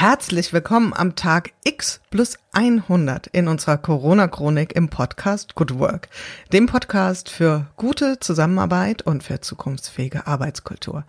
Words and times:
Herzlich 0.00 0.52
willkommen 0.52 0.94
am 0.94 1.16
Tag 1.16 1.50
X 1.64 2.00
plus 2.10 2.38
100 2.52 3.26
in 3.26 3.48
unserer 3.48 3.78
Corona-Chronik 3.78 4.76
im 4.76 4.90
Podcast 4.90 5.56
Good 5.56 5.76
Work, 5.76 6.08
dem 6.52 6.66
Podcast 6.66 7.28
für 7.28 7.66
gute 7.74 8.20
Zusammenarbeit 8.20 9.02
und 9.02 9.24
für 9.24 9.40
zukunftsfähige 9.40 10.28
Arbeitskultur. 10.28 11.02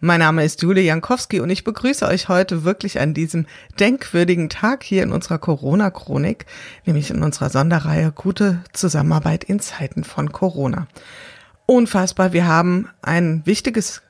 Mein 0.00 0.18
Name 0.18 0.44
ist 0.44 0.60
Julie 0.60 0.82
Jankowski 0.82 1.38
und 1.38 1.50
ich 1.50 1.62
begrüße 1.62 2.04
euch 2.04 2.28
heute 2.28 2.64
wirklich 2.64 2.98
an 2.98 3.14
diesem 3.14 3.46
denkwürdigen 3.78 4.48
Tag 4.48 4.82
hier 4.82 5.04
in 5.04 5.12
unserer 5.12 5.38
Corona-Chronik, 5.38 6.46
nämlich 6.84 7.10
in 7.10 7.22
unserer 7.22 7.48
Sonderreihe 7.48 8.10
Gute 8.10 8.64
Zusammenarbeit 8.72 9.44
in 9.44 9.60
Zeiten 9.60 10.02
von 10.02 10.32
Corona. 10.32 10.88
Unfassbar, 11.66 12.32
wir 12.32 12.48
haben 12.48 12.88
ein 13.02 13.42
wichtiges 13.44 14.02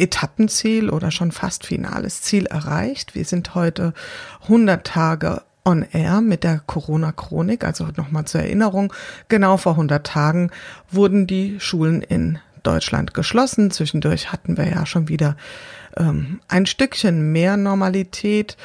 Etappenziel 0.00 0.90
oder 0.90 1.10
schon 1.10 1.32
fast 1.32 1.66
finales 1.66 2.22
Ziel 2.22 2.46
erreicht. 2.46 3.14
Wir 3.14 3.24
sind 3.24 3.54
heute 3.54 3.92
100 4.42 4.86
Tage 4.86 5.42
on 5.64 5.84
air 5.92 6.20
mit 6.20 6.42
der 6.44 6.60
Corona-Chronik. 6.66 7.64
Also 7.64 7.88
nochmal 7.96 8.24
zur 8.24 8.40
Erinnerung, 8.40 8.92
genau 9.28 9.56
vor 9.56 9.72
100 9.72 10.06
Tagen 10.06 10.50
wurden 10.90 11.26
die 11.26 11.60
Schulen 11.60 12.02
in 12.02 12.38
Deutschland 12.62 13.14
geschlossen. 13.14 13.70
Zwischendurch 13.70 14.32
hatten 14.32 14.56
wir 14.56 14.68
ja 14.68 14.86
schon 14.86 15.08
wieder 15.08 15.36
ähm, 15.96 16.40
ein 16.48 16.66
Stückchen 16.66 17.32
mehr 17.32 17.56
Normalität 17.56 18.56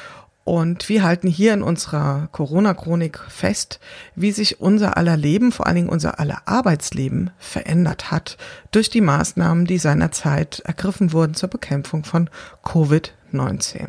und 0.46 0.88
wir 0.88 1.02
halten 1.02 1.26
hier 1.26 1.52
in 1.54 1.62
unserer 1.62 2.28
Corona-Chronik 2.30 3.18
fest, 3.28 3.80
wie 4.14 4.30
sich 4.30 4.60
unser 4.60 4.96
aller 4.96 5.16
Leben, 5.16 5.50
vor 5.50 5.66
allen 5.66 5.74
Dingen 5.74 5.88
unser 5.88 6.20
aller 6.20 6.42
Arbeitsleben 6.46 7.30
verändert 7.36 8.12
hat 8.12 8.36
durch 8.70 8.88
die 8.88 9.00
Maßnahmen, 9.00 9.64
die 9.64 9.78
seinerzeit 9.78 10.60
ergriffen 10.60 11.12
wurden 11.12 11.34
zur 11.34 11.48
Bekämpfung 11.48 12.04
von 12.04 12.30
Covid-19. 12.64 13.88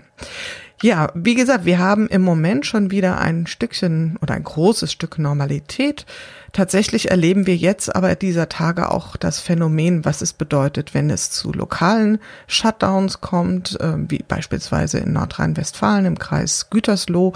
Ja, 0.81 1.11
wie 1.13 1.35
gesagt, 1.35 1.65
wir 1.65 1.77
haben 1.77 2.07
im 2.07 2.23
Moment 2.23 2.65
schon 2.65 2.89
wieder 2.89 3.19
ein 3.19 3.45
Stückchen 3.45 4.17
oder 4.23 4.33
ein 4.33 4.43
großes 4.43 4.91
Stück 4.91 5.19
Normalität. 5.19 6.07
Tatsächlich 6.53 7.11
erleben 7.11 7.45
wir 7.45 7.55
jetzt 7.55 7.95
aber 7.95 8.15
dieser 8.15 8.49
Tage 8.49 8.91
auch 8.91 9.17
das 9.17 9.39
Phänomen, 9.39 10.05
was 10.05 10.21
es 10.21 10.33
bedeutet, 10.33 10.93
wenn 10.93 11.09
es 11.09 11.29
zu 11.29 11.51
lokalen 11.51 12.19
Shutdowns 12.47 13.21
kommt, 13.21 13.79
äh, 13.79 13.93
wie 13.97 14.23
beispielsweise 14.27 14.99
in 14.99 15.13
Nordrhein-Westfalen 15.13 16.05
im 16.05 16.19
Kreis 16.19 16.69
Gütersloh, 16.69 17.33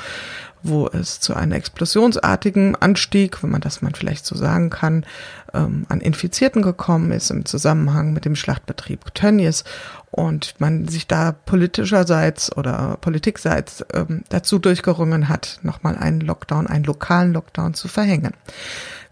wo 0.63 0.87
es 0.87 1.19
zu 1.19 1.33
einem 1.33 1.53
explosionsartigen 1.53 2.75
Anstieg, 2.75 3.41
wenn 3.43 3.49
man 3.49 3.61
das 3.61 3.81
mal 3.81 3.91
vielleicht 3.95 4.25
so 4.25 4.35
sagen 4.35 4.69
kann, 4.69 5.05
ähm, 5.53 5.85
an 5.89 6.01
Infizierten 6.01 6.61
gekommen 6.61 7.11
ist 7.11 7.31
im 7.31 7.45
Zusammenhang 7.45 8.13
mit 8.13 8.25
dem 8.25 8.35
Schlachtbetrieb 8.35 9.13
Tönnies 9.13 9.63
und 10.11 10.55
man 10.59 10.87
sich 10.87 11.07
da 11.07 11.31
politischerseits 11.31 12.55
oder 12.55 12.97
politikseits 13.01 13.83
ähm, 13.93 14.23
dazu 14.29 14.59
durchgerungen 14.59 15.29
hat, 15.29 15.59
nochmal 15.63 15.97
einen 15.97 16.21
Lockdown, 16.21 16.67
einen 16.67 16.83
lokalen 16.83 17.33
Lockdown 17.33 17.73
zu 17.73 17.87
verhängen. 17.87 18.33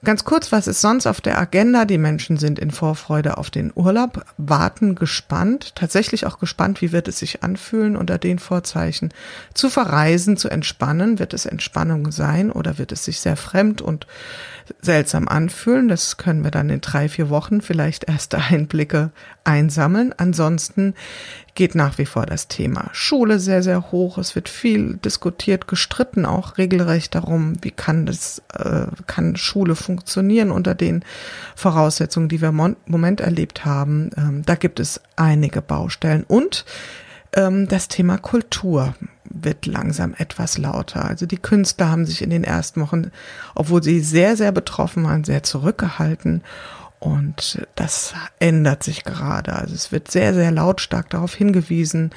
Ganz 0.04 0.24
kurz, 0.24 0.54
was 0.54 0.68
ist 0.68 0.80
sonst 0.80 1.08
auf 1.08 1.20
der 1.20 1.38
Agenda? 1.38 1.84
Die 1.84 1.98
Menschen 1.98 2.38
sind 2.38 2.58
in 2.58 2.72
Vorfreude 2.72 3.38
auf 3.38 3.50
den 3.50 3.74
Urlaub, 3.76 4.24
warten 4.38 4.96
gespannt, 4.96 5.76
tatsächlich 5.76 6.26
auch 6.26 6.40
gespannt, 6.40 6.82
wie 6.82 6.94
wird 6.94 7.10
es 7.10 7.20
sich 7.20 7.44
anfühlen 7.44 7.98
unter 7.98 8.18
den 8.18 8.40
Vorzeichen, 8.40 9.14
zu 9.54 9.70
verreisen, 9.70 10.38
zu 10.38 10.48
entspannen. 10.48 11.20
Wird 11.20 11.34
es 11.34 11.46
Entspannung 11.46 12.12
sein 12.12 12.50
oder 12.50 12.78
wird 12.78 12.94
es 12.94 13.04
sich 13.04 13.20
sehr 13.20 13.36
fremd 13.36 13.82
und 13.82 14.08
seltsam 14.82 15.28
anfühlen. 15.28 15.90
Das 15.90 16.16
können 16.16 16.46
wir 16.46 16.52
dann 16.52 16.70
in 16.70 16.80
drei, 16.80 17.10
vier 17.10 17.30
Wochen 17.30 17.60
vielleicht 17.60 18.06
erste 18.06 18.38
Einblicke 18.38 19.12
einsammeln. 19.44 20.14
Ansonsten 20.16 20.94
geht 21.60 21.76
nach 21.76 21.98
wie 21.98 22.06
vor 22.06 22.26
das 22.26 22.48
Thema 22.48 22.90
Schule 22.94 23.38
sehr, 23.38 23.62
sehr 23.62 23.92
hoch. 23.92 24.18
Es 24.18 24.34
wird 24.34 24.48
viel 24.48 24.94
diskutiert, 24.94 25.68
gestritten 25.68 26.26
auch 26.26 26.58
regelrecht 26.58 27.16
darum, 27.16 27.58
wie 27.62 27.72
kann 27.72 28.06
das, 28.06 28.42
äh, 28.54 28.86
kann 29.08 29.36
Schule 29.36 29.76
funktionieren 29.76 30.52
unter 30.52 30.74
den 30.74 31.04
Voraussetzungen, 31.58 32.30
die 32.30 32.40
wir 32.40 32.48
im 32.48 32.78
Moment 32.86 33.20
erlebt 33.20 33.66
haben. 33.66 34.10
Ähm, 34.16 34.44
da 34.46 34.56
gibt 34.56 34.80
es 34.80 35.02
einige 35.18 35.62
Baustellen 35.62 36.24
und 36.24 36.64
ähm, 37.34 37.68
das 37.68 37.90
Thema 37.90 38.18
Kultur 38.18 38.96
wird 39.26 39.66
langsam 39.66 40.16
etwas 40.18 40.58
lauter. 40.58 41.04
Also 41.04 41.26
die 41.26 41.38
Künstler 41.38 41.90
haben 41.90 42.06
sich 42.06 42.22
in 42.22 42.30
den 42.30 42.46
ersten 42.46 42.80
Wochen, 42.80 43.12
obwohl 43.54 43.84
sie 43.84 44.00
sehr, 44.00 44.38
sehr 44.38 44.54
betroffen 44.54 45.04
waren, 45.04 45.26
sehr 45.26 45.44
zurückgehalten. 45.44 46.42
Und 47.00 47.66
das 47.76 48.14
ändert 48.40 48.84
sich 48.84 49.06
gerade. 49.06 49.54
Also 49.54 49.74
es 49.74 49.92
wird 49.92 50.12
sehr, 50.12 50.34
sehr 50.34 50.52
lautstark 50.52 51.10
darauf 51.10 51.34
hingewiesen, 51.34 52.12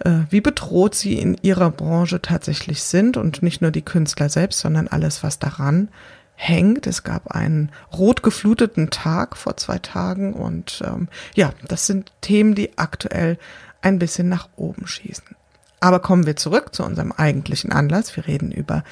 äh, 0.00 0.20
wie 0.30 0.40
bedroht 0.40 0.94
sie 0.96 1.18
in 1.18 1.36
ihrer 1.42 1.70
Branche 1.70 2.20
tatsächlich 2.20 2.82
sind 2.82 3.16
und 3.16 3.42
nicht 3.42 3.62
nur 3.62 3.70
die 3.70 3.84
Künstler 3.84 4.28
selbst, 4.28 4.58
sondern 4.58 4.88
alles, 4.88 5.22
was 5.22 5.38
daran 5.38 5.88
hängt. 6.34 6.86
Es 6.86 7.04
gab 7.04 7.28
einen 7.28 7.70
rot 7.92 8.22
gefluteten 8.22 8.90
Tag 8.90 9.36
vor 9.36 9.56
zwei 9.56 9.78
Tagen 9.78 10.34
und 10.34 10.82
ähm, 10.84 11.08
ja, 11.34 11.52
das 11.68 11.86
sind 11.86 12.12
Themen, 12.20 12.54
die 12.54 12.78
aktuell 12.78 13.38
ein 13.80 13.98
bisschen 13.98 14.28
nach 14.28 14.48
oben 14.56 14.86
schießen. 14.86 15.36
Aber 15.80 16.00
kommen 16.00 16.26
wir 16.26 16.36
zurück 16.36 16.74
zu 16.74 16.84
unserem 16.84 17.12
eigentlichen 17.12 17.70
Anlass. 17.70 18.16
Wir 18.16 18.26
reden 18.26 18.50
über 18.50 18.82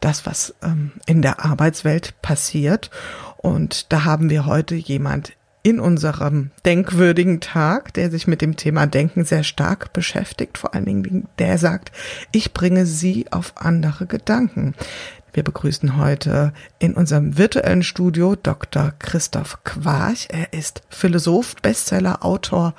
das, 0.00 0.26
was 0.26 0.54
ähm, 0.62 0.92
in 1.06 1.22
der 1.22 1.44
Arbeitswelt 1.44 2.20
passiert. 2.22 2.90
Und 3.38 3.92
da 3.92 4.04
haben 4.04 4.30
wir 4.30 4.46
heute 4.46 4.74
jemand 4.74 5.32
in 5.62 5.80
unserem 5.80 6.52
denkwürdigen 6.64 7.40
Tag, 7.40 7.92
der 7.94 8.10
sich 8.10 8.28
mit 8.28 8.40
dem 8.40 8.56
Thema 8.56 8.86
Denken 8.86 9.24
sehr 9.24 9.42
stark 9.42 9.92
beschäftigt, 9.92 10.58
vor 10.58 10.74
allen 10.74 10.84
Dingen 10.84 11.28
der 11.40 11.58
sagt, 11.58 11.90
ich 12.30 12.52
bringe 12.52 12.86
Sie 12.86 13.26
auf 13.32 13.52
andere 13.56 14.06
Gedanken. 14.06 14.74
Wir 15.32 15.42
begrüßen 15.42 15.96
heute 15.96 16.52
in 16.78 16.94
unserem 16.94 17.36
virtuellen 17.36 17.82
Studio 17.82 18.36
Dr. 18.36 18.92
Christoph 19.00 19.64
Quarch. 19.64 20.28
Er 20.30 20.52
ist 20.52 20.82
Philosoph, 20.88 21.56
Bestseller, 21.56 22.24
Autor 22.24 22.74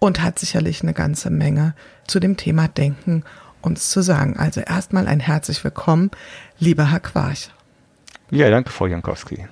und 0.00 0.20
hat 0.20 0.38
sicherlich 0.40 0.82
eine 0.82 0.92
ganze 0.92 1.30
Menge 1.30 1.74
zu 2.06 2.20
dem 2.20 2.36
Thema 2.36 2.66
Denken 2.66 3.22
uns 3.62 3.90
zu 3.90 4.02
sagen. 4.02 4.36
Also 4.38 4.60
erstmal 4.60 5.06
ein 5.06 5.20
herzlich 5.20 5.62
willkommen, 5.62 6.10
lieber 6.58 6.90
Herr 6.90 7.00
Quarch. 7.00 7.50
Ja, 8.30 8.50
danke, 8.50 8.70
Frau 8.70 8.86
Jankowski. 8.86 9.46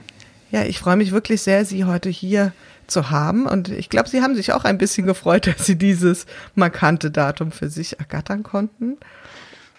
Ja, 0.53 0.65
ich 0.65 0.79
freue 0.79 0.97
mich 0.97 1.13
wirklich 1.13 1.41
sehr, 1.41 1.65
Sie 1.65 1.87
heute 1.87 2.11
hier 2.11 2.53
zu 2.87 3.11
haben. 3.11 3.47
Und 3.47 3.71
ich 3.71 3.89
glaube, 3.89 4.11
Sie 4.11 4.21
haben 4.21 4.35
sich 4.37 4.53
auch 4.53 4.65
ein 4.65 4.77
bisschen 4.77 5.07
gefreut, 5.07 5.47
dass 5.49 5.65
Sie 5.67 5.77
dieses 5.77 6.27
markante 6.55 7.11
Datum 7.11 7.51
für 7.51 7.71
sich 7.71 7.99
ergattern 7.99 8.43
konnten. 8.43 8.99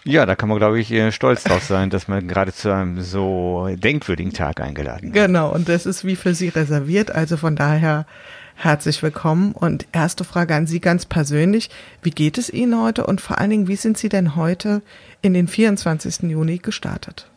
Ja, 0.02 0.26
da 0.26 0.34
kann 0.34 0.50
man, 0.50 0.58
glaube 0.58 0.80
ich, 0.80 0.92
stolz 1.14 1.44
drauf 1.44 1.62
sein, 1.62 1.88
dass 1.88 2.08
man 2.08 2.28
gerade 2.28 2.52
zu 2.52 2.70
einem 2.74 3.00
so 3.00 3.68
denkwürdigen 3.72 4.34
Tag 4.34 4.60
eingeladen 4.60 5.14
wird. 5.14 5.26
Genau, 5.26 5.50
und 5.50 5.68
das 5.68 5.86
ist 5.86 6.04
wie 6.04 6.16
für 6.16 6.34
Sie 6.34 6.48
reserviert. 6.48 7.10
Also 7.10 7.38
von 7.38 7.56
daher 7.56 8.04
herzlich 8.56 9.02
willkommen. 9.02 9.52
Und 9.52 9.86
erste 9.92 10.24
Frage 10.24 10.56
an 10.56 10.66
Sie 10.66 10.80
ganz 10.80 11.06
persönlich. 11.06 11.70
Wie 12.02 12.10
geht 12.10 12.36
es 12.36 12.50
Ihnen 12.50 12.78
heute 12.78 13.06
und 13.06 13.20
vor 13.20 13.38
allen 13.38 13.50
Dingen, 13.50 13.68
wie 13.68 13.76
sind 13.76 13.96
Sie 13.96 14.08
denn 14.08 14.34
heute 14.34 14.82
in 15.22 15.34
den 15.34 15.46
24. 15.46 16.24
Juni 16.24 16.58
gestartet? 16.58 17.30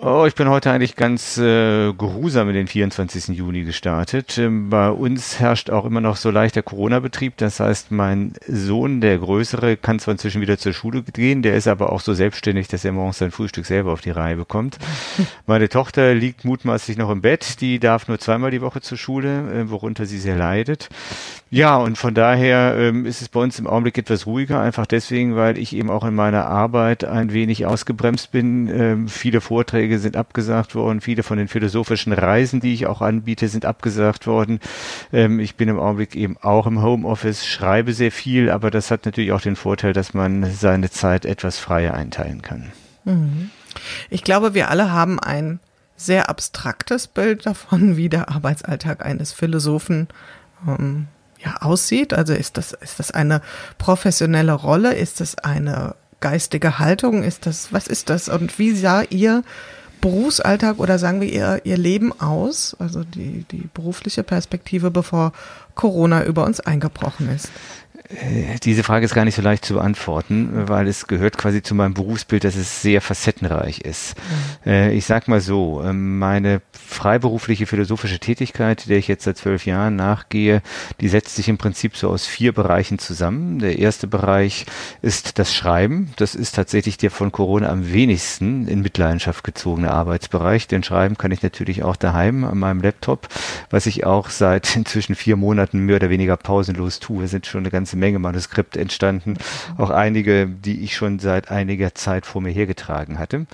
Oh, 0.00 0.26
ich 0.28 0.36
bin 0.36 0.48
heute 0.48 0.70
eigentlich 0.70 0.94
ganz 0.94 1.38
äh, 1.38 1.92
geruhsam 1.92 2.48
in 2.50 2.54
den 2.54 2.68
24. 2.68 3.36
Juni 3.36 3.64
gestartet. 3.64 4.38
Ähm, 4.38 4.70
bei 4.70 4.90
uns 4.90 5.40
herrscht 5.40 5.70
auch 5.70 5.84
immer 5.84 6.00
noch 6.00 6.14
so 6.14 6.30
leichter 6.30 6.62
Corona-Betrieb. 6.62 7.36
Das 7.36 7.58
heißt, 7.58 7.90
mein 7.90 8.34
Sohn, 8.46 9.00
der 9.00 9.18
Größere, 9.18 9.76
kann 9.76 9.98
zwar 9.98 10.12
inzwischen 10.12 10.40
wieder 10.40 10.56
zur 10.56 10.72
Schule 10.72 11.02
gehen, 11.02 11.42
der 11.42 11.56
ist 11.56 11.66
aber 11.66 11.90
auch 11.92 11.98
so 11.98 12.14
selbstständig, 12.14 12.68
dass 12.68 12.84
er 12.84 12.92
morgens 12.92 13.18
sein 13.18 13.32
Frühstück 13.32 13.66
selber 13.66 13.92
auf 13.92 14.00
die 14.00 14.12
Reihe 14.12 14.36
bekommt. 14.36 14.78
Meine 15.48 15.68
Tochter 15.68 16.14
liegt 16.14 16.44
mutmaßlich 16.44 16.96
noch 16.96 17.10
im 17.10 17.20
Bett. 17.20 17.60
Die 17.60 17.80
darf 17.80 18.06
nur 18.06 18.20
zweimal 18.20 18.52
die 18.52 18.60
Woche 18.60 18.80
zur 18.80 18.98
Schule, 18.98 19.50
äh, 19.52 19.68
worunter 19.68 20.06
sie 20.06 20.18
sehr 20.18 20.36
leidet. 20.36 20.90
Ja, 21.50 21.78
und 21.78 21.96
von 21.96 22.12
daher 22.12 22.76
ähm, 22.76 23.06
ist 23.06 23.22
es 23.22 23.30
bei 23.30 23.40
uns 23.40 23.58
im 23.58 23.66
Augenblick 23.66 23.96
etwas 23.96 24.26
ruhiger, 24.26 24.60
einfach 24.60 24.84
deswegen, 24.84 25.34
weil 25.34 25.56
ich 25.56 25.74
eben 25.74 25.88
auch 25.90 26.04
in 26.04 26.14
meiner 26.14 26.44
Arbeit 26.44 27.04
ein 27.04 27.32
wenig 27.32 27.64
ausgebremst 27.64 28.30
bin. 28.32 28.68
Ähm, 28.68 29.08
viele 29.08 29.40
Vorträge 29.40 29.87
sind 29.96 30.16
abgesagt 30.16 30.74
worden, 30.74 31.00
viele 31.00 31.22
von 31.22 31.38
den 31.38 31.48
philosophischen 31.48 32.12
Reisen, 32.12 32.60
die 32.60 32.74
ich 32.74 32.86
auch 32.86 33.00
anbiete, 33.00 33.48
sind 33.48 33.64
abgesagt 33.64 34.26
worden. 34.26 34.60
Ähm, 35.12 35.40
ich 35.40 35.54
bin 35.56 35.70
im 35.70 35.78
Augenblick 35.78 36.14
eben 36.14 36.36
auch 36.36 36.66
im 36.66 36.82
Homeoffice, 36.82 37.46
schreibe 37.46 37.94
sehr 37.94 38.12
viel, 38.12 38.50
aber 38.50 38.70
das 38.70 38.90
hat 38.90 39.06
natürlich 39.06 39.32
auch 39.32 39.40
den 39.40 39.56
Vorteil, 39.56 39.94
dass 39.94 40.12
man 40.12 40.50
seine 40.50 40.90
Zeit 40.90 41.24
etwas 41.24 41.58
freier 41.58 41.94
einteilen 41.94 42.42
kann. 42.42 42.72
Mhm. 43.04 43.50
Ich 44.10 44.24
glaube, 44.24 44.52
wir 44.52 44.68
alle 44.68 44.92
haben 44.92 45.18
ein 45.18 45.60
sehr 45.96 46.28
abstraktes 46.28 47.06
Bild 47.06 47.46
davon, 47.46 47.96
wie 47.96 48.08
der 48.08 48.28
Arbeitsalltag 48.28 49.04
eines 49.04 49.32
Philosophen 49.32 50.08
ähm, 50.66 51.08
ja, 51.44 51.56
aussieht? 51.60 52.14
Also 52.14 52.34
ist 52.34 52.56
das, 52.56 52.72
ist 52.72 52.98
das 52.98 53.10
eine 53.10 53.42
professionelle 53.78 54.52
Rolle? 54.52 54.94
Ist 54.94 55.20
das 55.20 55.36
eine 55.38 55.94
geistige 56.20 56.78
Haltung? 56.78 57.22
Ist 57.22 57.46
das, 57.46 57.72
was 57.72 57.86
ist 57.86 58.10
das? 58.10 58.28
Und 58.28 58.58
wie 58.58 58.72
sah 58.72 59.02
Ihr 59.02 59.42
Berufsalltag 60.00 60.78
oder 60.78 60.98
sagen 60.98 61.20
wir 61.20 61.32
ihr, 61.32 61.60
ihr 61.64 61.76
Leben 61.76 62.18
aus, 62.20 62.76
also 62.78 63.04
die, 63.04 63.44
die 63.50 63.68
berufliche 63.72 64.22
Perspektive, 64.22 64.90
bevor 64.90 65.32
Corona 65.74 66.24
über 66.24 66.44
uns 66.44 66.60
eingebrochen 66.60 67.28
ist? 67.34 67.50
Äh, 68.10 68.58
diese 68.62 68.82
Frage 68.82 69.04
ist 69.04 69.14
gar 69.14 69.24
nicht 69.24 69.34
so 69.34 69.42
leicht 69.42 69.64
zu 69.64 69.74
beantworten, 69.74 70.68
weil 70.68 70.88
es 70.88 71.06
gehört 71.06 71.36
quasi 71.36 71.62
zu 71.62 71.74
meinem 71.74 71.94
Berufsbild, 71.94 72.44
dass 72.44 72.56
es 72.56 72.80
sehr 72.80 73.00
facettenreich 73.00 73.80
ist. 73.80 74.14
Mhm. 74.64 74.70
Äh, 74.70 74.92
ich 74.92 75.04
sag 75.04 75.28
mal 75.28 75.40
so, 75.40 75.82
ähm, 75.84 76.18
meine 76.18 76.62
freiberufliche 76.72 77.66
philosophische 77.66 78.18
Tätigkeit, 78.18 78.88
der 78.88 78.96
ich 78.96 79.08
jetzt 79.08 79.24
seit 79.24 79.36
zwölf 79.36 79.66
Jahren 79.66 79.96
nachgehe, 79.96 80.62
die 81.00 81.08
setzt 81.08 81.36
sich 81.36 81.48
im 81.48 81.58
Prinzip 81.58 81.96
so 81.96 82.08
aus 82.08 82.26
vier 82.26 82.52
Bereichen 82.52 82.98
zusammen. 82.98 83.58
Der 83.58 83.78
erste 83.78 84.06
Bereich 84.06 84.64
ist 85.02 85.38
das 85.38 85.54
Schreiben. 85.54 86.12
Das 86.16 86.34
ist 86.34 86.54
tatsächlich 86.54 86.96
der 86.96 87.10
von 87.10 87.30
Corona 87.30 87.68
am 87.68 87.92
wenigsten 87.92 88.68
in 88.68 88.80
Mitleidenschaft 88.80 89.44
gezogene 89.44 89.90
Arbeitsbereich. 89.90 90.66
Denn 90.66 90.82
Schreiben 90.82 91.18
kann 91.18 91.30
ich 91.30 91.42
natürlich 91.42 91.82
auch 91.82 91.96
daheim 91.96 92.44
an 92.44 92.58
meinem 92.58 92.80
Laptop, 92.80 93.28
was 93.68 93.84
ich 93.84 94.06
auch 94.06 94.30
seit 94.30 94.74
inzwischen 94.76 95.14
vier 95.14 95.36
Monaten 95.36 95.80
mehr 95.80 95.96
oder 95.96 96.08
weniger 96.08 96.38
pausenlos 96.38 97.00
tue. 97.00 97.24
Es 97.24 97.32
sind 97.32 97.46
schon 97.46 97.60
eine 97.60 97.70
ganze 97.70 97.97
Menge 97.98 98.18
Manuskripte 98.18 98.80
entstanden, 98.80 99.34
auch 99.76 99.90
einige, 99.90 100.46
die 100.46 100.82
ich 100.82 100.96
schon 100.96 101.18
seit 101.18 101.50
einiger 101.50 101.94
Zeit 101.94 102.26
vor 102.26 102.40
mir 102.40 102.50
hergetragen 102.50 103.18
hatte. 103.18 103.40
Mhm. 103.40 103.46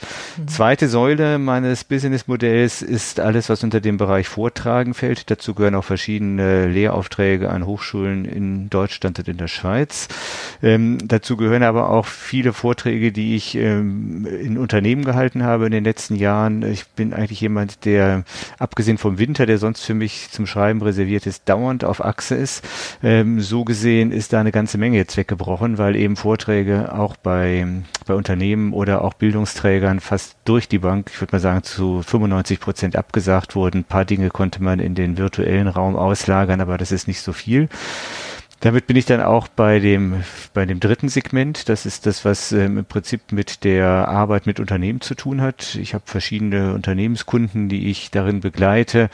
Zweite 0.48 0.88
Säule 0.88 1.38
meines 1.38 1.84
Businessmodells 1.84 2.82
ist 2.82 3.20
alles, 3.20 3.48
was 3.48 3.64
unter 3.64 3.80
dem 3.80 3.96
Bereich 3.96 4.28
Vortragen 4.28 4.94
fällt. 4.94 5.30
Dazu 5.30 5.54
gehören 5.54 5.74
auch 5.74 5.84
verschiedene 5.84 6.66
Lehraufträge 6.66 7.50
an 7.50 7.66
Hochschulen 7.66 8.24
in 8.24 8.70
Deutschland 8.70 9.18
und 9.18 9.28
in 9.28 9.36
der 9.36 9.48
Schweiz. 9.48 10.08
Ähm, 10.62 10.98
dazu 11.04 11.36
gehören 11.36 11.62
aber 11.62 11.90
auch 11.90 12.06
viele 12.06 12.52
Vorträge, 12.52 13.12
die 13.12 13.36
ich 13.36 13.54
ähm, 13.56 14.26
in 14.26 14.58
Unternehmen 14.58 15.04
gehalten 15.04 15.42
habe 15.42 15.66
in 15.66 15.72
den 15.72 15.84
letzten 15.84 16.16
Jahren. 16.16 16.62
Ich 16.62 16.86
bin 16.88 17.12
eigentlich 17.12 17.40
jemand, 17.40 17.84
der 17.84 18.24
abgesehen 18.58 18.98
vom 18.98 19.18
Winter, 19.18 19.46
der 19.46 19.58
sonst 19.58 19.84
für 19.84 19.94
mich 19.94 20.30
zum 20.30 20.46
Schreiben 20.46 20.82
reserviert 20.82 21.26
ist, 21.26 21.48
dauernd 21.48 21.84
auf 21.84 22.04
Achse 22.04 22.34
ist. 22.34 22.64
Ähm, 23.02 23.40
so 23.40 23.64
gesehen 23.64 24.12
ist 24.12 24.33
da 24.34 24.40
eine 24.40 24.52
ganze 24.52 24.78
Menge 24.78 24.96
jetzt 24.96 25.16
weggebrochen, 25.16 25.78
weil 25.78 25.94
eben 25.94 26.16
Vorträge 26.16 26.92
auch 26.92 27.16
bei, 27.16 27.66
bei 28.06 28.14
Unternehmen 28.14 28.72
oder 28.72 29.02
auch 29.02 29.14
Bildungsträgern 29.14 30.00
fast 30.00 30.36
durch 30.44 30.68
die 30.68 30.80
Bank, 30.80 31.10
ich 31.12 31.20
würde 31.20 31.36
mal 31.36 31.40
sagen, 31.40 31.62
zu 31.62 32.02
95 32.02 32.58
Prozent 32.58 32.96
abgesagt 32.96 33.54
wurden. 33.54 33.78
Ein 33.78 33.84
paar 33.84 34.04
Dinge 34.04 34.30
konnte 34.30 34.62
man 34.62 34.80
in 34.80 34.96
den 34.96 35.18
virtuellen 35.18 35.68
Raum 35.68 35.94
auslagern, 35.94 36.60
aber 36.60 36.78
das 36.78 36.90
ist 36.90 37.06
nicht 37.06 37.20
so 37.20 37.32
viel. 37.32 37.68
Damit 38.64 38.86
bin 38.86 38.96
ich 38.96 39.04
dann 39.04 39.20
auch 39.20 39.48
bei 39.48 39.78
dem, 39.78 40.24
bei 40.54 40.64
dem 40.64 40.80
dritten 40.80 41.10
Segment. 41.10 41.68
Das 41.68 41.84
ist 41.84 42.06
das, 42.06 42.24
was 42.24 42.50
ähm, 42.50 42.78
im 42.78 42.86
Prinzip 42.86 43.30
mit 43.30 43.62
der 43.62 44.08
Arbeit 44.08 44.46
mit 44.46 44.58
Unternehmen 44.58 45.02
zu 45.02 45.14
tun 45.14 45.42
hat. 45.42 45.74
Ich 45.74 45.92
habe 45.92 46.04
verschiedene 46.06 46.72
Unternehmenskunden, 46.72 47.68
die 47.68 47.90
ich 47.90 48.10
darin 48.10 48.40
begleite, 48.40 49.10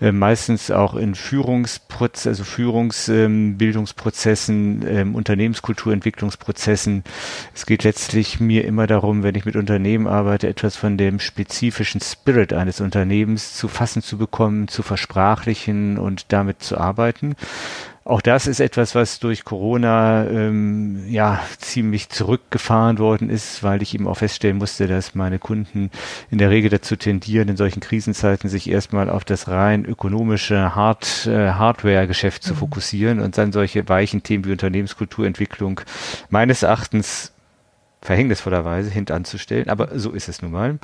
äh, 0.00 0.12
meistens 0.12 0.70
auch 0.70 0.94
in 0.94 1.16
Führungsprozessen, 1.16 2.30
also 2.30 2.44
Führungsbildungsprozessen, 2.44 4.82
ähm, 4.82 4.88
ähm, 4.88 5.16
Unternehmenskulturentwicklungsprozessen. 5.16 7.02
Es 7.56 7.66
geht 7.66 7.82
letztlich 7.82 8.38
mir 8.38 8.64
immer 8.64 8.86
darum, 8.86 9.24
wenn 9.24 9.34
ich 9.34 9.44
mit 9.44 9.56
Unternehmen 9.56 10.06
arbeite, 10.06 10.46
etwas 10.46 10.76
von 10.76 10.96
dem 10.96 11.18
spezifischen 11.18 12.00
Spirit 12.00 12.52
eines 12.52 12.80
Unternehmens 12.80 13.56
zu 13.56 13.66
fassen 13.66 14.00
zu 14.00 14.16
bekommen, 14.16 14.68
zu 14.68 14.84
versprachlichen 14.84 15.98
und 15.98 16.32
damit 16.32 16.62
zu 16.62 16.78
arbeiten. 16.78 17.34
Auch 18.04 18.20
das 18.20 18.48
ist 18.48 18.58
etwas, 18.58 18.96
was 18.96 19.20
durch 19.20 19.44
Corona 19.44 20.26
ähm, 20.26 21.04
ja 21.08 21.40
ziemlich 21.58 22.08
zurückgefahren 22.08 22.98
worden 22.98 23.30
ist, 23.30 23.62
weil 23.62 23.80
ich 23.80 23.94
eben 23.94 24.08
auch 24.08 24.16
feststellen 24.16 24.58
musste, 24.58 24.88
dass 24.88 25.14
meine 25.14 25.38
Kunden 25.38 25.90
in 26.30 26.38
der 26.38 26.50
Regel 26.50 26.68
dazu 26.68 26.96
tendieren, 26.96 27.48
in 27.48 27.56
solchen 27.56 27.80
Krisenzeiten 27.80 28.50
sich 28.50 28.68
erstmal 28.68 29.08
auf 29.08 29.24
das 29.24 29.46
rein 29.46 29.84
ökonomische 29.84 30.74
Hard, 30.74 31.26
äh, 31.26 31.50
Hardware-Geschäft 31.52 32.42
zu 32.42 32.54
mhm. 32.54 32.58
fokussieren 32.58 33.20
und 33.20 33.38
dann 33.38 33.52
solche 33.52 33.88
weichen 33.88 34.24
Themen 34.24 34.44
wie 34.46 34.52
Unternehmenskulturentwicklung 34.52 35.80
meines 36.28 36.64
Erachtens 36.64 37.31
verhängnisvollerweise 38.02 38.90
hintanzustellen, 38.90 39.68
aber 39.68 39.98
so 39.98 40.10
ist 40.10 40.28
es 40.28 40.42
nun 40.42 40.50
mal. 40.50 40.78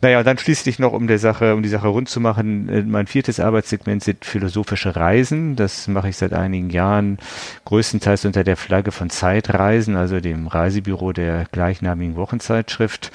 Naja, 0.00 0.22
dann 0.22 0.38
schließlich 0.38 0.78
noch, 0.78 0.92
um 0.92 1.08
der 1.08 1.18
Sache, 1.18 1.54
um 1.54 1.62
die 1.62 1.68
Sache 1.68 1.88
rund 1.88 2.08
zu 2.08 2.20
machen, 2.20 2.68
äh, 2.68 2.82
mein 2.82 3.08
viertes 3.08 3.40
Arbeitssegment 3.40 4.04
sind 4.04 4.24
philosophische 4.24 4.94
Reisen. 4.94 5.56
Das 5.56 5.88
mache 5.88 6.08
ich 6.08 6.16
seit 6.16 6.32
einigen 6.32 6.70
Jahren, 6.70 7.18
größtenteils 7.64 8.24
unter 8.24 8.44
der 8.44 8.56
Flagge 8.56 8.92
von 8.92 9.10
Zeitreisen, 9.10 9.96
also 9.96 10.20
dem 10.20 10.46
Reisebüro 10.46 11.12
der 11.12 11.46
gleichnamigen 11.50 12.14
Wochenzeitschrift. 12.14 13.10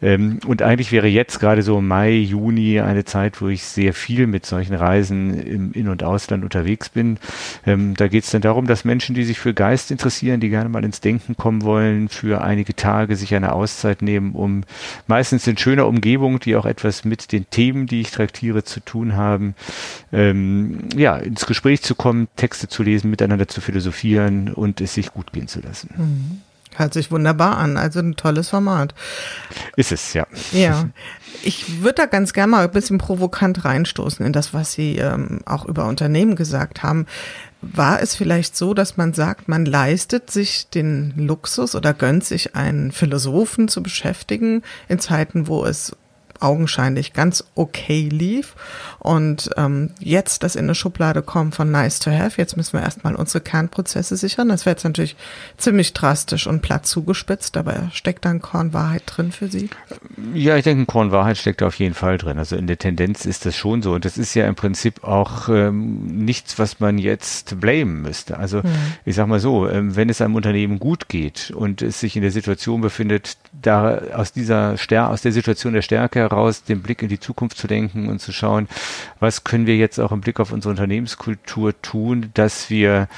Ähm, 0.00 0.38
und 0.46 0.62
eigentlich 0.62 0.92
wäre 0.92 1.08
jetzt 1.08 1.40
gerade 1.40 1.62
so 1.62 1.80
Mai, 1.80 2.12
Juni 2.12 2.80
eine 2.80 3.04
Zeit, 3.04 3.40
wo 3.42 3.48
ich 3.48 3.64
sehr 3.64 3.94
viel 3.94 4.28
mit 4.28 4.46
solchen 4.46 4.74
Reisen 4.74 5.34
im 5.42 5.72
In- 5.72 5.88
und 5.88 6.04
Ausland 6.04 6.44
unterwegs 6.44 6.88
bin. 6.88 7.18
Ähm, 7.66 7.94
da 7.94 8.06
geht 8.06 8.22
es 8.24 8.30
dann 8.30 8.42
darum, 8.42 8.68
dass 8.68 8.84
Menschen, 8.84 9.16
die 9.16 9.24
sich 9.24 9.40
für 9.40 9.54
Geist 9.54 9.90
interessieren, 9.90 10.38
die 10.38 10.50
gerne 10.50 10.68
mal 10.68 10.84
ins 10.84 11.00
Denken 11.00 11.36
kommen 11.36 11.62
wollen, 11.62 12.08
für 12.08 12.42
einige 12.42 12.76
Tage 12.76 12.91
Tage 12.92 13.16
sich 13.16 13.34
eine 13.34 13.52
Auszeit 13.52 14.02
nehmen, 14.02 14.32
um 14.32 14.64
meistens 15.06 15.46
in 15.46 15.56
schöner 15.56 15.86
Umgebung, 15.86 16.40
die 16.40 16.56
auch 16.56 16.66
etwas 16.66 17.06
mit 17.06 17.32
den 17.32 17.48
Themen, 17.48 17.86
die 17.86 18.02
ich 18.02 18.10
traktiere, 18.10 18.64
zu 18.64 18.80
tun 18.80 19.16
haben, 19.16 19.54
ähm, 20.12 20.90
ja, 20.94 21.16
ins 21.16 21.46
Gespräch 21.46 21.82
zu 21.82 21.94
kommen, 21.94 22.28
Texte 22.36 22.68
zu 22.68 22.82
lesen, 22.82 23.10
miteinander 23.10 23.48
zu 23.48 23.62
philosophieren 23.62 24.52
und 24.52 24.82
es 24.82 24.92
sich 24.92 25.10
gut 25.12 25.32
gehen 25.32 25.48
zu 25.48 25.60
lassen. 25.60 25.88
Mhm. 25.96 26.42
Hört 26.74 26.94
sich 26.94 27.10
wunderbar 27.10 27.56
an, 27.56 27.76
also 27.76 28.00
ein 28.00 28.16
tolles 28.16 28.50
Format. 28.50 28.94
Ist 29.76 29.92
es, 29.92 30.12
ja. 30.12 30.26
Ja. 30.52 30.88
Ich 31.42 31.82
würde 31.82 31.96
da 31.96 32.06
ganz 32.06 32.32
gerne 32.32 32.50
mal 32.50 32.64
ein 32.64 32.70
bisschen 32.70 32.98
provokant 32.98 33.64
reinstoßen 33.64 34.24
in 34.24 34.32
das, 34.32 34.54
was 34.54 34.72
Sie 34.72 34.96
ähm, 34.96 35.40
auch 35.44 35.64
über 35.66 35.86
Unternehmen 35.86 36.36
gesagt 36.36 36.82
haben. 36.82 37.06
War 37.62 38.02
es 38.02 38.16
vielleicht 38.16 38.56
so, 38.56 38.74
dass 38.74 38.96
man 38.96 39.14
sagt, 39.14 39.48
man 39.48 39.64
leistet 39.64 40.30
sich 40.30 40.68
den 40.68 41.14
Luxus 41.16 41.76
oder 41.76 41.94
gönnt 41.94 42.24
sich 42.24 42.56
einen 42.56 42.90
Philosophen 42.90 43.68
zu 43.68 43.82
beschäftigen 43.82 44.62
in 44.88 44.98
Zeiten, 44.98 45.46
wo 45.46 45.64
es 45.64 45.96
augenscheinlich 46.42 47.12
ganz 47.12 47.44
okay 47.54 48.08
lief. 48.08 48.54
Und 48.98 49.50
ähm, 49.56 49.90
jetzt 49.98 50.42
das 50.42 50.54
in 50.54 50.64
eine 50.64 50.74
Schublade 50.74 51.22
kommen 51.22 51.52
von 51.52 51.70
nice 51.70 51.98
to 51.98 52.10
have, 52.10 52.40
jetzt 52.40 52.56
müssen 52.56 52.74
wir 52.74 52.82
erstmal 52.82 53.14
unsere 53.16 53.42
Kernprozesse 53.42 54.16
sichern. 54.16 54.48
Das 54.48 54.64
wäre 54.64 54.74
jetzt 54.74 54.84
natürlich 54.84 55.16
ziemlich 55.56 55.92
drastisch 55.92 56.46
und 56.46 56.62
platt 56.62 56.86
zugespitzt, 56.86 57.56
aber 57.56 57.90
steckt 57.92 58.24
da 58.24 58.30
ein 58.30 58.40
Korn 58.40 58.72
Wahrheit 58.72 59.02
drin 59.06 59.32
für 59.32 59.48
Sie? 59.48 59.70
Ja, 60.34 60.56
ich 60.56 60.64
denke, 60.64 60.82
ein 60.82 60.86
Korn 60.86 61.10
Wahrheit 61.10 61.36
steckt 61.36 61.62
auf 61.62 61.74
jeden 61.76 61.94
Fall 61.94 62.18
drin. 62.18 62.38
Also 62.38 62.56
in 62.56 62.66
der 62.66 62.78
Tendenz 62.78 63.24
ist 63.24 63.44
das 63.44 63.56
schon 63.56 63.82
so. 63.82 63.92
Und 63.92 64.04
das 64.04 64.18
ist 64.18 64.34
ja 64.34 64.46
im 64.46 64.54
Prinzip 64.54 65.02
auch 65.02 65.48
ähm, 65.48 66.06
nichts, 66.24 66.58
was 66.58 66.80
man 66.80 66.98
jetzt 66.98 67.60
blamen 67.60 68.02
müsste. 68.02 68.38
Also 68.38 68.58
mhm. 68.58 68.94
ich 69.04 69.16
sag 69.16 69.26
mal 69.26 69.40
so, 69.40 69.68
ähm, 69.68 69.96
wenn 69.96 70.08
es 70.08 70.20
einem 70.20 70.34
Unternehmen 70.34 70.78
gut 70.78 71.08
geht 71.08 71.50
und 71.50 71.82
es 71.82 72.00
sich 72.00 72.16
in 72.16 72.22
der 72.22 72.30
Situation 72.30 72.80
befindet, 72.80 73.36
da 73.52 73.98
aus 74.14 74.32
dieser 74.32 74.78
Stär 74.78 75.10
aus 75.10 75.22
der 75.22 75.32
Situation 75.32 75.72
der 75.72 75.82
Stärke 75.82 76.31
heraus 76.32 76.64
den 76.64 76.82
Blick 76.82 77.02
in 77.02 77.08
die 77.08 77.20
Zukunft 77.20 77.56
zu 77.56 77.66
denken 77.66 78.08
und 78.08 78.20
zu 78.20 78.32
schauen, 78.32 78.68
was 79.20 79.44
können 79.44 79.66
wir 79.66 79.76
jetzt 79.76 80.00
auch 80.00 80.12
im 80.12 80.20
Blick 80.20 80.40
auf 80.40 80.52
unsere 80.52 80.70
Unternehmenskultur 80.70 81.80
tun, 81.82 82.30
dass 82.34 82.70
wir 82.70 83.08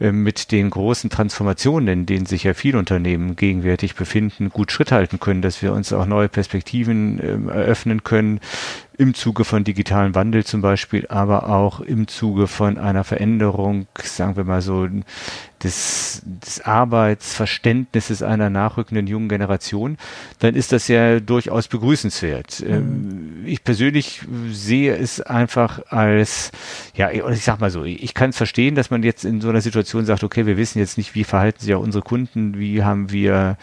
äh, 0.00 0.12
mit 0.12 0.50
den 0.50 0.70
großen 0.70 1.10
Transformationen, 1.10 1.88
in 1.88 2.06
denen 2.06 2.26
sich 2.26 2.44
ja 2.44 2.54
viele 2.54 2.78
Unternehmen 2.78 3.36
gegenwärtig 3.36 3.94
befinden, 3.94 4.48
gut 4.48 4.72
Schritt 4.72 4.92
halten 4.92 5.20
können, 5.20 5.42
dass 5.42 5.62
wir 5.62 5.72
uns 5.72 5.92
auch 5.92 6.06
neue 6.06 6.28
Perspektiven 6.28 7.20
äh, 7.20 7.52
eröffnen 7.52 8.02
können, 8.02 8.40
im 8.96 9.14
Zuge 9.14 9.44
von 9.44 9.64
digitalen 9.64 10.14
Wandel 10.14 10.44
zum 10.44 10.60
Beispiel, 10.60 11.06
aber 11.08 11.48
auch 11.48 11.80
im 11.80 12.06
Zuge 12.06 12.46
von 12.46 12.76
einer 12.76 13.02
Veränderung, 13.04 13.86
sagen 14.02 14.36
wir 14.36 14.44
mal 14.44 14.60
so, 14.60 14.88
des, 15.62 16.22
des 16.24 16.60
Arbeitsverständnisses 16.60 18.22
einer 18.22 18.50
nachrückenden 18.50 19.06
jungen 19.06 19.28
Generation, 19.28 19.98
dann 20.38 20.54
ist 20.54 20.72
das 20.72 20.88
ja 20.88 21.20
durchaus 21.20 21.68
begrüßenswert. 21.68 22.60
Mhm. 22.60 22.72
Ähm, 22.72 23.44
ich 23.46 23.64
persönlich 23.64 24.22
sehe 24.50 24.96
es 24.96 25.20
einfach 25.20 25.80
als, 25.88 26.52
ja, 26.94 27.10
ich 27.10 27.44
sag 27.44 27.60
mal 27.60 27.70
so, 27.70 27.84
ich 27.84 28.14
kann 28.14 28.30
es 28.30 28.36
verstehen, 28.36 28.74
dass 28.74 28.90
man 28.90 29.02
jetzt 29.02 29.24
in 29.24 29.40
so 29.40 29.48
einer 29.48 29.60
Situation 29.60 30.06
sagt, 30.06 30.24
okay, 30.24 30.46
wir 30.46 30.56
wissen 30.56 30.78
jetzt 30.78 30.98
nicht, 30.98 31.14
wie 31.14 31.24
verhalten 31.24 31.60
sich 31.60 31.74
auch 31.74 31.82
unsere 31.82 32.02
Kunden, 32.02 32.58
wie 32.58 32.82
haben 32.82 33.10
wir, 33.10 33.56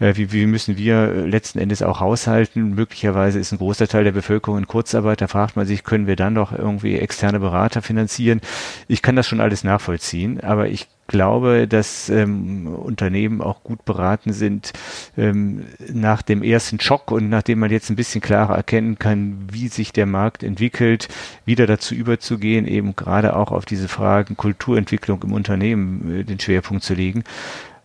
äh, 0.00 0.14
wie, 0.16 0.32
wie 0.32 0.46
müssen 0.46 0.76
wir 0.76 1.26
letzten 1.26 1.58
Endes 1.58 1.82
auch 1.82 2.00
haushalten. 2.00 2.74
Möglicherweise 2.74 3.38
ist 3.38 3.52
ein 3.52 3.58
großer 3.58 3.88
Teil 3.88 4.04
der 4.04 4.12
Bevölkerung 4.12 4.58
in 4.58 4.66
Kurzarbeit, 4.66 5.20
da 5.20 5.28
fragt 5.28 5.56
man 5.56 5.66
sich, 5.66 5.84
können 5.84 6.06
wir 6.06 6.16
dann 6.16 6.34
doch 6.34 6.52
irgendwie 6.52 6.98
externe 6.98 7.40
Berater 7.40 7.82
finanzieren? 7.82 8.40
Ich 8.88 9.02
kann 9.02 9.16
das 9.16 9.26
schon 9.26 9.40
alles 9.40 9.64
nachvollziehen, 9.64 10.40
aber 10.40 10.68
ich 10.68 10.88
glaube, 11.06 11.68
dass 11.68 12.08
ähm, 12.08 12.66
Unternehmen 12.66 13.40
auch 13.40 13.62
gut 13.62 13.84
beraten 13.84 14.32
sind, 14.32 14.72
ähm, 15.16 15.66
nach 15.92 16.22
dem 16.22 16.42
ersten 16.42 16.80
Schock 16.80 17.10
und 17.10 17.28
nachdem 17.28 17.58
man 17.58 17.70
jetzt 17.70 17.90
ein 17.90 17.96
bisschen 17.96 18.20
klarer 18.20 18.56
erkennen 18.56 18.98
kann, 18.98 19.46
wie 19.50 19.68
sich 19.68 19.92
der 19.92 20.06
Markt 20.06 20.42
entwickelt, 20.42 21.08
wieder 21.44 21.66
dazu 21.66 21.94
überzugehen, 21.94 22.66
eben 22.66 22.96
gerade 22.96 23.36
auch 23.36 23.52
auf 23.52 23.64
diese 23.64 23.88
Fragen 23.88 24.36
Kulturentwicklung 24.36 25.22
im 25.22 25.32
Unternehmen 25.32 26.20
äh, 26.20 26.24
den 26.24 26.40
Schwerpunkt 26.40 26.82
zu 26.82 26.94
legen 26.94 27.24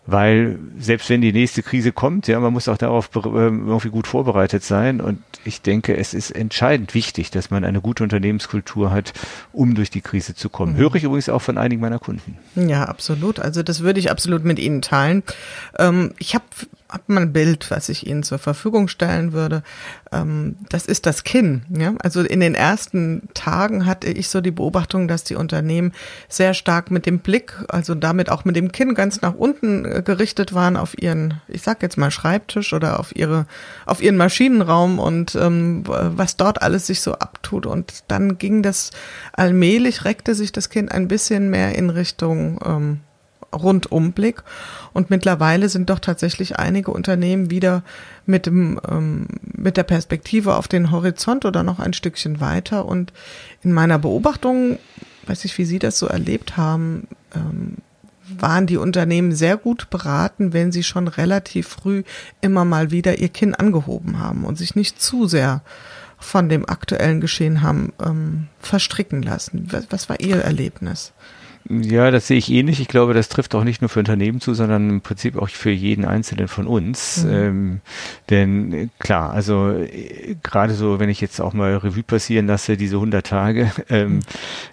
weil 0.08 0.58
selbst 0.80 1.10
wenn 1.10 1.22
die 1.22 1.34
nächste 1.34 1.62
Krise 1.62 1.92
kommt, 1.92 2.28
ja, 2.28 2.40
man 2.40 2.54
muss 2.54 2.70
auch 2.70 2.78
darauf 2.78 3.10
äh, 3.14 3.20
irgendwie 3.20 3.90
gut 3.90 4.08
vorbereitet 4.08 4.64
sein. 4.64 5.02
Und 5.02 5.20
ich 5.44 5.62
denke, 5.62 5.98
es 5.98 6.14
ist 6.14 6.32
entscheidend 6.32 6.94
wichtig, 6.94 7.30
dass 7.30 7.52
man 7.52 7.66
eine 7.66 7.82
gute 7.82 8.04
Unternehmenskultur 8.04 8.90
hat, 8.90 9.14
um 9.52 9.76
durch 9.76 9.90
die 9.90 10.02
Krise 10.02 10.34
zu 10.34 10.50
kommen. 10.50 10.74
Mhm. 10.74 10.78
Höre 10.78 10.96
ich 10.96 11.04
übrigens 11.04 11.28
auch 11.28 11.42
von 11.42 11.58
einigen 11.58 11.82
meiner 11.82 12.00
Kunden. 12.00 12.38
Ja, 12.56 12.86
absolut. 12.86 13.40
Also 13.40 13.64
das 13.64 13.82
würde 13.82 14.00
ich 14.00 14.10
absolut 14.10 14.46
mit 14.46 14.60
Ihnen 14.60 14.82
teilen. 14.82 15.24
Ähm, 15.78 16.14
ich 16.20 16.36
habe 16.36 16.46
habe 16.90 17.04
mal 17.08 17.22
ein 17.22 17.34
Bild, 17.34 17.70
was 17.70 17.90
ich 17.90 18.08
Ihnen 18.08 18.24
zur 18.24 18.40
Verfügung 18.40 18.88
stellen 18.88 19.34
würde. 19.34 19.64
Ähm, 20.12 20.56
das 20.70 20.86
ist 20.86 21.06
das 21.06 21.24
Kinn. 21.24 21.64
Ja? 21.70 21.94
Also 22.00 22.22
in 22.22 22.40
den 22.40 22.56
ersten 22.56 23.28
Tagen 23.34 23.86
hatte 23.86 24.08
ich 24.08 24.30
so 24.30 24.40
die 24.40 24.52
Beobachtung, 24.52 25.08
dass 25.08 25.24
die 25.24 25.36
Unternehmen 25.36 25.92
sehr 26.30 26.54
stark 26.54 26.90
mit 26.90 27.06
dem 27.06 27.20
Blick, 27.20 27.54
also 27.68 27.94
damit 27.94 28.30
auch 28.30 28.46
mit 28.46 28.56
dem 28.56 28.72
Kinn 28.72 28.94
ganz 28.94 29.22
nach 29.22 29.36
unten 29.36 29.86
äh, 29.86 30.02
gerichtet 30.02 30.54
waren 30.54 30.78
auf 30.78 31.02
ihren, 31.02 31.42
ich 31.48 31.62
sag 31.62 31.82
jetzt 31.82 31.98
mal 31.98 32.12
Schreibtisch 32.12 32.72
oder 32.74 33.00
auf 33.00 33.16
ihre, 33.16 33.48
auf 33.86 34.02
ihren 34.02 34.18
Maschinenraum 34.18 35.00
und 35.00 35.36
ähm, 35.36 35.84
was 35.86 36.38
dort 36.38 36.62
alles 36.62 36.88
sich 36.88 37.02
so 37.02 37.14
abtut. 37.14 37.66
Und 37.66 38.06
dann 38.08 38.38
ging 38.38 38.64
das 38.64 38.92
allmählich, 39.34 40.06
reckte 40.06 40.36
sich 40.36 40.54
das 40.54 40.70
Kind 40.70 40.92
ein 40.92 41.08
bisschen 41.08 41.50
mehr 41.50 41.76
in 41.76 41.90
Richtung 41.90 42.60
ähm, 42.66 43.00
Rundumblick. 43.54 44.44
Und 44.94 45.10
mittlerweile 45.10 45.70
sind 45.70 45.90
doch 45.90 46.00
tatsächlich 46.00 46.58
einige 46.58 46.92
Unternehmen 46.92 47.50
wieder 47.50 47.84
mit 48.26 48.46
dem, 48.46 48.80
ähm, 48.90 49.28
mit 49.42 49.78
der 49.78 49.84
Perspektive 49.84 50.56
auf 50.56 50.68
den 50.68 50.92
Horizont 50.92 51.46
oder 51.46 51.64
noch 51.64 51.80
ein 51.80 51.94
Stückchen 51.94 52.40
weiter. 52.40 52.86
Und 52.86 53.14
in 53.62 53.74
meiner 53.74 54.00
Beobachtung, 54.00 54.80
weiß 55.26 55.46
ich, 55.46 55.58
wie 55.58 55.66
Sie 55.66 55.80
das 55.80 55.98
so 56.00 56.08
erlebt 56.08 56.58
haben, 56.58 57.08
ähm, 57.36 57.78
waren 58.30 58.68
die 58.68 58.78
Unternehmen 58.78 59.34
sehr 59.34 59.58
gut 59.58 59.90
beraten, 59.90 60.54
wenn 60.54 60.72
sie 60.72 60.84
schon 60.84 61.08
relativ 61.08 61.68
früh 61.68 62.04
immer 62.42 62.66
mal 62.66 62.92
wieder 62.92 63.20
ihr 63.20 63.30
Kinn 63.30 63.56
angehoben 63.56 64.20
haben 64.20 64.44
und 64.44 64.58
sich 64.58 64.76
nicht 64.76 65.02
zu 65.02 65.28
sehr 65.28 65.62
von 66.20 66.50
dem 66.50 66.68
aktuellen 66.68 67.22
Geschehen 67.22 67.62
haben 67.62 67.94
ähm, 68.04 68.48
verstricken 68.60 69.22
lassen. 69.22 69.68
Was, 69.72 69.88
was 69.92 70.10
war 70.10 70.20
Ihr 70.20 70.38
Erlebnis? 70.38 71.14
Ja, 71.70 72.12
das 72.12 72.28
sehe 72.28 72.38
ich 72.38 72.52
ähnlich. 72.52 72.80
Ich 72.80 72.88
glaube, 72.88 73.14
das 73.14 73.28
trifft 73.28 73.54
auch 73.54 73.64
nicht 73.64 73.82
nur 73.82 73.90
für 73.90 74.00
Unternehmen 74.00 74.40
zu, 74.40 74.54
sondern 74.54 74.90
im 74.90 75.02
Prinzip 75.02 75.36
auch 75.36 75.50
für 75.50 75.72
jeden 75.72 76.06
Einzelnen 76.06 76.48
von 76.48 76.66
uns. 76.66 77.26
Mhm. 77.26 77.34
Ähm, 77.34 77.82
denn 78.30 78.74
äh, 78.74 78.88
klar, 79.00 79.32
also 79.32 79.72
äh, 79.72 80.36
gerade 80.44 80.74
so, 80.74 81.00
wenn 81.00 81.10
ich 81.10 81.20
jetzt 81.20 81.42
auch 81.42 81.54
mal 81.54 81.76
Revue 81.76 82.04
passieren 82.04 82.48
lasse, 82.48 82.78
diese 82.78 82.96
100 82.96 83.26
Tage, 83.26 83.72
ähm, 83.90 84.14
mhm. 84.14 84.20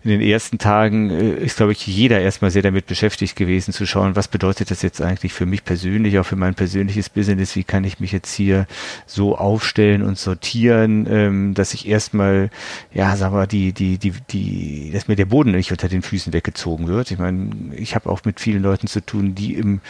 in 0.05 0.11
den 0.11 0.21
ersten 0.21 0.59
Tagen 0.59 1.11
äh, 1.11 1.35
ist, 1.35 1.57
glaube 1.57 1.73
ich, 1.73 1.85
jeder 1.87 2.21
erstmal 2.21 2.53
sehr 2.53 2.63
damit 2.63 2.87
beschäftigt 2.87 3.35
gewesen 3.35 3.73
zu 3.73 3.87
schauen, 3.87 4.15
was 4.15 4.29
bedeutet 4.29 4.71
das 4.71 4.83
jetzt 4.83 5.03
eigentlich 5.03 5.33
für 5.33 5.47
mich 5.47 5.65
persönlich, 5.65 6.19
auch 6.19 6.27
für 6.27 6.37
mein 6.37 6.55
persönliches 6.55 7.09
Business, 7.09 7.57
wie 7.57 7.65
kann 7.65 7.83
ich 7.83 7.99
mich 7.99 8.13
jetzt 8.13 8.33
hier 8.33 8.67
so 9.07 9.37
aufstellen 9.37 10.03
und 10.03 10.17
sortieren, 10.17 11.07
ähm, 11.11 11.55
dass 11.55 11.75
ich 11.75 11.89
erstmal, 11.89 12.51
ja, 12.93 13.17
sagen 13.17 13.35
wir, 13.35 13.49
die, 13.49 13.73
die, 13.73 13.99
die, 13.99 14.13
die, 14.31 14.91
dass 14.93 15.09
mir 15.09 15.17
der 15.17 15.27
Boden 15.27 15.51
nicht 15.51 15.73
unter 15.73 15.89
den 15.89 16.03
Füßen 16.03 16.33
weggezogen 16.33 16.84
wird. 16.89 17.11
Ich 17.11 17.19
meine, 17.19 17.51
ich 17.75 17.95
habe 17.95 18.09
auch 18.09 18.21
mit 18.25 18.41
vielen 18.41 18.63
Leuten 18.63 18.87
zu 18.87 19.05
tun, 19.05 19.35
die 19.35 19.55
im 19.55 19.81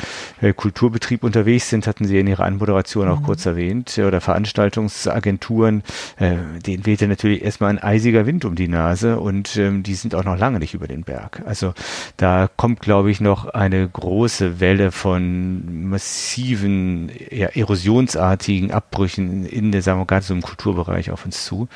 äh, 0.41 0.53
Kulturbetrieb 0.53 1.25
unterwegs 1.25 1.69
sind, 1.69 1.87
hatten 1.87 2.05
Sie 2.05 2.19
in 2.19 2.27
Ihrer 2.27 2.45
Anmoderation 2.45 3.09
auch 3.09 3.21
mhm. 3.21 3.25
kurz 3.25 3.47
erwähnt, 3.47 3.99
oder 3.99 4.21
Veranstaltungsagenturen, 4.21 5.83
äh, 6.19 6.37
denen 6.65 6.87
weht 6.87 7.01
ja 7.01 7.07
natürlich 7.07 7.43
erstmal 7.43 7.71
ein 7.71 7.83
eisiger 7.83 8.27
Wind 8.27 8.45
um 8.45 8.55
die 8.55 8.69
Nase 8.69 9.19
und 9.19 9.57
ähm, 9.57 9.83
die 9.83 9.95
sind 9.95 10.15
auch 10.15 10.25
noch 10.25 10.39
lange 10.39 10.59
nicht 10.59 10.75
über 10.75 10.87
den 10.87 11.05
Berg. 11.05 11.43
Also 11.47 11.75
da 12.17 12.49
kommt, 12.57 12.81
glaube 12.81 13.11
ich, 13.11 13.21
noch 13.21 13.47
eine 13.47 13.89
große 13.89 14.61
Welle 14.61 14.93
von 14.93 15.89
massiven, 15.89 17.11
ja, 17.31 17.49
erosionsartigen 17.49 18.71
Abbrüchen 18.71 19.47
in 19.47 19.73
der, 19.73 19.83
sagen 19.83 20.01
wir 20.01 20.07
gerade 20.07 20.25
so 20.25 20.35
im 20.35 20.43
Kulturbereich 20.43 21.11
auf 21.11 21.25
uns 21.25 21.45
zu. 21.45 21.69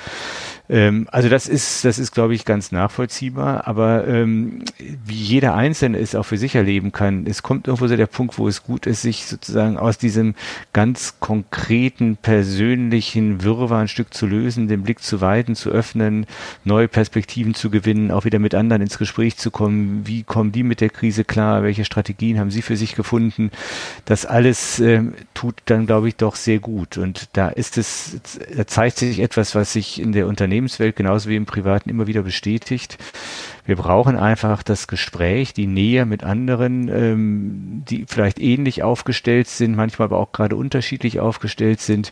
Ähm, 0.69 1.09
also 1.11 1.29
das 1.29 1.49
ist, 1.49 1.85
das 1.85 1.99
ist, 1.99 2.13
glaube 2.13 2.35
ich, 2.35 2.45
ganz 2.45 2.73
nachvollziehbar. 2.73 3.67
Aber 3.67 4.07
ähm, 4.07 4.65
wie 4.79 5.15
jeder 5.15 5.55
Einzelne 5.55 5.99
es 5.99 6.15
auch 6.15 6.25
für 6.25 6.39
sich 6.39 6.55
erleben 6.55 6.93
kann, 6.93 7.27
es 7.27 7.43
kommt 7.43 7.67
irgendwo 7.67 7.87
so 7.87 7.97
der 7.97 8.07
Punkt, 8.07 8.39
wo 8.39 8.49
es 8.49 8.63
gut 8.63 8.87
ist, 8.87 9.03
sich 9.03 9.27
sozusagen 9.27 9.79
aus 9.79 9.99
diesem 9.99 10.35
ganz 10.73 11.15
konkreten, 11.21 12.17
persönlichen 12.17 13.43
Wirrwarr 13.43 13.81
ein 13.81 13.89
Stück 13.89 14.13
zu 14.13 14.27
lösen, 14.27 14.69
den 14.69 14.83
Blick 14.83 15.01
zu 15.01 15.21
weiten, 15.21 15.55
zu 15.55 15.71
öffnen, 15.71 16.27
neue 16.65 16.89
Perspektiven 16.89 17.55
zu 17.55 17.71
gewinnen, 17.71 18.11
auch 18.11 18.25
wieder 18.25 18.39
mit 18.39 18.55
anderen 18.55 18.83
ins 18.83 18.99
Gespräch 18.99 19.37
zu 19.37 19.51
kommen. 19.51 20.07
Wie 20.07 20.23
kommen 20.23 20.53
die 20.53 20.63
mit 20.63 20.81
der 20.81 20.91
Krise 20.91 21.25
klar? 21.25 21.63
Welche 21.63 21.85
Strategien 21.85 22.39
haben 22.39 22.51
sie 22.51 22.63
für 22.63 22.77
sich 22.77 22.95
gefunden? 22.95 23.51
Das 24.05 24.27
alles 24.27 24.81
ähm, 24.81 25.15
tut 25.35 25.55
dann, 25.67 25.87
glaube 25.87 26.09
ich, 26.09 26.17
doch 26.17 26.37
sehr 26.37 26.59
gut. 26.59 26.99
Und 26.99 27.29
da 27.33 27.49
ist 27.49 27.79
es, 27.79 28.21
da 28.55 28.67
zeigt 28.67 28.99
sich 28.99 29.21
etwas, 29.21 29.55
was 29.55 29.73
sich 29.73 30.01
in 30.01 30.13
der 30.13 30.27
Unternehmen 30.27 30.58
Unternehmenswelt 30.59 30.97
genauso 30.97 31.29
wie 31.29 31.37
im 31.37 31.47
Privaten 31.47 31.89
immer 31.89 32.07
wieder 32.07 32.23
bestätigt. 32.23 32.99
Wir 33.65 33.77
brauchen 33.77 34.17
einfach 34.17 34.63
das 34.63 34.89
Gespräch, 34.89 35.55
die 35.55 35.67
Nähe 35.67 36.05
mit 36.05 36.25
anderen, 36.25 36.89
ähm, 36.89 37.85
die 37.89 38.07
vielleicht 38.09 38.41
ähnlich 38.41 38.83
aufgestellt 38.83 39.47
sind, 39.47 39.77
manchmal 39.77 40.07
aber 40.07 40.19
auch 40.19 40.33
gerade 40.33 40.57
unterschiedlich 40.57 41.21
aufgestellt 41.21 41.81
sind, 41.81 42.11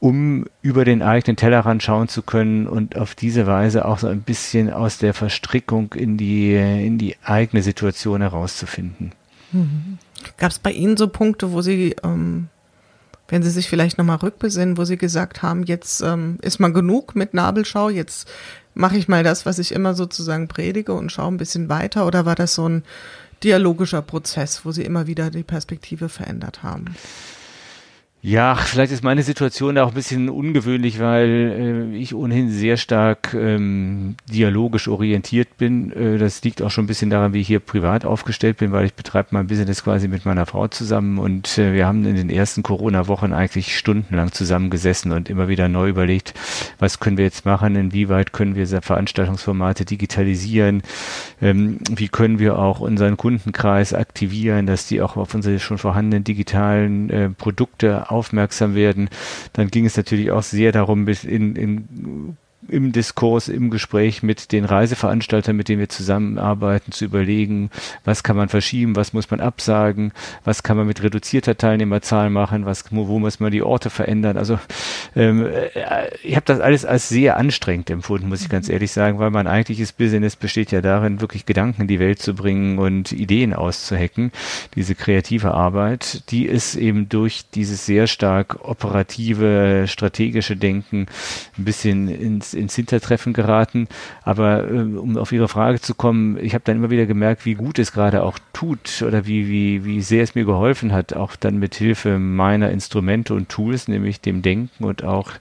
um 0.00 0.46
über 0.62 0.84
den 0.84 1.02
eigenen 1.02 1.36
Tellerrand 1.36 1.82
schauen 1.82 2.08
zu 2.08 2.22
können 2.22 2.66
und 2.66 2.96
auf 2.96 3.14
diese 3.14 3.46
Weise 3.46 3.84
auch 3.84 3.98
so 3.98 4.08
ein 4.08 4.22
bisschen 4.22 4.70
aus 4.70 4.98
der 4.98 5.14
Verstrickung 5.14 5.94
in 5.94 6.16
die, 6.16 6.54
in 6.54 6.98
die 6.98 7.16
eigene 7.22 7.62
Situation 7.62 8.20
herauszufinden. 8.20 9.12
Mhm. 9.52 9.98
Gab 10.38 10.50
es 10.50 10.58
bei 10.58 10.72
Ihnen 10.72 10.96
so 10.96 11.08
Punkte, 11.08 11.52
wo 11.52 11.62
Sie 11.62 11.94
ähm, 12.02 12.48
wenn 13.30 13.42
Sie 13.42 13.50
sich 13.50 13.68
vielleicht 13.68 13.96
nochmal 13.96 14.18
rückbesinnen, 14.18 14.76
wo 14.76 14.84
Sie 14.84 14.98
gesagt 14.98 15.42
haben, 15.42 15.62
jetzt 15.62 16.02
ähm, 16.02 16.38
ist 16.42 16.60
mal 16.60 16.72
genug 16.72 17.14
mit 17.14 17.32
Nabelschau, 17.32 17.88
jetzt 17.88 18.28
mache 18.74 18.96
ich 18.96 19.08
mal 19.08 19.22
das, 19.22 19.46
was 19.46 19.58
ich 19.58 19.72
immer 19.72 19.94
sozusagen 19.94 20.48
predige 20.48 20.92
und 20.92 21.10
schaue 21.10 21.28
ein 21.28 21.36
bisschen 21.36 21.68
weiter? 21.68 22.06
Oder 22.06 22.26
war 22.26 22.34
das 22.34 22.54
so 22.54 22.68
ein 22.68 22.82
dialogischer 23.42 24.02
Prozess, 24.02 24.64
wo 24.64 24.72
Sie 24.72 24.82
immer 24.82 25.06
wieder 25.06 25.30
die 25.30 25.42
Perspektive 25.44 26.08
verändert 26.08 26.62
haben? 26.62 26.96
Ja, 28.22 28.54
vielleicht 28.54 28.92
ist 28.92 29.02
meine 29.02 29.22
Situation 29.22 29.76
da 29.76 29.84
auch 29.84 29.88
ein 29.88 29.94
bisschen 29.94 30.28
ungewöhnlich, 30.28 31.00
weil 31.00 31.90
äh, 31.94 31.96
ich 31.96 32.14
ohnehin 32.14 32.50
sehr 32.50 32.76
stark 32.76 33.32
ähm, 33.32 34.16
dialogisch 34.30 34.88
orientiert 34.88 35.56
bin. 35.56 35.90
Äh, 35.92 36.18
das 36.18 36.44
liegt 36.44 36.60
auch 36.60 36.70
schon 36.70 36.84
ein 36.84 36.86
bisschen 36.86 37.08
daran, 37.08 37.32
wie 37.32 37.40
ich 37.40 37.46
hier 37.46 37.60
privat 37.60 38.04
aufgestellt 38.04 38.58
bin, 38.58 38.72
weil 38.72 38.84
ich 38.84 38.92
betreibe 38.92 39.28
mein 39.30 39.46
Business 39.46 39.82
quasi 39.82 40.06
mit 40.06 40.26
meiner 40.26 40.44
Frau 40.44 40.68
zusammen 40.68 41.18
und 41.18 41.56
äh, 41.56 41.72
wir 41.72 41.86
haben 41.86 42.04
in 42.04 42.14
den 42.14 42.28
ersten 42.28 42.62
Corona-Wochen 42.62 43.32
eigentlich 43.32 43.78
stundenlang 43.78 44.32
zusammengesessen 44.32 45.12
und 45.12 45.30
immer 45.30 45.48
wieder 45.48 45.68
neu 45.68 45.88
überlegt, 45.88 46.34
was 46.78 47.00
können 47.00 47.16
wir 47.16 47.24
jetzt 47.24 47.46
machen, 47.46 47.74
inwieweit 47.74 48.34
können 48.34 48.54
wir 48.54 48.66
Veranstaltungsformate 48.66 49.86
digitalisieren, 49.86 50.82
ähm, 51.40 51.78
wie 51.90 52.08
können 52.08 52.38
wir 52.38 52.58
auch 52.58 52.80
unseren 52.80 53.16
Kundenkreis 53.16 53.94
aktivieren, 53.94 54.66
dass 54.66 54.86
die 54.86 55.00
auch 55.00 55.16
auf 55.16 55.34
unsere 55.34 55.58
schon 55.58 55.78
vorhandenen 55.78 56.22
digitalen 56.22 57.08
äh, 57.08 57.30
Produkte 57.30 58.09
aufmerksam 58.10 58.74
werden. 58.74 59.08
Dann 59.52 59.68
ging 59.68 59.86
es 59.86 59.96
natürlich 59.96 60.30
auch 60.30 60.42
sehr 60.42 60.72
darum, 60.72 61.04
bis 61.04 61.24
in, 61.24 61.56
in 61.56 62.36
im 62.70 62.92
Diskurs, 62.92 63.48
im 63.48 63.70
Gespräch 63.70 64.22
mit 64.22 64.52
den 64.52 64.64
Reiseveranstaltern, 64.64 65.56
mit 65.56 65.68
denen 65.68 65.80
wir 65.80 65.88
zusammenarbeiten, 65.88 66.92
zu 66.92 67.04
überlegen, 67.04 67.70
was 68.04 68.22
kann 68.22 68.36
man 68.36 68.48
verschieben, 68.48 68.96
was 68.96 69.12
muss 69.12 69.30
man 69.30 69.40
absagen, 69.40 70.12
was 70.44 70.62
kann 70.62 70.76
man 70.76 70.86
mit 70.86 71.02
reduzierter 71.02 71.56
Teilnehmerzahl 71.56 72.30
machen, 72.30 72.64
was, 72.64 72.84
wo 72.90 73.18
muss 73.18 73.40
man 73.40 73.50
die 73.52 73.62
Orte 73.62 73.90
verändern. 73.90 74.36
Also 74.36 74.58
ähm, 75.16 75.46
äh, 75.46 76.08
ich 76.22 76.36
habe 76.36 76.46
das 76.46 76.60
alles 76.60 76.84
als 76.84 77.08
sehr 77.08 77.36
anstrengend 77.36 77.90
empfunden, 77.90 78.28
muss 78.28 78.42
ich 78.42 78.48
ganz 78.48 78.68
mhm. 78.68 78.74
ehrlich 78.74 78.92
sagen, 78.92 79.18
weil 79.18 79.30
mein 79.30 79.46
eigentliches 79.46 79.92
Business 79.92 80.36
besteht 80.36 80.72
ja 80.72 80.80
darin, 80.80 81.20
wirklich 81.20 81.46
Gedanken 81.46 81.82
in 81.82 81.88
die 81.88 81.98
Welt 81.98 82.20
zu 82.20 82.34
bringen 82.34 82.78
und 82.78 83.12
Ideen 83.12 83.54
auszuhacken. 83.54 84.32
Diese 84.74 84.94
kreative 84.94 85.52
Arbeit, 85.52 86.30
die 86.30 86.46
ist 86.46 86.76
eben 86.76 87.08
durch 87.08 87.44
dieses 87.54 87.86
sehr 87.86 88.06
stark 88.06 88.58
operative, 88.62 89.86
strategische 89.86 90.56
Denken 90.56 91.06
ein 91.58 91.64
bisschen 91.64 92.08
ins 92.08 92.54
ins 92.60 92.74
Hintertreffen 92.74 93.32
geraten. 93.32 93.88
Aber 94.22 94.70
äh, 94.70 94.82
um 94.82 95.16
auf 95.16 95.32
Ihre 95.32 95.48
Frage 95.48 95.80
zu 95.80 95.94
kommen, 95.94 96.38
ich 96.40 96.54
habe 96.54 96.64
dann 96.64 96.76
immer 96.76 96.90
wieder 96.90 97.06
gemerkt, 97.06 97.44
wie 97.44 97.54
gut 97.54 97.78
es 97.78 97.92
gerade 97.92 98.22
auch 98.22 98.38
tut 98.52 99.02
oder 99.06 99.26
wie, 99.26 99.48
wie, 99.48 99.84
wie 99.84 100.02
sehr 100.02 100.22
es 100.22 100.34
mir 100.34 100.44
geholfen 100.44 100.92
hat, 100.92 101.14
auch 101.14 101.36
dann 101.36 101.58
mit 101.58 101.74
Hilfe 101.74 102.18
meiner 102.18 102.70
Instrumente 102.70 103.34
und 103.34 103.48
Tools, 103.48 103.88
nämlich 103.88 104.20
dem 104.20 104.42
Denken 104.42 104.84
und 104.84 105.04
auch 105.04 105.32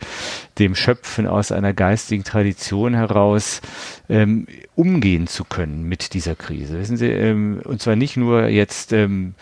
dem 0.59 0.75
Schöpfen 0.75 1.27
aus 1.27 1.51
einer 1.51 1.73
geistigen 1.73 2.23
Tradition 2.23 2.93
heraus, 2.93 3.61
ähm, 4.09 4.47
umgehen 4.75 5.27
zu 5.27 5.43
können 5.43 5.83
mit 5.83 6.13
dieser 6.13 6.35
Krise. 6.35 6.79
Wissen 6.79 6.97
Sie, 6.97 7.07
ähm, 7.07 7.61
und 7.63 7.81
zwar 7.81 7.95
nicht 7.95 8.17
nur 8.17 8.47
jetzt 8.47 8.93
ähm, 8.93 9.35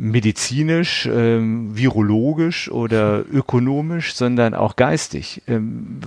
medizinisch, 0.00 1.06
ähm, 1.12 1.76
virologisch 1.76 2.70
oder 2.70 3.22
ökonomisch, 3.30 4.14
sondern 4.14 4.54
auch 4.54 4.76
geistig. 4.76 5.42
Ähm, 5.46 6.00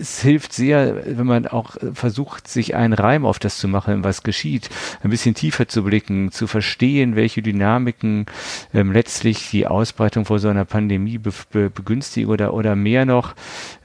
es 0.00 0.22
hilft 0.22 0.54
sehr, 0.54 1.18
wenn 1.18 1.26
man 1.26 1.46
auch 1.46 1.76
versucht, 1.92 2.48
sich 2.48 2.74
einen 2.74 2.94
Reim 2.94 3.26
auf 3.26 3.38
das 3.38 3.58
zu 3.58 3.68
machen, 3.68 4.02
was 4.02 4.22
geschieht, 4.22 4.70
ein 5.02 5.10
bisschen 5.10 5.34
tiefer 5.34 5.68
zu 5.68 5.84
blicken, 5.84 6.32
zu 6.32 6.46
verstehen, 6.46 7.16
welche 7.16 7.42
Dynamiken 7.42 8.24
ähm, 8.72 8.92
letztlich 8.92 9.50
die 9.50 9.66
Ausbreitung 9.66 10.24
vor 10.24 10.38
so 10.38 10.48
einer 10.48 10.64
Pandemie 10.64 11.18
be 11.18 11.32
be 11.52 11.68
begünstigen 11.68 12.30
oder, 12.30 12.54
oder 12.54 12.76
mehr 12.76 13.04
noch, 13.04 13.34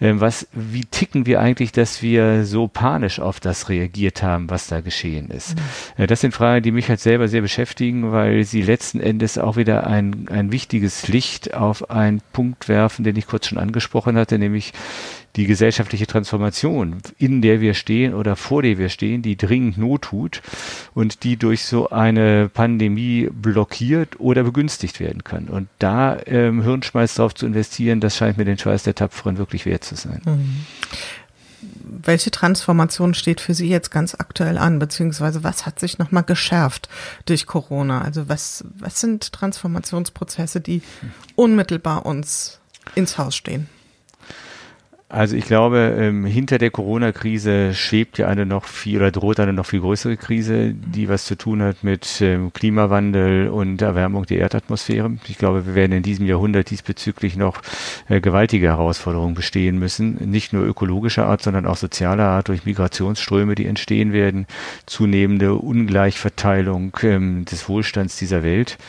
was, 0.03 0.47
wie 0.51 0.85
ticken 0.85 1.25
wir 1.25 1.39
eigentlich, 1.39 1.71
dass 1.71 2.01
wir 2.01 2.45
so 2.45 2.67
panisch 2.67 3.19
auf 3.19 3.39
das 3.39 3.69
reagiert 3.69 4.21
haben, 4.21 4.49
was 4.49 4.67
da 4.67 4.81
geschehen 4.81 5.29
ist. 5.29 5.55
Mhm. 5.55 6.03
Äh, 6.03 6.07
das 6.07 6.21
sind 6.21 6.33
Fragen, 6.33 6.63
die 6.63 6.71
mich 6.71 6.89
halt 6.89 6.99
selber 6.99 7.27
sehr 7.27 7.41
beschäftigen, 7.41 8.11
weil 8.11 8.43
sie 8.43 8.61
letzten 8.61 8.99
Endes 8.99 9.37
auch 9.37 9.55
wieder 9.55 9.87
ein, 9.87 10.27
ein 10.29 10.51
wichtiges 10.51 11.07
Licht 11.07 11.53
auf 11.53 11.89
einen 11.89 12.21
Punkt 12.33 12.67
werfen, 12.67 13.03
den 13.03 13.15
ich 13.15 13.27
kurz 13.27 13.47
schon 13.47 13.57
angesprochen 13.57 14.17
hatte, 14.17 14.37
nämlich 14.37 14.73
die 15.35 15.47
gesellschaftliche 15.47 16.05
Transformation, 16.05 16.97
in 17.17 17.41
der 17.41 17.59
wir 17.59 17.73
stehen 17.73 18.13
oder 18.13 18.35
vor 18.35 18.61
der 18.61 18.77
wir 18.77 18.89
stehen, 18.89 19.21
die 19.21 19.35
dringend 19.35 19.77
Not 19.77 20.03
tut 20.03 20.41
und 20.93 21.23
die 21.23 21.37
durch 21.37 21.65
so 21.65 21.89
eine 21.89 22.49
Pandemie 22.49 23.29
blockiert 23.31 24.19
oder 24.19 24.43
begünstigt 24.43 24.99
werden 24.99 25.23
kann. 25.23 25.47
Und 25.47 25.69
da 25.79 26.17
ähm, 26.25 26.61
Hirnschmeiß 26.61 27.15
drauf 27.15 27.33
zu 27.33 27.45
investieren, 27.47 27.99
das 27.99 28.15
scheint 28.15 28.37
mir 28.37 28.45
den 28.45 28.57
Schweiß 28.57 28.83
der 28.83 28.95
Tapferen 28.95 29.37
wirklich 29.37 29.65
wert 29.65 29.83
zu 29.83 29.95
sein. 29.95 30.21
Mhm 30.25 30.65
welche 32.05 32.31
Transformation 32.31 33.13
steht 33.13 33.41
für 33.41 33.53
Sie 33.53 33.69
jetzt 33.69 33.91
ganz 33.91 34.15
aktuell 34.15 34.57
an, 34.57 34.79
beziehungsweise 34.79 35.43
was 35.43 35.65
hat 35.65 35.79
sich 35.79 35.97
nochmal 35.97 36.23
geschärft 36.23 36.89
durch 37.25 37.45
Corona? 37.45 38.01
Also 38.01 38.27
was, 38.29 38.65
was 38.77 38.99
sind 38.99 39.31
Transformationsprozesse, 39.31 40.61
die 40.61 40.81
unmittelbar 41.35 42.05
uns 42.05 42.59
ins 42.95 43.17
Haus 43.17 43.35
stehen? 43.35 43.69
Also 45.13 45.35
ich 45.35 45.45
glaube, 45.45 45.95
ähm, 45.99 46.25
hinter 46.25 46.57
der 46.57 46.71
Corona-Krise 46.71 47.75
schwebt 47.75 48.17
ja 48.17 48.27
eine 48.27 48.47
noch 48.47 48.65
viel 48.65 48.97
oder 48.97 49.11
droht 49.11 49.39
eine 49.39 49.53
noch 49.53 49.67
viel 49.67 49.81
größere 49.81 50.17
Krise, 50.17 50.73
die 50.73 51.07
was 51.07 51.25
zu 51.25 51.35
tun 51.35 51.61
hat 51.61 51.83
mit 51.83 52.19
ähm, 52.21 52.51
Klimawandel 52.51 53.49
und 53.49 53.79
Erwärmung 53.83 54.25
der 54.25 54.39
Erdatmosphäre. 54.39 55.15
Ich 55.27 55.37
glaube, 55.37 55.67
wir 55.67 55.75
werden 55.75 55.91
in 55.91 56.01
diesem 56.01 56.25
Jahrhundert 56.25 56.71
diesbezüglich 56.71 57.35
noch 57.35 57.61
äh, 58.09 58.21
gewaltige 58.21 58.69
Herausforderungen 58.69 59.35
bestehen 59.35 59.77
müssen. 59.77 60.15
Nicht 60.31 60.51
nur 60.51 60.65
ökologischer 60.65 61.27
Art, 61.27 61.43
sondern 61.43 61.67
auch 61.67 61.77
sozialer 61.77 62.29
Art 62.29 62.47
durch 62.47 62.65
Migrationsströme, 62.65 63.53
die 63.53 63.67
entstehen 63.67 64.13
werden, 64.13 64.47
zunehmende 64.87 65.53
Ungleichverteilung 65.53 66.97
ähm, 67.03 67.45
des 67.45 67.69
Wohlstands 67.69 68.17
dieser 68.17 68.41
Welt. 68.41 68.79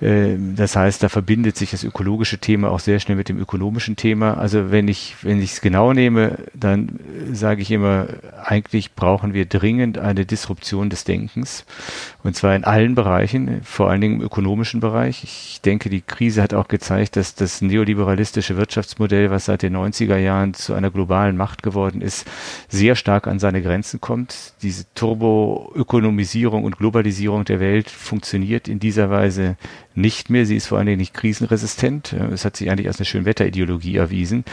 Äh, 0.00 0.36
das 0.54 0.76
heißt, 0.76 1.02
da 1.02 1.08
verbindet 1.08 1.56
sich 1.56 1.72
das 1.72 1.82
ökologische 1.82 2.38
Thema 2.38 2.70
auch 2.70 2.78
sehr 2.78 3.00
schnell 3.00 3.16
mit 3.16 3.28
dem 3.28 3.40
ökonomischen 3.40 3.96
Thema. 3.96 4.34
Also 4.34 4.70
wenn 4.70 4.86
ich, 4.86 5.16
wenn 5.22 5.42
ich 5.42 5.55
es 5.56 5.60
genau 5.62 5.92
nehme, 5.92 6.38
dann 6.54 7.00
sage 7.32 7.62
ich 7.62 7.70
immer, 7.70 8.06
eigentlich 8.44 8.94
brauchen 8.94 9.32
wir 9.32 9.46
dringend 9.46 9.98
eine 9.98 10.26
Disruption 10.26 10.90
des 10.90 11.04
Denkens. 11.04 11.64
Und 12.22 12.36
zwar 12.36 12.54
in 12.54 12.64
allen 12.64 12.94
Bereichen, 12.94 13.62
vor 13.62 13.88
allen 13.88 14.00
Dingen 14.00 14.16
im 14.16 14.22
ökonomischen 14.22 14.80
Bereich. 14.80 15.24
Ich 15.24 15.60
denke, 15.62 15.88
die 15.88 16.02
Krise 16.02 16.42
hat 16.42 16.54
auch 16.54 16.68
gezeigt, 16.68 17.16
dass 17.16 17.34
das 17.34 17.62
neoliberalistische 17.62 18.56
Wirtschaftsmodell, 18.56 19.30
was 19.30 19.46
seit 19.46 19.62
den 19.62 19.76
90er 19.76 20.18
Jahren 20.18 20.54
zu 20.54 20.74
einer 20.74 20.90
globalen 20.90 21.36
Macht 21.36 21.62
geworden 21.62 22.02
ist, 22.02 22.26
sehr 22.68 22.94
stark 22.94 23.26
an 23.26 23.38
seine 23.38 23.62
Grenzen 23.62 24.00
kommt. 24.00 24.54
Diese 24.62 24.84
Turboökonomisierung 24.94 26.64
und 26.64 26.78
Globalisierung 26.78 27.44
der 27.44 27.60
Welt 27.60 27.88
funktioniert 27.88 28.68
in 28.68 28.78
dieser 28.78 29.10
Weise 29.10 29.56
nicht 29.96 30.30
mehr. 30.30 30.46
Sie 30.46 30.56
ist 30.56 30.66
vor 30.66 30.78
allen 30.78 30.86
Dingen 30.86 30.98
nicht 30.98 31.14
krisenresistent. 31.14 32.12
Es 32.12 32.44
hat 32.44 32.56
sich 32.56 32.70
eigentlich 32.70 32.86
als 32.86 32.98
eine 32.98 33.06
Schönwetterideologie 33.06 33.96
erwiesen. 33.96 34.44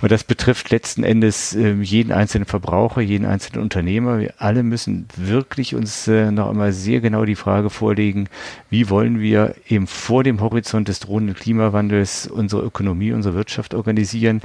Und 0.00 0.12
das 0.12 0.24
betrifft 0.24 0.70
letzten 0.70 1.04
Endes 1.04 1.54
äh, 1.54 1.74
jeden 1.74 2.12
einzelnen 2.12 2.46
Verbraucher, 2.46 3.00
jeden 3.00 3.26
einzelnen 3.26 3.62
Unternehmer. 3.62 4.20
Wir 4.20 4.34
alle 4.38 4.62
müssen 4.62 5.06
wirklich 5.16 5.74
uns 5.74 6.08
äh, 6.08 6.30
noch 6.30 6.50
einmal 6.50 6.72
sehr 6.72 7.00
genau 7.00 7.24
die 7.24 7.34
Frage 7.34 7.70
vorlegen, 7.70 8.28
wie 8.70 8.88
wollen 8.88 9.20
wir 9.20 9.54
eben 9.68 9.86
vor 9.86 10.24
dem 10.24 10.40
Horizont 10.40 10.88
des 10.88 11.00
drohenden 11.00 11.34
Klimawandels 11.34 12.26
unsere 12.26 12.62
Ökonomie, 12.62 13.12
unsere 13.12 13.34
Wirtschaft 13.34 13.74
organisieren. 13.74 14.40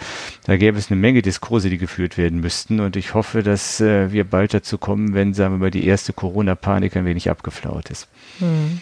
Da 0.45 0.57
gäbe 0.57 0.77
es 0.77 0.89
eine 0.89 0.99
Menge 0.99 1.21
Diskurse, 1.21 1.69
die 1.69 1.77
geführt 1.77 2.17
werden 2.17 2.39
müssten. 2.39 2.79
Und 2.79 2.95
ich 2.95 3.13
hoffe, 3.13 3.43
dass 3.43 3.79
äh, 3.81 4.11
wir 4.11 4.23
bald 4.23 4.53
dazu 4.53 4.77
kommen, 4.77 5.13
wenn, 5.13 5.33
sagen 5.33 5.53
wir 5.53 5.59
mal, 5.59 5.71
die 5.71 5.85
erste 5.85 6.13
Corona-Panik 6.13 6.95
ein 6.95 7.05
wenig 7.05 7.29
abgeflaut 7.29 7.89
ist. 7.89 8.07
Hm. 8.39 8.81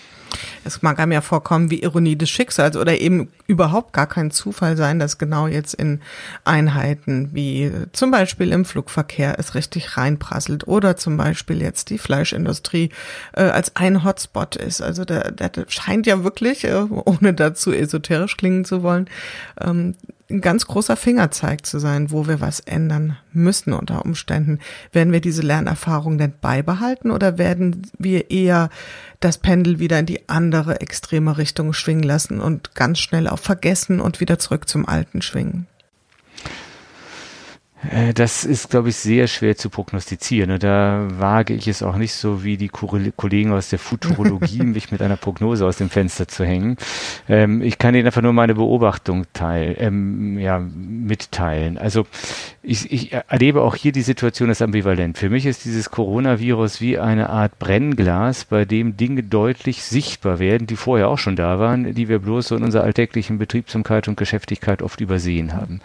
Es 0.63 0.81
mag 0.81 0.99
einem 0.99 1.11
ja 1.11 1.21
vorkommen 1.21 1.71
wie 1.71 1.81
Ironie 1.81 2.17
des 2.17 2.29
Schicksals 2.29 2.75
oder 2.75 2.99
eben 2.99 3.29
überhaupt 3.47 3.93
gar 3.93 4.07
kein 4.07 4.31
Zufall 4.31 4.75
sein, 4.75 4.99
dass 4.99 5.17
genau 5.17 5.47
jetzt 5.47 5.73
in 5.73 6.01
Einheiten 6.43 7.29
wie 7.33 7.71
zum 7.93 8.11
Beispiel 8.11 8.51
im 8.51 8.65
Flugverkehr 8.65 9.39
es 9.39 9.55
richtig 9.55 9.97
reinprasselt 9.97 10.67
oder 10.67 10.97
zum 10.97 11.17
Beispiel 11.17 11.61
jetzt 11.61 11.89
die 11.89 11.97
Fleischindustrie 11.97 12.89
äh, 13.33 13.43
als 13.43 13.75
ein 13.75 14.03
Hotspot 14.03 14.55
ist. 14.55 14.81
Also 14.81 15.05
der, 15.05 15.31
der 15.31 15.51
scheint 15.67 16.05
ja 16.07 16.23
wirklich, 16.23 16.65
äh, 16.65 16.85
ohne 16.89 17.33
dazu 17.33 17.71
esoterisch 17.71 18.37
klingen 18.37 18.65
zu 18.65 18.83
wollen, 18.83 19.09
ähm, 19.61 19.95
ein 20.29 20.41
ganz 20.41 20.67
großer 20.67 20.97
Fingerzeig 20.97 21.65
zu 21.65 21.79
sein, 21.79 22.11
wo 22.11 22.27
wir 22.27 22.41
was 22.41 22.59
ändern 22.59 23.17
müssen 23.31 23.73
unter 23.73 24.03
Umständen. 24.03 24.59
Werden 24.91 25.13
wir 25.13 25.21
diese 25.21 25.41
Lernerfahrung 25.41 26.17
denn 26.17 26.33
beibehalten 26.41 27.11
oder 27.11 27.37
werden 27.37 27.89
wir 27.97 28.29
eher 28.29 28.69
das 29.19 29.37
Pendel 29.37 29.79
wieder 29.79 29.99
in 29.99 30.05
die 30.05 30.27
andere 30.27 30.81
extreme 30.81 31.37
Richtung 31.37 31.73
schwingen 31.73 32.03
lassen 32.03 32.41
und 32.41 32.75
ganz 32.75 32.99
schnell 32.99 33.27
auch 33.27 33.39
vergessen 33.39 34.01
und 34.01 34.19
wieder 34.19 34.37
zurück 34.37 34.67
zum 34.67 34.87
Alten 34.87 35.21
schwingen? 35.21 35.67
Äh, 37.91 38.13
das 38.13 38.43
ist, 38.43 38.69
glaube 38.69 38.89
ich, 38.89 38.95
sehr 38.95 39.27
schwer 39.27 39.55
zu 39.55 39.69
prognostizieren. 39.69 40.51
Und 40.51 40.63
da 40.63 41.07
wage 41.09 41.53
ich 41.53 41.67
es 41.67 41.83
auch 41.83 41.95
nicht 41.95 42.13
so 42.13 42.43
wie 42.43 42.57
die 42.57 42.69
Kollegen 42.69 43.51
aus 43.51 43.69
der 43.69 43.79
Futurologie, 43.79 44.63
mich 44.63 44.91
mit 44.91 45.01
einer 45.01 45.17
Prognose 45.17 45.65
aus 45.65 45.77
dem 45.77 45.89
Fenster 45.89 46.27
zu 46.27 46.45
hängen. 46.45 46.77
Ähm, 47.29 47.61
ich 47.61 47.77
kann 47.77 47.95
Ihnen 47.95 48.07
einfach 48.07 48.21
nur 48.21 48.33
meine 48.33 48.55
Beobachtung 48.55 49.25
teil, 49.33 49.75
ähm, 49.79 50.39
ja, 50.39 50.59
mitteilen. 50.59 51.77
Also 51.77 52.05
ich, 52.63 52.91
ich 52.91 53.13
erlebe 53.13 53.61
auch 53.61 53.75
hier 53.75 53.91
die 53.91 54.01
Situation 54.01 54.49
als 54.49 54.61
ambivalent. 54.61 55.17
Für 55.17 55.29
mich 55.29 55.45
ist 55.45 55.65
dieses 55.65 55.89
Coronavirus 55.89 56.81
wie 56.81 56.97
eine 56.97 57.29
Art 57.29 57.59
Brennglas, 57.59 58.45
bei 58.45 58.65
dem 58.65 58.97
Dinge 58.97 59.23
deutlich 59.23 59.83
sichtbar 59.83 60.39
werden, 60.39 60.67
die 60.67 60.75
vorher 60.75 61.07
auch 61.09 61.17
schon 61.17 61.35
da 61.35 61.59
waren, 61.59 61.93
die 61.93 62.09
wir 62.09 62.19
bloß 62.19 62.49
so 62.49 62.55
in 62.55 62.63
unserer 62.63 62.83
alltäglichen 62.83 63.37
Betriebsamkeit 63.37 64.07
und 64.07 64.17
Geschäftigkeit 64.17 64.81
oft 64.81 64.99
übersehen 64.99 65.53
haben. 65.53 65.79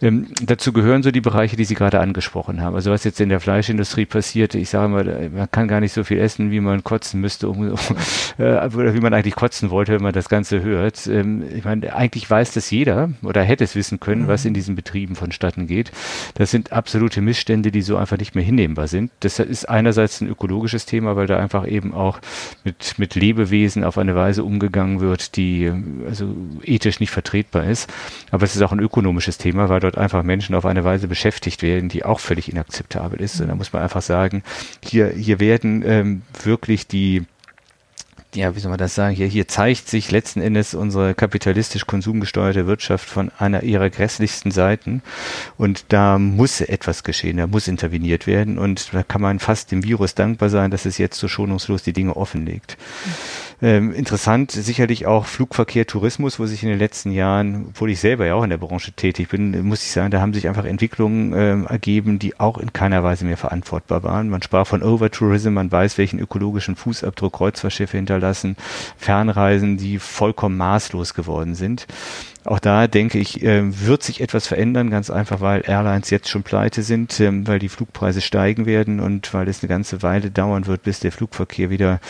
Ähm, 0.00 0.28
dazu 0.42 0.72
gehören 0.72 1.02
so 1.02 1.10
die 1.10 1.20
Bereiche, 1.26 1.56
die 1.56 1.64
Sie 1.64 1.74
gerade 1.74 1.98
angesprochen 1.98 2.60
haben. 2.62 2.76
Also 2.76 2.92
was 2.92 3.02
jetzt 3.02 3.20
in 3.20 3.28
der 3.28 3.40
Fleischindustrie 3.40 4.06
passiert, 4.06 4.54
ich 4.54 4.70
sage 4.70 4.88
mal, 4.88 5.28
man 5.34 5.50
kann 5.50 5.66
gar 5.66 5.80
nicht 5.80 5.92
so 5.92 6.04
viel 6.04 6.20
essen, 6.20 6.52
wie 6.52 6.60
man 6.60 6.84
kotzen 6.84 7.20
müsste, 7.20 7.48
um, 7.48 7.66
äh, 8.38 8.42
oder 8.42 8.94
wie 8.94 9.00
man 9.00 9.12
eigentlich 9.12 9.34
kotzen 9.34 9.70
wollte, 9.70 9.92
wenn 9.92 10.02
man 10.02 10.12
das 10.12 10.28
Ganze 10.28 10.62
hört. 10.62 11.08
Ähm, 11.08 11.42
ich 11.52 11.64
meine, 11.64 11.96
eigentlich 11.96 12.30
weiß 12.30 12.52
das 12.52 12.70
jeder 12.70 13.10
oder 13.24 13.42
hätte 13.42 13.64
es 13.64 13.74
wissen 13.74 13.98
können, 13.98 14.22
mhm. 14.22 14.28
was 14.28 14.44
in 14.44 14.54
diesen 14.54 14.76
Betrieben 14.76 15.16
vonstatten 15.16 15.66
geht. 15.66 15.90
Das 16.34 16.52
sind 16.52 16.72
absolute 16.72 17.20
Missstände, 17.20 17.72
die 17.72 17.82
so 17.82 17.96
einfach 17.96 18.18
nicht 18.18 18.36
mehr 18.36 18.44
hinnehmbar 18.44 18.86
sind. 18.86 19.10
Das 19.18 19.40
ist 19.40 19.68
einerseits 19.68 20.20
ein 20.20 20.28
ökologisches 20.28 20.86
Thema, 20.86 21.16
weil 21.16 21.26
da 21.26 21.38
einfach 21.38 21.66
eben 21.66 21.92
auch 21.92 22.20
mit, 22.62 22.94
mit 22.98 23.16
Lebewesen 23.16 23.82
auf 23.82 23.98
eine 23.98 24.14
Weise 24.14 24.44
umgegangen 24.44 25.00
wird, 25.00 25.36
die 25.36 25.72
also 26.06 26.36
ethisch 26.62 27.00
nicht 27.00 27.10
vertretbar 27.10 27.64
ist. 27.64 27.92
Aber 28.30 28.44
es 28.44 28.54
ist 28.54 28.62
auch 28.62 28.70
ein 28.70 28.78
ökonomisches 28.78 29.38
Thema, 29.38 29.68
weil 29.68 29.80
dort 29.80 29.98
einfach 29.98 30.22
Menschen 30.22 30.54
auf 30.54 30.64
eine 30.64 30.84
Weise 30.84 31.08
beschäftigt 31.16 31.62
werden, 31.62 31.88
die 31.88 32.04
auch 32.04 32.20
völlig 32.20 32.52
inakzeptabel 32.52 33.22
ist. 33.22 33.40
Und 33.40 33.48
da 33.48 33.54
muss 33.54 33.72
man 33.72 33.82
einfach 33.82 34.02
sagen, 34.02 34.42
hier, 34.84 35.08
hier 35.08 35.40
werden 35.40 35.82
ähm, 35.82 36.22
wirklich 36.44 36.86
die 36.86 37.24
ja, 38.34 38.54
wie 38.54 38.60
soll 38.60 38.68
man 38.68 38.78
das 38.78 38.94
sagen, 38.94 39.16
hier, 39.16 39.28
hier 39.28 39.48
zeigt 39.48 39.88
sich 39.88 40.10
letzten 40.10 40.42
Endes 40.42 40.74
unsere 40.74 41.14
kapitalistisch 41.14 41.86
konsumgesteuerte 41.86 42.66
Wirtschaft 42.66 43.08
von 43.08 43.32
einer 43.38 43.62
ihrer 43.62 43.88
grässlichsten 43.88 44.50
Seiten. 44.50 45.00
Und 45.56 45.86
da 45.88 46.18
muss 46.18 46.60
etwas 46.60 47.02
geschehen, 47.02 47.38
da 47.38 47.46
muss 47.46 47.66
interveniert 47.66 48.26
werden. 48.26 48.58
Und 48.58 48.92
da 48.92 49.02
kann 49.02 49.22
man 49.22 49.38
fast 49.38 49.72
dem 49.72 49.84
Virus 49.84 50.14
dankbar 50.14 50.50
sein, 50.50 50.70
dass 50.70 50.84
es 50.84 50.98
jetzt 50.98 51.18
so 51.18 51.28
schonungslos 51.28 51.82
die 51.82 51.94
Dinge 51.94 52.14
offenlegt. 52.14 52.76
Mhm. 53.06 53.45
Ähm, 53.62 53.94
interessant 53.94 54.50
sicherlich 54.50 55.06
auch 55.06 55.24
Flugverkehr, 55.24 55.86
Tourismus, 55.86 56.38
wo 56.38 56.44
sich 56.44 56.62
in 56.62 56.68
den 56.68 56.78
letzten 56.78 57.10
Jahren, 57.10 57.66
obwohl 57.70 57.90
ich 57.90 58.00
selber 58.00 58.26
ja 58.26 58.34
auch 58.34 58.42
in 58.42 58.50
der 58.50 58.58
Branche 58.58 58.92
tätig 58.92 59.30
bin, 59.30 59.66
muss 59.66 59.82
ich 59.82 59.92
sagen, 59.92 60.10
da 60.10 60.20
haben 60.20 60.34
sich 60.34 60.46
einfach 60.46 60.66
Entwicklungen 60.66 61.32
ähm, 61.34 61.66
ergeben, 61.66 62.18
die 62.18 62.38
auch 62.38 62.58
in 62.58 62.74
keiner 62.74 63.02
Weise 63.02 63.24
mehr 63.24 63.38
verantwortbar 63.38 64.02
waren. 64.02 64.28
Man 64.28 64.42
sprach 64.42 64.66
von 64.66 64.82
Overtourism, 64.82 65.50
man 65.50 65.72
weiß, 65.72 65.96
welchen 65.96 66.18
ökologischen 66.18 66.76
Fußabdruck 66.76 67.32
Kreuzfahrtschiffe 67.32 67.96
hinterlassen, 67.96 68.56
Fernreisen, 68.98 69.78
die 69.78 69.98
vollkommen 69.98 70.58
maßlos 70.58 71.14
geworden 71.14 71.54
sind. 71.54 71.86
Auch 72.46 72.58
da 72.58 72.86
denke 72.86 73.18
ich, 73.18 73.42
äh, 73.42 73.62
wird 73.86 74.02
sich 74.02 74.20
etwas 74.20 74.46
verändern, 74.46 74.90
ganz 74.90 75.10
einfach, 75.10 75.40
weil 75.40 75.62
Airlines 75.66 76.10
jetzt 76.10 76.28
schon 76.28 76.42
pleite 76.42 76.82
sind, 76.82 77.18
ähm, 77.20 77.46
weil 77.46 77.58
die 77.58 77.68
Flugpreise 77.68 78.20
steigen 78.20 78.66
werden 78.66 79.00
und 79.00 79.32
weil 79.34 79.48
es 79.48 79.62
eine 79.62 79.68
ganze 79.68 80.02
Weile 80.02 80.30
dauern 80.30 80.66
wird, 80.66 80.82
bis 80.84 81.00
der 81.00 81.12
Flugverkehr 81.12 81.70
wieder 81.70 82.00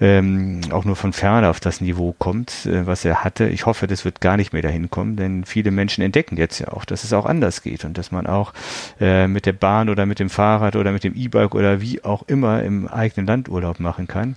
ähm, 0.00 0.60
auch 0.70 0.84
nur 0.84 0.96
von 0.96 1.12
ferne 1.12 1.48
auf 1.48 1.60
das 1.60 1.80
Niveau 1.80 2.14
kommt, 2.18 2.66
äh, 2.66 2.86
was 2.86 3.04
er 3.04 3.24
hatte. 3.24 3.48
Ich 3.48 3.66
hoffe, 3.66 3.86
das 3.86 4.04
wird 4.04 4.20
gar 4.20 4.36
nicht 4.36 4.52
mehr 4.52 4.62
dahin 4.62 4.90
kommen, 4.90 5.16
denn 5.16 5.44
viele 5.44 5.70
Menschen 5.70 6.02
entdecken 6.02 6.36
jetzt 6.36 6.58
ja 6.58 6.68
auch, 6.68 6.84
dass 6.84 7.04
es 7.04 7.12
auch 7.12 7.26
anders 7.26 7.62
geht 7.62 7.84
und 7.84 7.96
dass 7.96 8.12
man 8.12 8.26
auch 8.26 8.52
äh, 9.00 9.26
mit 9.26 9.46
der 9.46 9.54
Bahn 9.54 9.88
oder 9.88 10.06
mit 10.06 10.18
dem 10.18 10.30
Fahrrad 10.30 10.76
oder 10.76 10.92
mit 10.92 11.04
dem 11.04 11.14
E-Bike 11.14 11.54
oder 11.54 11.80
wie 11.80 12.04
auch 12.04 12.22
immer 12.26 12.62
im 12.62 12.88
eigenen 12.88 13.26
Land 13.26 13.48
Urlaub 13.48 13.80
machen 13.80 14.06
kann. 14.06 14.36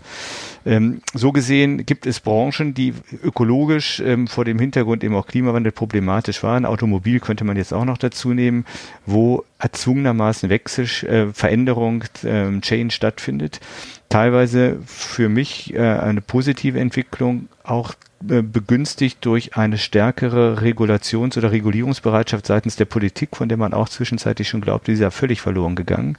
Ähm, 0.65 1.01
so 1.13 1.31
gesehen 1.31 1.85
gibt 1.85 2.05
es 2.05 2.19
Branchen, 2.19 2.73
die 2.73 2.93
ökologisch 3.23 4.01
ähm, 4.05 4.27
vor 4.27 4.45
dem 4.45 4.59
Hintergrund 4.59 5.03
eben 5.03 5.15
auch 5.15 5.27
Klimawandel 5.27 5.71
problematisch 5.71 6.43
waren. 6.43 6.65
Automobil 6.65 7.19
könnte 7.19 7.43
man 7.43 7.57
jetzt 7.57 7.73
auch 7.73 7.85
noch 7.85 7.97
dazu 7.97 8.33
nehmen, 8.33 8.65
wo 9.05 9.43
erzwungenermaßen 9.59 10.49
Wechsel, 10.49 10.85
äh, 11.07 11.33
Veränderung, 11.33 12.03
äh, 12.23 12.59
Change 12.61 12.93
stattfindet. 12.93 13.59
Teilweise 14.09 14.79
für 14.85 15.29
mich 15.29 15.73
äh, 15.73 15.79
eine 15.79 16.21
positive 16.21 16.79
Entwicklung, 16.79 17.47
auch 17.63 17.93
äh, 18.27 18.41
begünstigt 18.41 19.23
durch 19.25 19.55
eine 19.55 19.77
stärkere 19.77 20.61
Regulations- 20.61 21.37
oder 21.37 21.51
Regulierungsbereitschaft 21.51 22.45
seitens 22.45 22.75
der 22.75 22.85
Politik, 22.85 23.37
von 23.37 23.47
der 23.47 23.57
man 23.57 23.73
auch 23.73 23.87
zwischenzeitlich 23.87 24.49
schon 24.49 24.61
glaubt, 24.61 24.87
die 24.87 24.93
ist 24.93 24.99
ja 24.99 25.11
völlig 25.11 25.39
verloren 25.39 25.75
gegangen. 25.75 26.17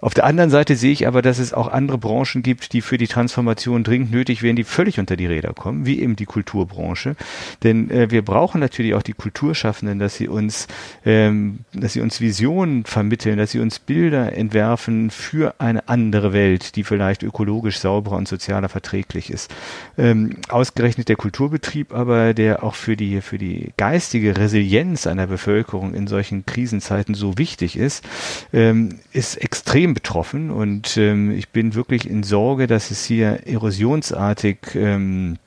Auf 0.00 0.14
der 0.14 0.24
anderen 0.24 0.50
Seite 0.50 0.76
sehe 0.76 0.92
ich 0.92 1.06
aber, 1.06 1.22
dass 1.22 1.38
es 1.38 1.52
auch 1.52 1.68
andere 1.68 1.98
Branchen 1.98 2.42
gibt, 2.42 2.72
die 2.72 2.80
für 2.80 2.98
die 2.98 3.06
Transformation 3.06 3.82
dringend 3.82 4.10
nötig 4.10 4.42
wären, 4.42 4.56
die 4.56 4.64
völlig 4.64 4.98
unter 4.98 5.16
die 5.16 5.26
Räder 5.26 5.52
kommen, 5.54 5.86
wie 5.86 6.00
eben 6.00 6.16
die 6.16 6.26
Kulturbranche. 6.26 7.16
Denn 7.62 7.90
äh, 7.90 8.10
wir 8.10 8.22
brauchen 8.22 8.60
natürlich 8.60 8.94
auch 8.94 9.02
die 9.02 9.14
Kulturschaffenden, 9.14 9.98
dass 9.98 10.16
sie 10.16 10.28
uns, 10.28 10.66
ähm, 11.04 11.60
dass 11.72 11.94
sie 11.94 12.00
uns 12.00 12.20
Visionen 12.20 12.84
vermitteln, 12.84 13.38
dass 13.38 13.52
sie 13.52 13.60
uns 13.60 13.78
Bilder 13.78 14.32
entwerfen 14.32 15.10
für 15.10 15.54
eine 15.58 15.88
andere 15.88 16.32
Welt, 16.32 16.76
die 16.76 16.84
vielleicht 16.84 17.22
ökologisch 17.22 17.78
sauberer 17.78 18.16
und 18.16 18.28
sozialer 18.28 18.68
verträglich 18.68 19.30
ist. 19.30 19.52
Ähm, 19.98 20.36
ausgerechnet 20.48 21.08
der 21.08 21.16
Kulturbetrieb 21.16 21.94
aber, 21.94 22.34
der 22.34 22.62
auch 22.62 22.74
für 22.74 22.96
die, 22.96 23.20
für 23.20 23.38
die 23.38 23.72
geistige 23.76 24.36
Resilienz 24.36 25.06
einer 25.06 25.26
Bevölkerung 25.26 25.94
in 25.94 26.06
solchen 26.06 26.44
Krisenzeiten 26.46 27.14
so 27.14 27.38
wichtig 27.38 27.76
ist, 27.76 28.04
ähm, 28.52 28.98
ist 29.12 29.36
extrem 29.36 29.95
betroffen 29.96 30.50
und 30.50 30.98
ähm, 30.98 31.30
ich 31.30 31.48
bin 31.48 31.74
wirklich 31.74 32.06
in 32.06 32.22
Sorge, 32.22 32.66
dass 32.66 32.90
es 32.90 33.06
hier 33.06 33.46
erosionsartig 33.46 34.58
ähm, 34.74 35.38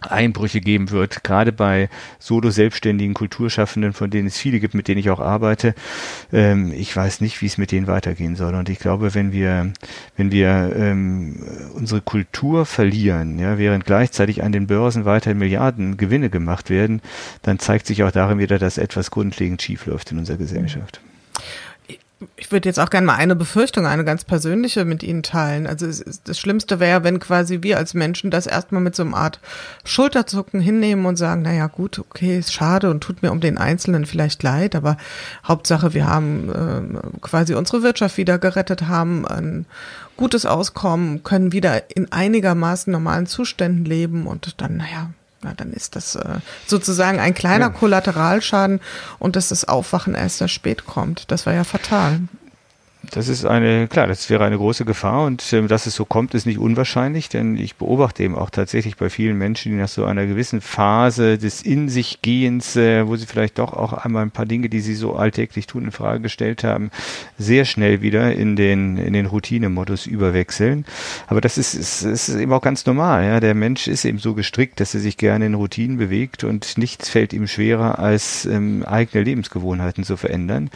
Einbrüche 0.00 0.60
geben 0.60 0.90
wird, 0.90 1.22
gerade 1.22 1.52
bei 1.52 1.88
solo-selbstständigen 2.18 3.14
Kulturschaffenden, 3.14 3.92
von 3.92 4.10
denen 4.10 4.26
es 4.26 4.38
viele 4.38 4.58
gibt, 4.58 4.74
mit 4.74 4.88
denen 4.88 4.98
ich 4.98 5.08
auch 5.08 5.20
arbeite. 5.20 5.76
Ähm, 6.32 6.72
ich 6.72 6.94
weiß 6.96 7.20
nicht, 7.20 7.40
wie 7.42 7.46
es 7.46 7.58
mit 7.58 7.70
denen 7.70 7.86
weitergehen 7.86 8.34
soll. 8.34 8.56
Und 8.56 8.68
ich 8.68 8.80
glaube, 8.80 9.14
wenn 9.14 9.30
wir, 9.30 9.72
wenn 10.16 10.32
wir 10.32 10.74
ähm, 10.76 11.36
unsere 11.74 12.00
Kultur 12.00 12.66
verlieren, 12.66 13.38
ja, 13.38 13.56
während 13.56 13.86
gleichzeitig 13.86 14.42
an 14.42 14.50
den 14.50 14.66
Börsen 14.66 15.04
weiter 15.04 15.32
Milliarden 15.32 15.96
Gewinne 15.96 16.28
gemacht 16.28 16.70
werden, 16.70 17.02
dann 17.42 17.60
zeigt 17.60 17.86
sich 17.86 18.02
auch 18.02 18.10
darin 18.10 18.40
wieder, 18.40 18.58
dass 18.58 18.78
etwas 18.78 19.12
grundlegend 19.12 19.62
schiefläuft 19.62 20.10
in 20.10 20.18
unserer 20.18 20.38
Gesellschaft 20.38 21.00
ich 22.36 22.50
würde 22.50 22.66
jetzt 22.66 22.80
auch 22.80 22.88
gerne 22.88 23.06
mal 23.06 23.16
eine 23.16 23.36
Befürchtung, 23.36 23.84
eine 23.84 24.04
ganz 24.04 24.24
persönliche 24.24 24.86
mit 24.86 25.02
Ihnen 25.02 25.22
teilen. 25.22 25.66
Also 25.66 25.86
das 26.24 26.38
Schlimmste 26.38 26.80
wäre, 26.80 27.04
wenn 27.04 27.20
quasi 27.20 27.62
wir 27.62 27.76
als 27.76 27.92
Menschen 27.92 28.30
das 28.30 28.46
erstmal 28.46 28.80
mit 28.80 28.96
so 28.96 29.02
einer 29.02 29.16
Art 29.16 29.38
Schulterzucken 29.84 30.60
hinnehmen 30.60 31.04
und 31.04 31.16
sagen, 31.16 31.42
naja 31.42 31.66
gut, 31.66 31.98
okay, 31.98 32.38
ist 32.38 32.54
schade 32.54 32.90
und 32.90 33.02
tut 33.02 33.22
mir 33.22 33.32
um 33.32 33.40
den 33.40 33.58
Einzelnen 33.58 34.06
vielleicht 34.06 34.42
leid, 34.42 34.74
aber 34.74 34.96
Hauptsache, 35.46 35.92
wir 35.92 36.06
haben 36.06 37.04
äh, 37.04 37.18
quasi 37.20 37.54
unsere 37.54 37.82
Wirtschaft 37.82 38.16
wieder 38.16 38.38
gerettet, 38.38 38.88
haben 38.88 39.26
ein 39.26 39.66
gutes 40.16 40.46
Auskommen, 40.46 41.22
können 41.22 41.52
wieder 41.52 41.94
in 41.94 42.12
einigermaßen 42.12 42.90
normalen 42.90 43.26
Zuständen 43.26 43.84
leben 43.84 44.26
und 44.26 44.62
dann, 44.62 44.78
naja, 44.78 45.10
na, 45.46 45.54
dann 45.54 45.72
ist 45.72 45.94
das 45.94 46.16
äh, 46.16 46.40
sozusagen 46.66 47.20
ein 47.20 47.34
kleiner 47.34 47.66
ja. 47.66 47.70
Kollateralschaden 47.70 48.80
und 49.18 49.36
dass 49.36 49.48
das 49.48 49.64
Aufwachen 49.64 50.14
erst 50.14 50.38
sehr 50.38 50.48
spät 50.48 50.86
kommt. 50.86 51.30
Das 51.30 51.46
war 51.46 51.54
ja 51.54 51.62
fatal. 51.62 52.20
Das 53.10 53.28
ist 53.28 53.44
eine, 53.44 53.88
klar, 53.88 54.06
das 54.06 54.28
wäre 54.30 54.44
eine 54.44 54.56
große 54.56 54.84
Gefahr 54.84 55.24
und 55.24 55.52
äh, 55.52 55.66
dass 55.66 55.86
es 55.86 55.94
so 55.94 56.04
kommt, 56.04 56.34
ist 56.34 56.46
nicht 56.46 56.58
unwahrscheinlich, 56.58 57.28
denn 57.28 57.56
ich 57.56 57.76
beobachte 57.76 58.22
eben 58.22 58.34
auch 58.34 58.50
tatsächlich 58.50 58.96
bei 58.96 59.10
vielen 59.10 59.38
Menschen, 59.38 59.72
die 59.72 59.78
nach 59.78 59.88
so 59.88 60.04
einer 60.04 60.26
gewissen 60.26 60.60
Phase 60.60 61.38
des 61.38 61.62
In 61.62 61.88
sich 61.88 62.22
Gehens, 62.22 62.76
äh, 62.76 63.06
wo 63.06 63.16
sie 63.16 63.26
vielleicht 63.26 63.58
doch 63.58 63.72
auch 63.72 63.92
einmal 63.92 64.22
ein 64.22 64.30
paar 64.30 64.46
Dinge, 64.46 64.68
die 64.68 64.80
sie 64.80 64.94
so 64.94 65.14
alltäglich 65.16 65.66
tun, 65.66 65.84
in 65.84 65.92
Frage 65.92 66.20
gestellt 66.20 66.64
haben, 66.64 66.90
sehr 67.38 67.64
schnell 67.64 68.02
wieder 68.02 68.32
in 68.34 68.56
den, 68.56 68.96
in 68.96 69.12
den 69.12 69.26
Routinemodus 69.26 70.06
überwechseln. 70.06 70.84
Aber 71.26 71.40
das 71.40 71.58
ist, 71.58 71.74
ist, 71.74 72.02
ist 72.02 72.28
eben 72.28 72.52
auch 72.52 72.62
ganz 72.62 72.86
normal. 72.86 73.24
Ja? 73.24 73.40
Der 73.40 73.54
Mensch 73.54 73.88
ist 73.88 74.04
eben 74.04 74.18
so 74.18 74.34
gestrickt, 74.34 74.80
dass 74.80 74.94
er 74.94 75.00
sich 75.00 75.16
gerne 75.16 75.46
in 75.46 75.54
Routinen 75.54 75.98
bewegt 75.98 76.44
und 76.44 76.78
nichts 76.78 77.08
fällt 77.08 77.32
ihm 77.32 77.46
schwerer, 77.46 77.98
als 77.98 78.46
ähm, 78.46 78.84
eigene 78.84 79.24
Lebensgewohnheiten 79.24 80.04
zu 80.04 80.16
verändern. 80.16 80.70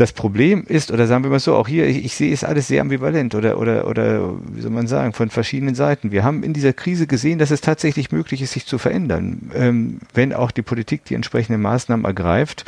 Das 0.00 0.14
Problem 0.14 0.64
ist, 0.66 0.90
oder 0.90 1.06
sagen 1.06 1.24
wir 1.24 1.30
mal 1.30 1.40
so, 1.40 1.54
auch 1.54 1.68
hier, 1.68 1.86
ich, 1.86 2.02
ich 2.02 2.14
sehe 2.14 2.32
es 2.32 2.42
alles 2.42 2.68
sehr 2.68 2.80
ambivalent 2.80 3.34
oder, 3.34 3.58
oder, 3.58 3.86
oder, 3.86 4.32
wie 4.50 4.62
soll 4.62 4.70
man 4.70 4.86
sagen, 4.86 5.12
von 5.12 5.28
verschiedenen 5.28 5.74
Seiten. 5.74 6.10
Wir 6.10 6.24
haben 6.24 6.42
in 6.42 6.54
dieser 6.54 6.72
Krise 6.72 7.06
gesehen, 7.06 7.38
dass 7.38 7.50
es 7.50 7.60
tatsächlich 7.60 8.10
möglich 8.10 8.40
ist, 8.40 8.52
sich 8.52 8.64
zu 8.64 8.78
verändern, 8.78 9.50
ähm, 9.54 9.98
wenn 10.14 10.32
auch 10.32 10.52
die 10.52 10.62
Politik 10.62 11.04
die 11.04 11.14
entsprechenden 11.14 11.60
Maßnahmen 11.60 12.06
ergreift. 12.06 12.64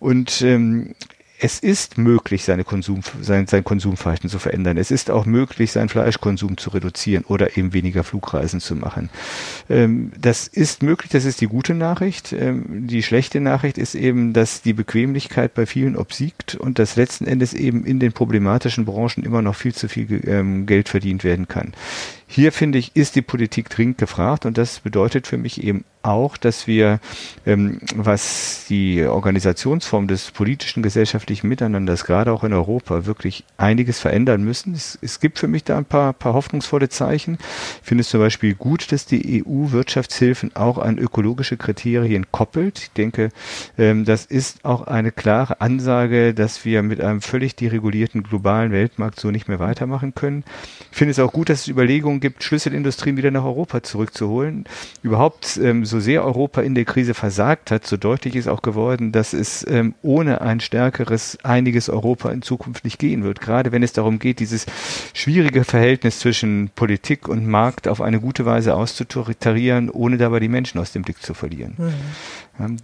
Und 0.00 0.42
ähm, 0.42 0.96
es 1.44 1.58
ist 1.58 1.98
möglich, 1.98 2.44
seine 2.44 2.62
Konsum, 2.62 3.00
sein, 3.20 3.48
sein 3.48 3.64
Konsumverhalten 3.64 4.30
zu 4.30 4.38
verändern. 4.38 4.78
Es 4.78 4.92
ist 4.92 5.10
auch 5.10 5.26
möglich, 5.26 5.72
seinen 5.72 5.88
Fleischkonsum 5.88 6.56
zu 6.56 6.70
reduzieren 6.70 7.24
oder 7.24 7.56
eben 7.56 7.72
weniger 7.72 8.04
Flugreisen 8.04 8.60
zu 8.60 8.76
machen. 8.76 9.10
Ähm, 9.68 10.12
das 10.16 10.46
ist 10.46 10.84
möglich, 10.84 11.10
das 11.10 11.24
ist 11.24 11.40
die 11.40 11.48
gute 11.48 11.74
Nachricht. 11.74 12.32
Ähm, 12.32 12.86
die 12.86 13.02
schlechte 13.02 13.40
Nachricht 13.40 13.76
ist 13.76 13.96
eben, 13.96 14.32
dass 14.32 14.62
die 14.62 14.72
Bequemlichkeit 14.72 15.52
bei 15.52 15.66
vielen 15.66 15.96
obsiegt 15.96 16.54
und 16.54 16.78
dass 16.78 16.94
letzten 16.94 17.26
Endes 17.26 17.54
eben 17.54 17.84
in 17.84 17.98
den 17.98 18.12
problematischen 18.12 18.84
Branchen 18.84 19.24
immer 19.24 19.42
noch 19.42 19.56
viel 19.56 19.74
zu 19.74 19.88
viel 19.88 20.22
ähm, 20.28 20.64
Geld 20.66 20.88
verdient 20.88 21.24
werden 21.24 21.48
kann. 21.48 21.72
Hier 22.34 22.50
finde 22.50 22.78
ich, 22.78 22.96
ist 22.96 23.14
die 23.14 23.20
Politik 23.20 23.68
dringend 23.68 23.98
gefragt 23.98 24.46
und 24.46 24.56
das 24.56 24.80
bedeutet 24.80 25.26
für 25.26 25.36
mich 25.36 25.62
eben 25.62 25.84
auch, 26.02 26.36
dass 26.36 26.66
wir, 26.66 26.98
ähm, 27.46 27.80
was 27.94 28.64
die 28.68 29.04
Organisationsform 29.04 30.08
des 30.08 30.30
politischen 30.30 30.82
gesellschaftlichen 30.82 31.48
Miteinanders 31.48 32.04
gerade 32.04 32.32
auch 32.32 32.42
in 32.42 32.52
Europa 32.52 33.06
wirklich 33.06 33.44
einiges 33.56 34.00
verändern 34.00 34.42
müssen. 34.42 34.74
Es, 34.74 34.98
es 35.00 35.20
gibt 35.20 35.38
für 35.38 35.46
mich 35.46 35.64
da 35.64 35.78
ein 35.78 35.84
paar, 35.84 36.12
paar 36.12 36.34
hoffnungsvolle 36.34 36.88
Zeichen. 36.88 37.38
Ich 37.82 37.88
finde 37.88 38.02
es 38.02 38.08
zum 38.08 38.20
Beispiel 38.20 38.54
gut, 38.54 38.92
dass 38.92 39.06
die 39.06 39.44
EU 39.44 39.70
Wirtschaftshilfen 39.70 40.56
auch 40.56 40.78
an 40.78 40.98
ökologische 40.98 41.56
Kriterien 41.56 42.26
koppelt. 42.32 42.78
Ich 42.78 42.90
denke, 42.92 43.28
ähm, 43.78 44.04
das 44.04 44.24
ist 44.24 44.64
auch 44.64 44.82
eine 44.86 45.12
klare 45.12 45.60
Ansage, 45.60 46.34
dass 46.34 46.64
wir 46.64 46.82
mit 46.82 47.00
einem 47.00 47.20
völlig 47.20 47.56
deregulierten 47.56 48.22
globalen 48.22 48.72
Weltmarkt 48.72 49.20
so 49.20 49.30
nicht 49.30 49.48
mehr 49.48 49.58
weitermachen 49.58 50.14
können. 50.14 50.44
Ich 50.90 50.96
finde 50.96 51.12
es 51.12 51.18
auch 51.18 51.32
gut, 51.32 51.48
dass 51.48 51.60
es 51.60 51.68
Überlegungen 51.68 52.20
gibt, 52.22 52.42
Schlüsselindustrien 52.42 53.18
wieder 53.18 53.30
nach 53.30 53.44
Europa 53.44 53.82
zurückzuholen. 53.82 54.64
Überhaupt, 55.02 55.58
ähm, 55.62 55.84
so 55.84 56.00
sehr 56.00 56.24
Europa 56.24 56.62
in 56.62 56.74
der 56.74 56.86
Krise 56.86 57.12
versagt 57.12 57.70
hat, 57.70 57.86
so 57.86 57.98
deutlich 57.98 58.34
ist 58.34 58.48
auch 58.48 58.62
geworden, 58.62 59.12
dass 59.12 59.34
es 59.34 59.66
ähm, 59.68 59.94
ohne 60.00 60.40
ein 60.40 60.60
stärkeres, 60.60 61.36
einiges 61.42 61.90
Europa 61.90 62.30
in 62.30 62.40
Zukunft 62.40 62.84
nicht 62.84 62.98
gehen 62.98 63.24
wird. 63.24 63.42
Gerade 63.42 63.72
wenn 63.72 63.82
es 63.82 63.92
darum 63.92 64.18
geht, 64.18 64.40
dieses 64.40 64.64
schwierige 65.12 65.64
Verhältnis 65.64 66.20
zwischen 66.20 66.70
Politik 66.74 67.28
und 67.28 67.46
Markt 67.46 67.86
auf 67.86 68.00
eine 68.00 68.20
gute 68.20 68.46
Weise 68.46 68.74
auszutarieren, 68.74 69.90
ohne 69.90 70.16
dabei 70.16 70.40
die 70.40 70.48
Menschen 70.48 70.80
aus 70.80 70.92
dem 70.92 71.02
Blick 71.02 71.20
zu 71.20 71.34
verlieren. 71.34 71.74
Mhm. 71.76 72.78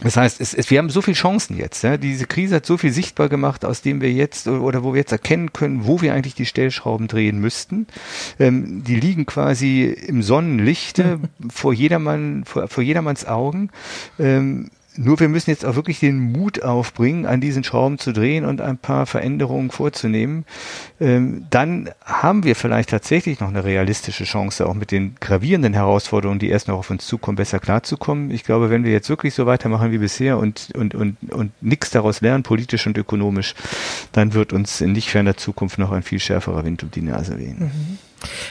Das 0.00 0.16
heißt, 0.16 0.40
es, 0.40 0.54
es, 0.54 0.70
wir 0.70 0.78
haben 0.78 0.90
so 0.90 1.02
viele 1.02 1.16
Chancen 1.16 1.56
jetzt. 1.56 1.82
Ja? 1.82 1.96
Diese 1.96 2.26
Krise 2.26 2.56
hat 2.56 2.66
so 2.66 2.76
viel 2.76 2.92
sichtbar 2.92 3.28
gemacht, 3.28 3.64
aus 3.64 3.82
dem 3.82 4.00
wir 4.00 4.12
jetzt 4.12 4.46
oder 4.46 4.84
wo 4.84 4.92
wir 4.92 5.00
jetzt 5.00 5.12
erkennen 5.12 5.52
können, 5.52 5.86
wo 5.86 6.00
wir 6.00 6.14
eigentlich 6.14 6.34
die 6.34 6.46
Stellschrauben 6.46 7.08
drehen 7.08 7.40
müssten. 7.40 7.86
Ähm, 8.38 8.84
die 8.84 8.94
liegen 8.94 9.26
quasi 9.26 9.84
im 9.84 10.22
Sonnenlichte 10.22 11.18
vor 11.52 11.72
jedermann, 11.72 12.44
vor, 12.44 12.68
vor 12.68 12.84
jedermanns 12.84 13.26
Augen. 13.26 13.70
Ähm, 14.18 14.70
nur 14.98 15.20
wir 15.20 15.28
müssen 15.28 15.50
jetzt 15.50 15.64
auch 15.64 15.76
wirklich 15.76 16.00
den 16.00 16.18
Mut 16.18 16.62
aufbringen, 16.62 17.24
an 17.24 17.40
diesen 17.40 17.62
Schrauben 17.62 17.98
zu 17.98 18.12
drehen 18.12 18.44
und 18.44 18.60
ein 18.60 18.78
paar 18.78 19.06
Veränderungen 19.06 19.70
vorzunehmen. 19.70 20.44
Ähm, 21.00 21.46
dann 21.50 21.90
haben 22.04 22.42
wir 22.42 22.56
vielleicht 22.56 22.90
tatsächlich 22.90 23.38
noch 23.38 23.48
eine 23.48 23.64
realistische 23.64 24.24
Chance, 24.24 24.66
auch 24.66 24.74
mit 24.74 24.90
den 24.90 25.14
gravierenden 25.20 25.72
Herausforderungen, 25.72 26.40
die 26.40 26.48
erst 26.48 26.68
noch 26.68 26.78
auf 26.78 26.90
uns 26.90 27.06
zukommen, 27.06 27.36
besser 27.36 27.60
klarzukommen. 27.60 28.30
Ich 28.32 28.42
glaube, 28.42 28.70
wenn 28.70 28.84
wir 28.84 28.90
jetzt 28.90 29.08
wirklich 29.08 29.34
so 29.34 29.46
weitermachen 29.46 29.92
wie 29.92 29.98
bisher 29.98 30.36
und, 30.38 30.70
und, 30.74 30.94
und, 30.94 31.16
und 31.30 31.52
nichts 31.62 31.90
daraus 31.90 32.20
lernen, 32.20 32.42
politisch 32.42 32.86
und 32.86 32.98
ökonomisch, 32.98 33.54
dann 34.12 34.34
wird 34.34 34.52
uns 34.52 34.80
in 34.80 34.92
nicht 34.92 35.10
ferner 35.10 35.36
Zukunft 35.36 35.78
noch 35.78 35.92
ein 35.92 36.02
viel 36.02 36.18
schärferer 36.18 36.64
Wind 36.64 36.82
um 36.82 36.90
die 36.90 37.02
Nase 37.02 37.38
wehen. 37.38 37.58
Mhm. 37.58 37.97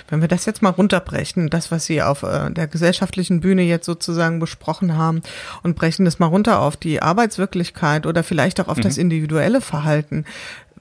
Wenn 0.09 0.21
wir 0.21 0.27
das 0.27 0.45
jetzt 0.45 0.61
mal 0.61 0.69
runterbrechen, 0.69 1.49
das, 1.49 1.71
was 1.71 1.85
Sie 1.85 2.01
auf 2.01 2.23
äh, 2.23 2.49
der 2.51 2.67
gesellschaftlichen 2.67 3.39
Bühne 3.39 3.63
jetzt 3.63 3.85
sozusagen 3.85 4.39
besprochen 4.39 4.97
haben 4.97 5.21
und 5.63 5.75
brechen 5.75 6.05
das 6.05 6.19
mal 6.19 6.27
runter 6.27 6.61
auf 6.61 6.77
die 6.77 7.01
Arbeitswirklichkeit 7.01 8.05
oder 8.05 8.23
vielleicht 8.23 8.59
auch 8.59 8.67
auf 8.67 8.77
mhm. 8.77 8.83
das 8.83 8.97
individuelle 8.97 9.61
Verhalten, 9.61 10.25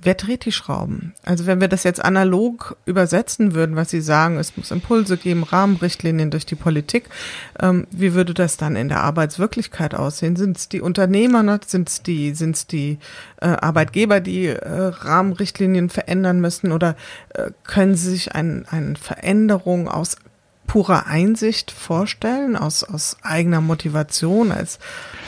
wer 0.01 0.15
dreht 0.15 0.45
die 0.45 0.53
Schrauben? 0.53 1.15
Also 1.25 1.47
wenn 1.47 1.61
wir 1.61 1.69
das 1.69 1.85
jetzt 1.85 2.05
analog 2.05 2.77
übersetzen 2.87 3.55
würden, 3.55 3.77
was 3.77 3.91
Sie 3.91 4.01
sagen, 4.01 4.39
es 4.39 4.57
muss 4.57 4.71
Impulse 4.71 5.17
geben, 5.17 5.43
Rahmenrichtlinien 5.43 6.31
durch 6.31 6.47
die 6.47 6.55
Politik, 6.55 7.05
ähm, 7.61 7.87
wie 7.91 8.15
würde 8.15 8.35
das 8.35 8.57
dann 8.57 8.77
in 8.77 8.89
der 8.89 9.03
Arbeitswirklichkeit 9.03 9.95
aussehen? 9.95 10.37
Sind 10.37 10.57
es 10.57 10.69
die 10.69 10.81
Unternehmer, 10.81 11.43
ne? 11.43 11.61
sind 11.67 11.89
es 11.89 12.03
die, 12.03 12.35
sind's 12.35 12.67
die 12.67 12.99
äh, 13.41 13.47
Arbeitgeber, 13.47 14.21
die 14.21 14.47
äh, 14.47 14.59
Rahmenrichtlinien 14.63 15.91
verändern 15.91 16.41
müssen 16.41 16.73
oder 16.73 16.97
äh, 17.35 17.51
können 17.65 17.95
Sie 17.95 18.11
sich 18.11 18.35
ein, 18.35 18.67
eine 18.71 18.97
Veränderung 18.97 19.89
aus 19.89 20.17
purer 20.67 21.07
Einsicht 21.07 21.71
vorstellen, 21.71 22.57
aus, 22.57 22.85
aus 22.85 23.17
eigener 23.23 23.61
Motivation, 23.61 24.53
als 24.53 24.79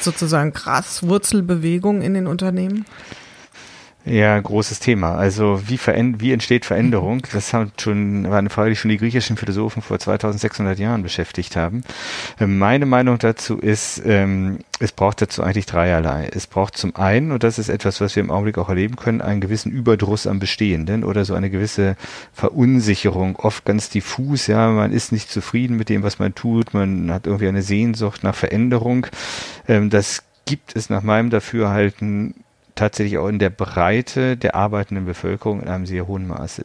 sozusagen 0.01 0.53
Graswurzelbewegung 0.53 2.03
in 2.03 2.15
den 2.15 2.27
Unternehmen? 2.27 2.85
Ja, 4.09 4.41
großes 4.41 4.81
Thema. 4.81 5.17
Also 5.17 5.61
wie, 5.69 5.79
wie 5.79 6.33
entsteht 6.33 6.65
Veränderung? 6.65 7.21
Das 7.31 7.53
haben 7.53 7.73
schon, 7.79 8.31
war 8.31 8.39
eine 8.39 8.49
Frage, 8.49 8.71
die 8.71 8.77
schon 8.77 8.91
die 8.91 8.97
griechischen 8.97 9.37
Philosophen 9.37 9.83
vor 9.83 9.99
2600 9.99 10.79
Jahren 10.79 11.03
beschäftigt 11.03 11.57
haben. 11.57 11.85
Ähm, 12.41 12.59
meine 12.59 12.87
Meinung 12.87 13.19
dazu 13.19 13.59
ist, 13.59 14.01
ähm, 14.07 14.61
es 14.81 14.93
braucht 14.93 15.21
dazu 15.21 15.43
eigentlich 15.43 15.67
dreierlei. 15.67 16.31
Es 16.33 16.47
braucht 16.47 16.79
zum 16.79 16.97
einen, 16.97 17.33
und 17.33 17.43
das 17.43 17.59
ist 17.59 17.69
etwas, 17.69 18.01
was 18.01 18.17
wir 18.17 18.23
im 18.23 18.31
Augenblick 18.31 18.57
auch 18.57 18.71
erleben 18.71 18.97
können, 18.97 19.21
einen 19.21 19.43
gewissen 19.43 19.71
Überdruss 19.71 20.27
am 20.27 20.39
Bestehenden 20.39 21.05
oder 21.05 21.27
so 21.27 21.35
eine 21.35 21.51
gewisse 21.51 21.97
Verunsicherung, 22.33 23.37
oft 23.37 23.67
ganz 23.67 23.91
diffus. 23.91 24.47
Ja, 24.47 24.71
man 24.71 24.91
ist 24.91 25.13
nicht 25.13 25.31
zufrieden 25.31 25.77
mit 25.77 25.91
dem, 25.91 26.03
was 26.03 26.19
man 26.19 26.35
tut. 26.35 26.73
Man 26.73 27.13
hat 27.13 27.27
irgendwie 27.27 27.49
eine 27.49 27.63
Sehnsucht 27.63 28.25
nach 28.25 28.35
Veränderung. 28.35 29.07
Ähm, 29.67 29.91
das 29.91 30.23
gibt 30.47 30.75
es 30.75 30.89
nach 30.89 31.03
meinem 31.03 31.29
Dafürhalten 31.29 32.35
tatsächlich 32.79 33.19
auch 33.19 33.29
in 33.29 33.39
der 33.39 33.51
Breite 33.51 34.37
der 34.37 34.55
arbeitenden 34.55 35.05
Bevölkerung 35.05 35.63
in 35.63 35.69
einem 35.69 35.87
sehr 35.87 36.07
hohen 36.07 36.27
Maße. 36.27 36.63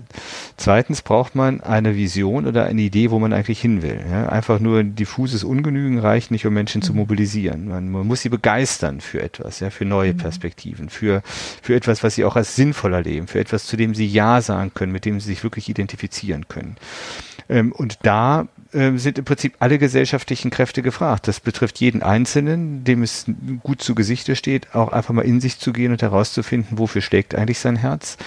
Zweitens 0.57 1.01
braucht 1.01 1.35
man 1.35 1.61
eine 1.61 1.95
Vision 1.95 2.45
oder 2.45 2.65
eine 2.65 2.81
Idee, 2.81 3.11
wo 3.11 3.19
man 3.19 3.33
eigentlich 3.33 3.59
hin 3.59 3.81
will. 3.81 3.99
Ja, 4.09 4.29
einfach 4.29 4.59
nur 4.59 4.83
diffuses 4.83 5.43
Ungenügen 5.43 5.99
reicht 5.99 6.31
nicht, 6.31 6.45
um 6.45 6.53
Menschen 6.53 6.81
zu 6.81 6.93
mhm. 6.93 6.99
mobilisieren. 6.99 7.67
Man, 7.67 7.89
man 7.89 8.07
muss 8.07 8.21
sie 8.21 8.29
begeistern 8.29 9.01
für 9.01 9.21
etwas, 9.21 9.59
ja, 9.59 9.69
für 9.69 9.85
neue 9.85 10.13
mhm. 10.13 10.17
Perspektiven, 10.17 10.89
für, 10.89 11.23
für 11.61 11.75
etwas, 11.75 12.03
was 12.03 12.15
sie 12.15 12.25
auch 12.25 12.35
als 12.35 12.55
sinnvoll 12.55 12.93
erleben, 12.93 13.27
für 13.27 13.39
etwas, 13.39 13.65
zu 13.65 13.75
dem 13.75 13.95
sie 13.95 14.05
Ja 14.05 14.41
sagen 14.41 14.71
können, 14.73 14.91
mit 14.91 15.05
dem 15.05 15.19
sie 15.19 15.27
sich 15.27 15.43
wirklich 15.43 15.67
identifizieren 15.69 16.47
können. 16.47 16.75
Ähm, 17.49 17.71
und 17.71 17.99
da 18.03 18.47
äh, 18.73 18.97
sind 18.97 19.17
im 19.17 19.25
Prinzip 19.25 19.55
alle 19.59 19.77
gesellschaftlichen 19.77 20.51
Kräfte 20.51 20.81
gefragt. 20.81 21.27
Das 21.27 21.39
betrifft 21.39 21.79
jeden 21.79 22.01
Einzelnen, 22.01 22.83
dem 22.83 23.03
es 23.03 23.25
gut 23.63 23.81
zu 23.81 23.95
Gesichte 23.95 24.35
steht, 24.35 24.73
auch 24.75 24.91
einfach 24.91 25.13
mal 25.13 25.23
in 25.23 25.41
sich 25.41 25.59
zu 25.59 25.73
gehen 25.73 25.91
und 25.91 26.01
herauszufinden, 26.01 26.77
wofür 26.77 27.01
schlägt 27.01 27.35
eigentlich 27.35 27.59
sein 27.59 27.75
Herz. 27.75 28.17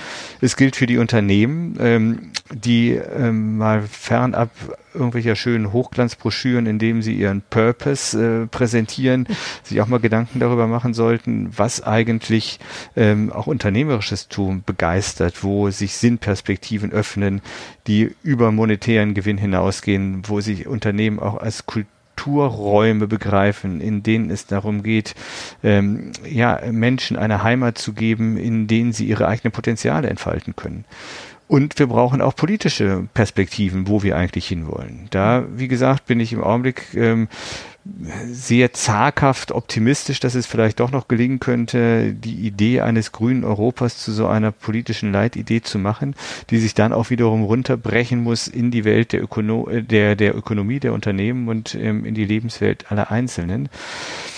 Es 0.40 0.56
gilt 0.56 0.76
für 0.76 0.86
die 0.86 0.98
Unternehmen, 0.98 1.76
ähm, 1.80 2.32
die 2.52 2.92
ähm, 2.92 3.58
mal 3.58 3.82
fernab 3.82 4.50
irgendwelcher 4.94 5.36
schönen 5.36 5.72
Hochglanzbroschüren, 5.72 6.66
in 6.66 6.78
denen 6.78 7.02
sie 7.02 7.14
ihren 7.14 7.42
Purpose 7.42 8.42
äh, 8.42 8.46
präsentieren, 8.46 9.26
sich 9.62 9.80
auch 9.80 9.86
mal 9.86 10.00
Gedanken 10.00 10.40
darüber 10.40 10.66
machen 10.66 10.94
sollten, 10.94 11.50
was 11.56 11.82
eigentlich 11.82 12.58
ähm, 12.96 13.32
auch 13.32 13.46
unternehmerisches 13.46 14.28
Tun 14.28 14.62
begeistert, 14.64 15.44
wo 15.44 15.70
sich 15.70 15.96
Sinnperspektiven 15.96 16.92
öffnen, 16.92 17.42
die 17.86 18.14
über 18.22 18.52
monetären 18.52 19.14
Gewinn 19.14 19.38
hinausgehen, 19.38 20.22
wo 20.26 20.40
sich 20.40 20.66
Unternehmen 20.66 21.18
auch 21.18 21.36
als 21.36 21.66
Kultur 21.66 21.90
Kulturräume 22.16 23.06
begreifen, 23.06 23.80
in 23.80 24.02
denen 24.02 24.30
es 24.30 24.46
darum 24.46 24.82
geht, 24.82 25.14
ähm, 25.62 26.12
ja, 26.28 26.60
Menschen 26.72 27.16
eine 27.16 27.42
Heimat 27.42 27.78
zu 27.78 27.92
geben, 27.92 28.36
in 28.36 28.66
denen 28.66 28.92
sie 28.92 29.06
ihre 29.06 29.28
eigenen 29.28 29.52
Potenziale 29.52 30.08
entfalten 30.08 30.56
können. 30.56 30.84
Und 31.48 31.78
wir 31.78 31.86
brauchen 31.86 32.20
auch 32.20 32.34
politische 32.34 33.08
Perspektiven, 33.14 33.86
wo 33.86 34.02
wir 34.02 34.16
eigentlich 34.16 34.48
hinwollen. 34.48 35.06
Da, 35.10 35.44
wie 35.54 35.68
gesagt, 35.68 36.06
bin 36.06 36.18
ich 36.18 36.32
im 36.32 36.42
Augenblick 36.42 36.94
ähm, 36.94 37.28
sehr 38.26 38.72
zaghaft 38.72 39.52
optimistisch, 39.52 40.20
dass 40.20 40.34
es 40.34 40.46
vielleicht 40.46 40.80
doch 40.80 40.90
noch 40.90 41.06
gelingen 41.08 41.38
könnte, 41.38 42.12
die 42.12 42.46
Idee 42.46 42.80
eines 42.80 43.12
grünen 43.12 43.44
Europas 43.44 43.98
zu 43.98 44.12
so 44.12 44.26
einer 44.26 44.50
politischen 44.50 45.12
Leitidee 45.12 45.62
zu 45.62 45.78
machen, 45.78 46.14
die 46.50 46.58
sich 46.58 46.74
dann 46.74 46.92
auch 46.92 47.10
wiederum 47.10 47.44
runterbrechen 47.44 48.22
muss 48.22 48.48
in 48.48 48.70
die 48.70 48.84
Welt 48.84 49.12
der, 49.12 49.22
Ökono 49.22 49.68
der, 49.70 50.16
der 50.16 50.36
Ökonomie 50.36 50.80
der 50.80 50.92
Unternehmen 50.92 51.48
und 51.48 51.74
ähm, 51.74 52.04
in 52.04 52.14
die 52.14 52.24
Lebenswelt 52.24 52.90
aller 52.90 53.10
Einzelnen. 53.10 53.68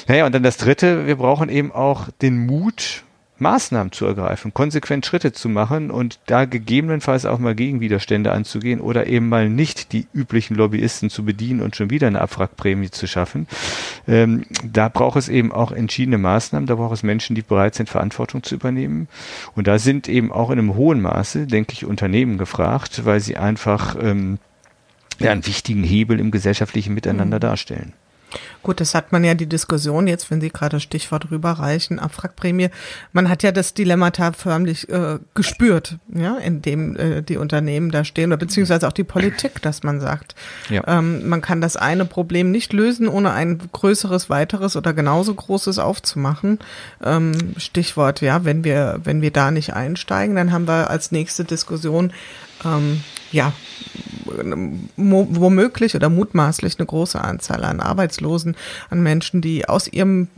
Naja, 0.06 0.26
und 0.26 0.34
dann 0.34 0.42
das 0.42 0.56
Dritte, 0.56 1.06
wir 1.06 1.16
brauchen 1.16 1.48
eben 1.48 1.72
auch 1.72 2.08
den 2.22 2.46
Mut, 2.46 3.04
Maßnahmen 3.40 3.92
zu 3.92 4.06
ergreifen, 4.06 4.52
konsequent 4.54 5.06
Schritte 5.06 5.32
zu 5.32 5.48
machen 5.48 5.90
und 5.90 6.18
da 6.26 6.44
gegebenenfalls 6.44 7.26
auch 7.26 7.38
mal 7.38 7.54
Gegenwiderstände 7.54 8.32
anzugehen 8.32 8.80
oder 8.80 9.06
eben 9.06 9.28
mal 9.28 9.48
nicht 9.48 9.92
die 9.92 10.06
üblichen 10.12 10.56
Lobbyisten 10.56 11.10
zu 11.10 11.24
bedienen 11.24 11.60
und 11.60 11.76
schon 11.76 11.90
wieder 11.90 12.06
eine 12.06 12.20
Abwrackprämie 12.20 12.90
zu 12.90 13.06
schaffen. 13.06 13.46
Ähm, 14.06 14.44
da 14.64 14.88
braucht 14.88 15.16
es 15.18 15.28
eben 15.28 15.52
auch 15.52 15.72
entschiedene 15.72 16.18
Maßnahmen, 16.18 16.66
da 16.66 16.74
braucht 16.74 16.94
es 16.94 17.02
Menschen, 17.02 17.36
die 17.36 17.42
bereit 17.42 17.74
sind, 17.74 17.88
Verantwortung 17.88 18.42
zu 18.42 18.54
übernehmen. 18.54 19.08
Und 19.54 19.66
da 19.66 19.78
sind 19.78 20.08
eben 20.08 20.32
auch 20.32 20.50
in 20.50 20.58
einem 20.58 20.74
hohen 20.74 21.00
Maße, 21.00 21.46
denke 21.46 21.72
ich, 21.72 21.84
Unternehmen 21.84 22.38
gefragt, 22.38 23.04
weil 23.04 23.20
sie 23.20 23.36
einfach 23.36 23.96
ähm, 24.00 24.38
ja, 25.18 25.32
einen 25.32 25.46
wichtigen 25.46 25.82
Hebel 25.82 26.20
im 26.20 26.30
gesellschaftlichen 26.30 26.94
Miteinander 26.94 27.38
mhm. 27.38 27.42
darstellen. 27.42 27.92
Gut, 28.62 28.80
das 28.80 28.94
hat 28.94 29.12
man 29.12 29.24
ja 29.24 29.34
die 29.34 29.46
Diskussion 29.46 30.06
jetzt, 30.06 30.30
wenn 30.30 30.40
Sie 30.40 30.50
gerade 30.50 30.80
Stichwort 30.80 31.30
rüberreichen, 31.30 31.98
Abwrackprämie. 31.98 32.68
Man 33.12 33.28
hat 33.28 33.42
ja 33.42 33.52
das 33.52 33.74
Dilemmata 33.74 34.32
förmlich 34.32 34.88
äh, 34.88 35.18
gespürt, 35.34 35.96
ja, 36.14 36.36
in 36.36 36.60
dem 36.60 36.96
äh, 36.96 37.22
die 37.22 37.36
Unternehmen 37.36 37.90
da 37.90 38.04
stehen, 38.04 38.30
oder 38.30 38.38
beziehungsweise 38.38 38.86
auch 38.86 38.92
die 38.92 39.04
Politik, 39.04 39.62
dass 39.62 39.82
man 39.82 40.00
sagt, 40.00 40.34
ja. 40.68 40.82
ähm, 40.86 41.28
man 41.28 41.40
kann 41.40 41.60
das 41.60 41.76
eine 41.76 42.04
Problem 42.04 42.50
nicht 42.50 42.72
lösen, 42.72 43.08
ohne 43.08 43.32
ein 43.32 43.58
größeres, 43.72 44.28
weiteres 44.28 44.76
oder 44.76 44.92
genauso 44.92 45.34
großes 45.34 45.78
aufzumachen. 45.78 46.58
Ähm, 47.02 47.32
Stichwort, 47.56 48.20
ja, 48.20 48.44
wenn 48.44 48.64
wir, 48.64 49.00
wenn 49.04 49.22
wir 49.22 49.30
da 49.30 49.50
nicht 49.50 49.72
einsteigen, 49.74 50.36
dann 50.36 50.52
haben 50.52 50.66
wir 50.66 50.90
als 50.90 51.12
nächste 51.12 51.44
Diskussion 51.44 52.12
ähm, 52.64 53.02
ja, 53.30 53.52
womöglich 54.96 55.94
oder 55.94 56.08
mutmaßlich 56.08 56.78
eine 56.78 56.86
große 56.86 57.20
Anzahl 57.20 57.64
an 57.64 57.80
Arbeitslosen, 57.80 58.56
an 58.90 59.02
Menschen, 59.02 59.40
die 59.40 59.68
aus 59.68 59.88
ihrem 59.88 60.28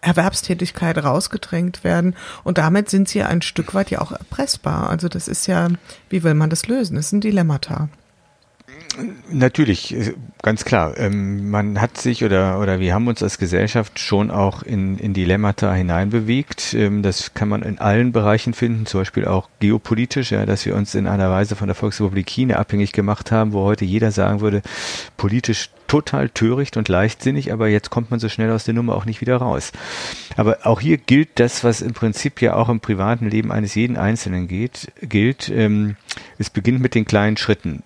Erwerbstätigkeit 0.00 1.02
rausgedrängt 1.02 1.82
werden. 1.84 2.14
Und 2.44 2.58
damit 2.58 2.88
sind 2.88 3.08
sie 3.08 3.22
ein 3.22 3.42
Stück 3.42 3.74
weit 3.74 3.90
ja 3.90 4.00
auch 4.00 4.12
erpressbar. 4.12 4.88
Also 4.88 5.08
das 5.08 5.28
ist 5.28 5.46
ja, 5.46 5.68
wie 6.08 6.22
will 6.22 6.34
man 6.34 6.50
das 6.50 6.66
lösen? 6.68 6.96
Das 6.96 7.06
ist 7.06 7.12
ein 7.12 7.20
Dilemmata. 7.20 7.88
Natürlich, 9.30 9.94
äh, 9.94 10.14
ganz 10.42 10.64
klar. 10.64 10.96
Ähm, 10.96 11.50
man 11.50 11.80
hat 11.80 11.98
sich 11.98 12.24
oder, 12.24 12.60
oder 12.60 12.80
wir 12.80 12.94
haben 12.94 13.08
uns 13.08 13.22
als 13.22 13.38
Gesellschaft 13.38 13.98
schon 13.98 14.30
auch 14.30 14.62
in, 14.62 14.98
in 14.98 15.12
Dilemmata 15.12 15.72
hineinbewegt. 15.72 16.74
Ähm, 16.74 17.02
das 17.02 17.34
kann 17.34 17.48
man 17.48 17.62
in 17.62 17.78
allen 17.78 18.12
Bereichen 18.12 18.54
finden, 18.54 18.86
zum 18.86 19.00
Beispiel 19.00 19.26
auch 19.26 19.48
geopolitisch, 19.60 20.32
ja, 20.32 20.46
dass 20.46 20.64
wir 20.64 20.74
uns 20.74 20.94
in 20.94 21.06
einer 21.06 21.30
Weise 21.30 21.56
von 21.56 21.66
der 21.66 21.74
Volksrepublik 21.74 22.26
China 22.26 22.56
abhängig 22.56 22.92
gemacht 22.92 23.32
haben, 23.32 23.52
wo 23.52 23.62
heute 23.64 23.84
jeder 23.84 24.10
sagen 24.12 24.40
würde, 24.40 24.62
politisch 25.16 25.70
total 25.86 26.28
töricht 26.28 26.76
und 26.76 26.88
leichtsinnig, 26.88 27.52
aber 27.52 27.68
jetzt 27.68 27.90
kommt 27.90 28.10
man 28.10 28.20
so 28.20 28.28
schnell 28.28 28.50
aus 28.50 28.64
der 28.64 28.74
Nummer 28.74 28.94
auch 28.94 29.04
nicht 29.04 29.20
wieder 29.20 29.36
raus. 29.36 29.72
Aber 30.36 30.58
auch 30.64 30.80
hier 30.80 30.98
gilt 30.98 31.40
das, 31.40 31.64
was 31.64 31.80
im 31.80 31.94
Prinzip 31.94 32.42
ja 32.42 32.54
auch 32.54 32.68
im 32.68 32.80
privaten 32.80 33.28
Leben 33.28 33.52
eines 33.52 33.74
jeden 33.74 33.96
Einzelnen 33.96 34.48
geht, 34.48 34.92
gilt. 35.00 35.48
Ähm, 35.48 35.96
es 36.38 36.50
beginnt 36.50 36.80
mit 36.80 36.94
den 36.94 37.04
kleinen 37.04 37.36
Schritten. 37.36 37.82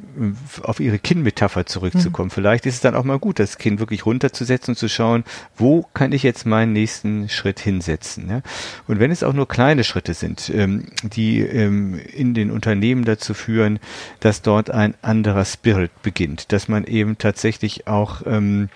Auf 0.62 0.80
Ihre 0.80 0.98
Kinnmetapher 0.98 1.66
zurückzukommen. 1.66 2.28
Mhm. 2.28 2.34
Vielleicht 2.34 2.66
ist 2.66 2.74
es 2.74 2.80
dann 2.80 2.94
auch 2.94 3.04
mal 3.04 3.18
gut, 3.18 3.38
das 3.38 3.58
Kind 3.58 3.80
wirklich 3.80 4.06
runterzusetzen 4.06 4.72
und 4.72 4.76
zu 4.76 4.88
schauen, 4.88 5.24
wo 5.56 5.86
kann 5.94 6.12
ich 6.12 6.22
jetzt 6.22 6.46
meinen 6.46 6.72
nächsten 6.72 7.28
Schritt 7.28 7.60
hinsetzen. 7.60 8.28
Ja? 8.28 8.42
Und 8.88 8.98
wenn 8.98 9.10
es 9.10 9.22
auch 9.22 9.32
nur 9.32 9.48
kleine 9.48 9.84
Schritte 9.84 10.14
sind, 10.14 10.50
ähm, 10.54 10.86
die 11.02 11.40
ähm, 11.40 12.00
in 12.12 12.34
den 12.34 12.50
Unternehmen 12.50 13.04
dazu 13.04 13.34
führen, 13.34 13.78
dass 14.20 14.42
dort 14.42 14.70
ein 14.70 14.94
anderer 15.02 15.44
Spirit 15.44 15.90
beginnt, 16.02 16.52
dass 16.52 16.68
man 16.68 16.84
eben 16.84 17.18
tatsächlich 17.18 17.86
auch 17.90 18.22
ähm, 18.26 18.68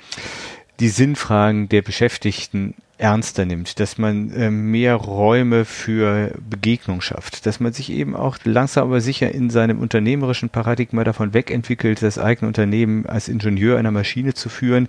die 0.81 0.89
Sinnfragen 0.89 1.69
der 1.69 1.83
Beschäftigten 1.83 2.75
ernster 2.97 3.45
nimmt, 3.45 3.81
dass 3.81 3.99
man 3.99 4.31
äh, 4.33 4.51
mehr 4.51 4.95
Räume 4.95 5.65
für 5.65 6.33
Begegnung 6.49 7.01
schafft, 7.01 7.45
dass 7.45 7.59
man 7.59 7.73
sich 7.73 7.91
eben 7.91 8.15
auch 8.15 8.39
langsam 8.45 8.85
aber 8.85 9.01
sicher 9.01 9.33
in 9.33 9.51
seinem 9.51 9.81
unternehmerischen 9.81 10.49
Paradigma 10.49 11.03
davon 11.03 11.35
wegentwickelt, 11.35 12.03
das 12.03 12.19
eigene 12.19 12.47
Unternehmen 12.47 13.07
als 13.07 13.29
Ingenieur 13.29 13.79
einer 13.79 13.91
Maschine 13.91 14.35
zu 14.35 14.49
führen 14.49 14.89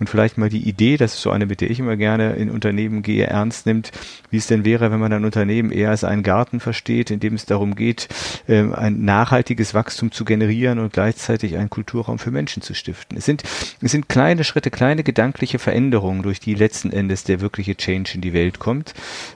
und 0.00 0.10
vielleicht 0.10 0.36
mal 0.36 0.48
die 0.48 0.68
Idee, 0.68 0.96
das 0.96 1.14
ist 1.14 1.22
so 1.22 1.30
eine, 1.30 1.46
mit 1.46 1.60
der 1.60 1.70
ich 1.70 1.78
immer 1.78 1.96
gerne 1.96 2.32
in 2.34 2.50
Unternehmen 2.50 3.02
gehe, 3.02 3.26
ernst 3.26 3.66
nimmt, 3.66 3.92
wie 4.30 4.38
es 4.38 4.48
denn 4.48 4.64
wäre, 4.64 4.90
wenn 4.90 5.00
man 5.00 5.12
ein 5.12 5.24
Unternehmen 5.24 5.70
eher 5.70 5.90
als 5.90 6.02
einen 6.02 6.24
Garten 6.24 6.58
versteht, 6.58 7.12
in 7.12 7.20
dem 7.20 7.34
es 7.34 7.46
darum 7.46 7.76
geht, 7.76 8.08
äh, 8.48 8.64
ein 8.72 9.04
nachhaltiges 9.04 9.74
Wachstum 9.74 10.10
zu 10.10 10.24
generieren 10.24 10.80
und 10.80 10.92
gleichzeitig 10.92 11.56
einen 11.56 11.70
Kulturraum 11.70 12.18
für 12.18 12.32
Menschen 12.32 12.62
zu 12.62 12.74
stiften. 12.74 13.16
Es 13.16 13.26
sind, 13.26 13.44
es 13.80 13.92
sind 13.92 14.08
kleine 14.08 14.42
Schritte, 14.42 14.72
kleine 14.72 15.04
gedankliche 15.04 15.60
Veränderungen, 15.60 16.22
durch 16.22 16.40
die 16.40 16.54
letzten 16.54 16.90
Endes 16.92 17.22
der 17.22 17.44
wirkliche 17.54 17.76
Change 17.76 18.16
in 18.16 18.20
die 18.20 18.32
Welt 18.32 18.58
kommt, 18.58 18.94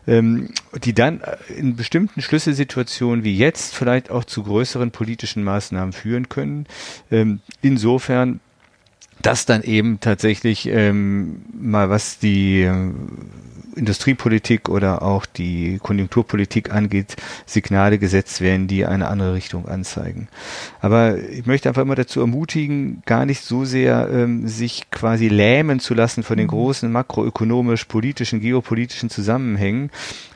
ähm, 0.09 0.49
die 0.83 0.93
dann 0.93 1.21
in 1.57 1.77
bestimmten 1.77 2.21
Schlüsselsituationen 2.21 3.23
wie 3.23 3.37
jetzt 3.37 3.77
vielleicht 3.77 4.11
auch 4.11 4.25
zu 4.25 4.43
größeren 4.43 4.91
politischen 4.91 5.45
Maßnahmen 5.45 5.93
führen 5.93 6.29
können. 6.29 6.67
Ähm, 7.11 7.41
insofern 7.63 8.41
dass 9.21 9.47
dann 9.47 9.63
eben 9.63 9.99
tatsächlich 9.99 10.67
ähm, 10.67 11.43
mal 11.53 11.91
was 11.91 12.21
die 12.21 12.63
äh, 12.63 12.93
Industriepolitik 13.79 14.69
oder 14.69 15.03
auch 15.03 15.25
die 15.25 15.79
Konjunkturpolitik 15.83 16.73
angeht, 16.73 17.17
Signale 17.47 17.99
gesetzt 17.99 18.41
werden, 18.41 18.67
die 18.67 18.85
eine 18.85 19.09
andere 19.09 19.35
Richtung 19.35 19.67
anzeigen. 19.69 20.29
Aber 20.81 21.19
ich 21.19 21.47
möchte 21.47 21.69
einfach 21.69 21.83
immer 21.83 21.95
dazu 21.95 22.21
ermutigen, 22.21 23.03
gar 23.07 23.25
nicht 23.25 23.43
so 23.43 23.65
sehr 23.65 24.09
ähm, 24.13 24.47
sich 24.49 24.91
quasi 24.91 25.29
lähmen 25.29 25.81
zu 25.81 25.95
lassen 25.95 26.23
von 26.23 26.37
den 26.37 26.47
mhm. 26.47 26.51
großen 26.51 26.93
makroökonomisch, 26.93 27.85
politischen, 27.85 28.41
geopolitischen 28.41 29.11
Zusammenhängen. 29.11 29.91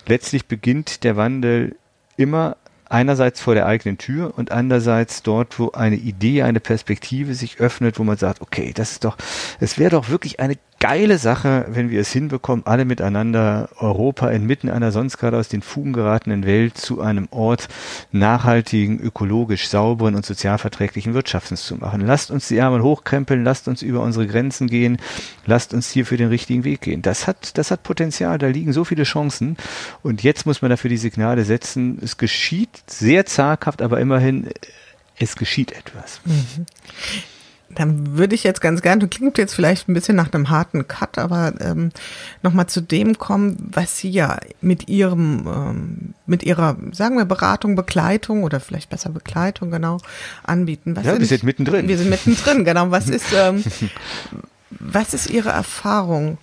Letztlich 0.06 0.46
beginnt 0.46 1.04
der 1.04 1.16
Wandel 1.16 1.76
immer 2.16 2.56
einerseits 2.92 3.40
vor 3.40 3.54
der 3.54 3.66
eigenen 3.66 3.96
Tür 3.96 4.34
und 4.36 4.52
andererseits 4.52 5.22
dort, 5.22 5.58
wo 5.58 5.70
eine 5.70 5.96
Idee, 5.96 6.42
eine 6.42 6.60
Perspektive 6.60 7.34
sich 7.34 7.58
öffnet, 7.58 7.98
wo 7.98 8.04
man 8.04 8.18
sagt, 8.18 8.42
okay, 8.42 8.72
das 8.74 8.92
ist 8.92 9.04
doch, 9.04 9.16
es 9.60 9.78
wäre 9.78 9.90
doch 9.90 10.10
wirklich 10.10 10.40
eine 10.40 10.58
geile 10.82 11.16
Sache, 11.16 11.66
wenn 11.68 11.90
wir 11.90 12.00
es 12.00 12.10
hinbekommen, 12.10 12.66
alle 12.66 12.84
miteinander 12.84 13.68
Europa 13.78 14.28
inmitten 14.30 14.68
einer 14.68 14.90
sonst 14.90 15.16
gerade 15.16 15.36
aus 15.38 15.46
den 15.46 15.62
Fugen 15.62 15.92
geratenen 15.92 16.44
Welt 16.44 16.76
zu 16.76 17.00
einem 17.00 17.28
Ort 17.30 17.68
nachhaltigen, 18.10 18.98
ökologisch 18.98 19.68
sauberen 19.68 20.16
und 20.16 20.26
sozialverträglichen 20.26 21.14
Wirtschaftens 21.14 21.64
zu 21.64 21.76
machen. 21.76 22.00
Lasst 22.00 22.32
uns 22.32 22.48
die 22.48 22.56
Ärmel 22.56 22.82
hochkrempeln, 22.82 23.44
lasst 23.44 23.68
uns 23.68 23.82
über 23.82 24.00
unsere 24.00 24.26
Grenzen 24.26 24.66
gehen, 24.66 24.98
lasst 25.46 25.72
uns 25.72 25.88
hier 25.88 26.04
für 26.04 26.16
den 26.16 26.30
richtigen 26.30 26.64
Weg 26.64 26.80
gehen. 26.80 27.00
Das 27.00 27.28
hat, 27.28 27.56
das 27.58 27.70
hat 27.70 27.84
Potenzial, 27.84 28.38
da 28.38 28.48
liegen 28.48 28.72
so 28.72 28.82
viele 28.82 29.04
Chancen. 29.04 29.58
Und 30.02 30.24
jetzt 30.24 30.46
muss 30.46 30.62
man 30.62 30.70
dafür 30.72 30.90
die 30.90 30.96
Signale 30.96 31.44
setzen. 31.44 32.00
Es 32.02 32.16
geschieht 32.16 32.82
sehr 32.88 33.24
zaghaft, 33.24 33.82
aber 33.82 34.00
immerhin, 34.00 34.48
es 35.16 35.36
geschieht 35.36 35.70
etwas. 35.70 36.20
Dann 37.74 38.16
würde 38.16 38.34
ich 38.34 38.44
jetzt 38.44 38.60
ganz 38.60 38.82
gerne, 38.82 39.08
klingt 39.08 39.38
jetzt 39.38 39.54
vielleicht 39.54 39.88
ein 39.88 39.94
bisschen 39.94 40.16
nach 40.16 40.32
einem 40.32 40.50
harten 40.50 40.86
Cut, 40.86 41.18
aber 41.18 41.54
ähm, 41.60 41.90
nochmal 42.42 42.66
zu 42.66 42.80
dem 42.80 43.18
kommen, 43.18 43.56
was 43.72 43.98
Sie 43.98 44.10
ja 44.10 44.38
mit 44.60 44.88
Ihrem, 44.88 45.46
ähm, 45.46 46.14
mit 46.26 46.42
Ihrer, 46.42 46.76
sagen 46.92 47.16
wir, 47.16 47.24
Beratung, 47.24 47.74
Begleitung 47.74 48.42
oder 48.42 48.60
vielleicht 48.60 48.90
besser 48.90 49.10
Begleitung, 49.10 49.70
genau, 49.70 49.98
anbieten. 50.44 50.96
Was 50.96 51.06
ja, 51.06 51.12
sind, 51.12 51.20
wir 51.20 51.26
sind 51.28 51.44
mittendrin. 51.44 51.88
Wir 51.88 51.98
sind 51.98 52.10
mittendrin, 52.10 52.64
genau. 52.64 52.90
Was 52.90 53.08
ist, 53.08 53.26
ähm, 53.34 53.64
was 54.70 55.14
ist 55.14 55.30
Ihre 55.30 55.50
Erfahrung? 55.50 56.38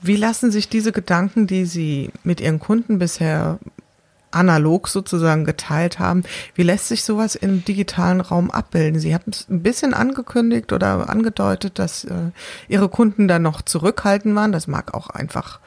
Wie 0.00 0.16
lassen 0.16 0.50
sich 0.50 0.68
diese 0.68 0.92
Gedanken, 0.92 1.46
die 1.46 1.64
Sie 1.64 2.10
mit 2.24 2.40
Ihren 2.40 2.58
Kunden 2.58 2.98
bisher 2.98 3.58
analog 4.32 4.88
sozusagen 4.88 5.44
geteilt 5.44 5.98
haben. 5.98 6.24
Wie 6.54 6.62
lässt 6.62 6.88
sich 6.88 7.04
sowas 7.04 7.34
im 7.34 7.64
digitalen 7.64 8.20
Raum 8.20 8.50
abbilden? 8.50 9.00
Sie 9.00 9.14
haben 9.14 9.30
es 9.30 9.48
ein 9.48 9.62
bisschen 9.62 9.94
angekündigt 9.94 10.72
oder 10.72 11.08
angedeutet, 11.08 11.78
dass 11.78 12.04
äh, 12.04 12.30
Ihre 12.68 12.88
Kunden 12.88 13.28
da 13.28 13.38
noch 13.38 13.62
zurückhaltend 13.62 14.34
waren. 14.34 14.52
Das 14.52 14.66
mag 14.66 14.94
auch 14.94 15.10
einfach 15.10 15.60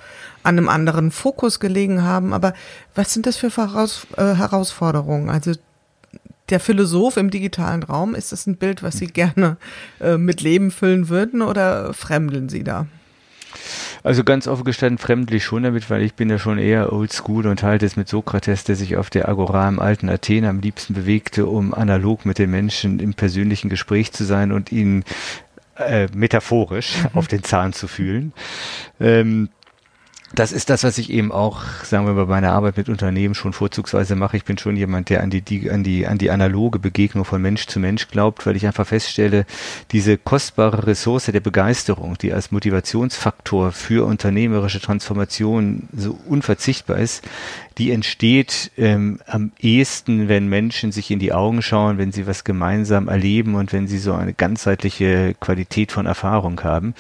an 0.44 0.58
einem 0.58 0.70
anderen 0.70 1.12
Fokus 1.12 1.60
gelegen 1.60 2.04
haben. 2.04 2.34
Aber 2.34 2.54
was 2.94 3.14
sind 3.14 3.26
das 3.26 3.38
für 3.38 3.50
Voraus 3.50 4.08
äh, 4.18 4.36
Herausforderungen? 4.36 5.30
Also 5.30 5.54
der 6.50 6.60
Philosoph 6.60 7.18
im 7.18 7.32
digitalen 7.32 7.84
Raum, 7.84 8.14
ist 8.14 8.32
das 8.32 8.46
ein 8.46 8.58
Bild, 8.58 8.84
was 8.84 8.98
Sie 8.98 9.08
gerne 9.08 9.58
äh, 10.00 10.18
mit 10.18 10.42
Leben 10.42 10.72
füllen 10.72 11.10
würden 11.10 11.42
oder 11.42 11.94
fremdeln 11.94 12.50
Sie 12.50 12.64
da? 12.64 12.86
Also 14.04 14.24
ganz 14.24 14.48
offen 14.48 14.64
gestanden 14.64 14.98
fremdlich 14.98 15.44
schon 15.44 15.64
damit, 15.64 15.90
weil 15.90 16.02
ich 16.02 16.14
bin 16.14 16.30
ja 16.30 16.38
schon 16.38 16.58
eher 16.58 16.94
oldschool 16.94 17.48
und 17.48 17.64
halte 17.64 17.86
es 17.86 17.96
mit 17.96 18.08
Sokrates, 18.08 18.64
der 18.64 18.76
sich 18.76 18.98
auf 18.98 19.10
der 19.10 19.28
Agora 19.28 19.68
im 19.68 19.80
alten 19.80 20.10
Athen 20.10 20.46
am 20.46 20.60
liebsten 20.60 20.94
bewegte, 20.94 21.46
um 21.46 21.74
analog 21.74 22.26
mit 22.26 22.40
den 22.40 22.52
Menschen 22.52 23.00
im 23.00 23.14
persönlichen 23.14 23.70
Gespräch 23.70 24.12
zu 24.12 24.24
sein 24.24 24.52
und 24.52 24.72
ihnen 24.72 25.04
äh, 25.78 26.08
metaphorisch 26.14 27.04
mhm. 27.04 27.10
auf 27.18 27.28
den 27.28 27.44
Zahn 27.44 27.74
zu 27.74 27.88
fühlen. 27.88 28.34
Ähm, 29.00 29.50
das 30.40 30.52
ist 30.52 30.70
das, 30.70 30.84
was 30.84 30.98
ich 30.98 31.10
eben 31.10 31.32
auch, 31.32 31.64
sagen 31.84 32.06
wir 32.06 32.14
bei 32.14 32.26
meiner 32.26 32.52
Arbeit 32.54 32.78
mit 32.78 32.90
Unternehmen 32.90 33.36
schon 33.36 33.54
vorzugsweise 33.54 34.16
mache. 34.16 34.38
Ich 34.38 34.46
bin 34.46 34.58
schon 34.58 34.76
jemand, 34.76 35.10
der 35.10 35.24
an 35.24 35.30
die, 35.30 35.42
die, 35.42 35.70
an 35.70 35.84
die, 35.84 36.08
an 36.08 36.18
die 36.18 36.32
analoge 36.32 36.80
Begegnung 36.80 37.26
von 37.26 37.42
Mensch 37.42 37.68
zu 37.68 37.80
Mensch 37.80 38.08
glaubt, 38.08 38.46
weil 38.46 38.56
ich 38.56 38.66
einfach 38.66 38.88
feststelle, 38.88 39.46
diese 39.92 40.18
kostbare 40.18 40.88
Ressource 40.88 41.26
der 41.26 41.40
Begeisterung, 41.40 42.18
die 42.18 42.34
als 42.34 42.52
Motivationsfaktor 42.52 43.72
für 43.72 44.06
unternehmerische 44.06 44.80
Transformation 44.80 45.88
so 45.96 46.18
unverzichtbar 46.28 46.98
ist, 46.98 47.24
die 47.78 47.92
entsteht 47.92 48.72
ähm, 48.78 49.20
am 49.28 49.52
ehesten, 49.60 50.30
wenn 50.30 50.48
Menschen 50.48 50.92
sich 50.92 51.12
in 51.12 51.20
die 51.20 51.34
Augen 51.34 51.62
schauen, 51.62 51.98
wenn 51.98 52.12
sie 52.12 52.26
was 52.26 52.44
gemeinsam 52.44 53.10
erleben 53.10 53.56
und 53.56 53.74
wenn 53.74 53.88
sie 53.88 53.98
so 53.98 54.14
eine 54.14 54.34
ganzheitliche 54.34 55.36
Qualität 55.40 55.92
von 55.92 56.06
Erfahrung 56.06 56.64
haben. 56.64 56.96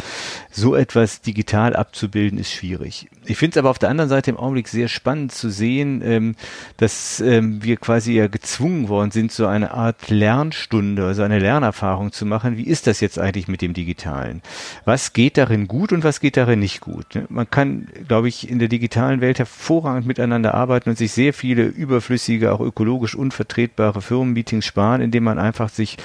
So 0.51 0.75
etwas 0.75 1.21
digital 1.21 1.75
abzubilden 1.75 2.39
ist 2.39 2.51
schwierig. 2.51 3.07
Ich 3.25 3.37
finde 3.37 3.55
es 3.55 3.57
aber 3.57 3.69
auf 3.69 3.79
der 3.79 3.89
anderen 3.89 4.09
Seite 4.09 4.31
im 4.31 4.37
Augenblick 4.37 4.67
sehr 4.67 4.87
spannend 4.87 5.31
zu 5.31 5.49
sehen, 5.49 6.01
ähm, 6.03 6.35
dass 6.77 7.19
ähm, 7.21 7.63
wir 7.63 7.77
quasi 7.77 8.13
ja 8.13 8.27
gezwungen 8.27 8.89
worden 8.89 9.11
sind, 9.11 9.31
so 9.31 9.47
eine 9.47 9.71
Art 9.71 10.09
Lernstunde, 10.09 11.05
also 11.05 11.23
eine 11.23 11.39
Lernerfahrung 11.39 12.11
zu 12.11 12.25
machen. 12.25 12.57
Wie 12.57 12.67
ist 12.67 12.87
das 12.87 12.99
jetzt 12.99 13.17
eigentlich 13.17 13.47
mit 13.47 13.61
dem 13.61 13.73
Digitalen? 13.73 14.41
Was 14.85 15.13
geht 15.13 15.37
darin 15.37 15.67
gut 15.67 15.91
und 15.91 16.03
was 16.03 16.19
geht 16.19 16.37
darin 16.37 16.59
nicht 16.59 16.81
gut? 16.81 17.05
Man 17.29 17.49
kann, 17.49 17.87
glaube 18.07 18.27
ich, 18.27 18.49
in 18.49 18.59
der 18.59 18.67
digitalen 18.67 19.21
Welt 19.21 19.39
hervorragend 19.39 20.05
miteinander 20.05 20.53
arbeiten 20.53 20.65
arbeiten 20.65 20.89
und 20.89 20.97
sich 20.97 21.11
sehr 21.11 21.33
viele 21.33 21.63
überflüssige, 21.63 22.51
auch 22.51 22.59
ökologisch 22.59 23.15
unvertretbare 23.15 24.01
Firmenmeetings 24.01 24.65
sparen, 24.65 25.01
indem 25.01 25.23
man 25.23 25.39
einfach 25.39 25.69
sich 25.69 25.97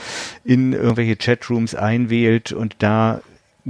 in 0.45 0.73
irgendwelche 0.73 1.17
Chatrooms 1.17 1.75
einwählt 1.75 2.53
und 2.53 2.77
da 2.79 3.21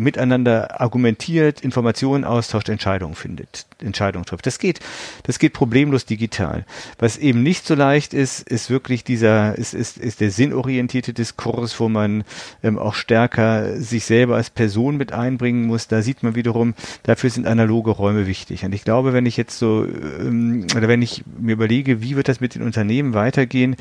miteinander 0.00 0.80
argumentiert, 0.80 1.60
Informationen 1.60 2.24
austauscht, 2.24 2.68
Entscheidungen 2.68 3.14
findet, 3.14 3.66
Entscheidungen 3.82 4.24
trifft. 4.24 4.46
Das 4.46 4.58
geht, 4.58 4.80
das 5.24 5.38
geht 5.38 5.52
problemlos 5.52 6.04
digital. 6.04 6.64
Was 6.98 7.16
eben 7.16 7.42
nicht 7.42 7.66
so 7.66 7.74
leicht 7.74 8.14
ist, 8.14 8.40
ist 8.48 8.70
wirklich 8.70 9.04
dieser, 9.04 9.56
ist, 9.56 9.74
ist, 9.74 9.98
ist 9.98 10.20
der 10.20 10.30
sinnorientierte 10.30 11.12
Diskurs, 11.12 11.78
wo 11.80 11.88
man 11.88 12.24
ähm, 12.62 12.78
auch 12.78 12.94
stärker 12.94 13.76
sich 13.80 14.04
selber 14.04 14.36
als 14.36 14.50
Person 14.50 14.96
mit 14.96 15.12
einbringen 15.12 15.66
muss. 15.66 15.88
Da 15.88 16.02
sieht 16.02 16.22
man 16.22 16.34
wiederum, 16.34 16.74
dafür 17.02 17.30
sind 17.30 17.46
analoge 17.46 17.90
Räume 17.90 18.26
wichtig. 18.26 18.64
Und 18.64 18.74
ich 18.74 18.84
glaube, 18.84 19.12
wenn 19.12 19.26
ich 19.26 19.36
jetzt 19.36 19.58
so, 19.58 19.84
ähm, 19.84 20.66
oder 20.76 20.88
wenn 20.88 21.02
ich 21.02 21.24
mir 21.38 21.52
überlege, 21.52 22.02
wie 22.02 22.16
wird 22.16 22.28
das 22.28 22.40
mit 22.40 22.54
den 22.54 22.62
Unternehmen 22.62 23.14
weitergehen, 23.14 23.76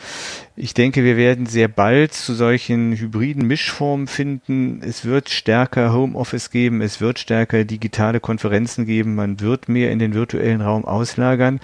ich 0.55 0.73
denke, 0.73 1.03
wir 1.03 1.15
werden 1.15 1.45
sehr 1.45 1.67
bald 1.67 2.13
zu 2.13 2.33
solchen 2.33 2.93
hybriden 2.93 3.47
Mischformen 3.47 4.07
finden. 4.07 4.81
Es 4.83 5.05
wird 5.05 5.29
stärker 5.29 5.93
Homeoffice 5.93 6.51
geben, 6.51 6.81
es 6.81 6.99
wird 6.99 7.19
stärker 7.19 7.63
digitale 7.63 8.19
Konferenzen 8.19 8.85
geben, 8.85 9.15
man 9.15 9.39
wird 9.39 9.69
mehr 9.69 9.88
in 9.91 9.99
den 9.99 10.13
virtuellen 10.13 10.62
Raum 10.62 10.86
auslagern. 10.86 11.60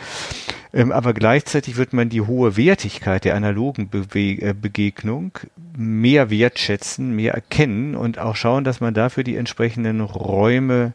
Ähm, 0.73 0.91
aber 0.91 1.13
gleichzeitig 1.13 1.77
wird 1.77 1.93
man 1.93 2.09
die 2.09 2.21
hohe 2.21 2.57
Wertigkeit 2.57 3.23
der 3.23 3.35
analogen 3.35 3.89
Bewe 3.89 4.41
äh, 4.41 4.53
Begegnung 4.53 5.31
mehr 5.77 6.29
wertschätzen, 6.29 7.15
mehr 7.15 7.33
erkennen 7.33 7.95
und 7.95 8.19
auch 8.19 8.35
schauen, 8.35 8.65
dass 8.65 8.81
man 8.81 8.93
dafür 8.93 9.23
die 9.23 9.37
entsprechenden 9.37 10.01
Räume 10.01 10.93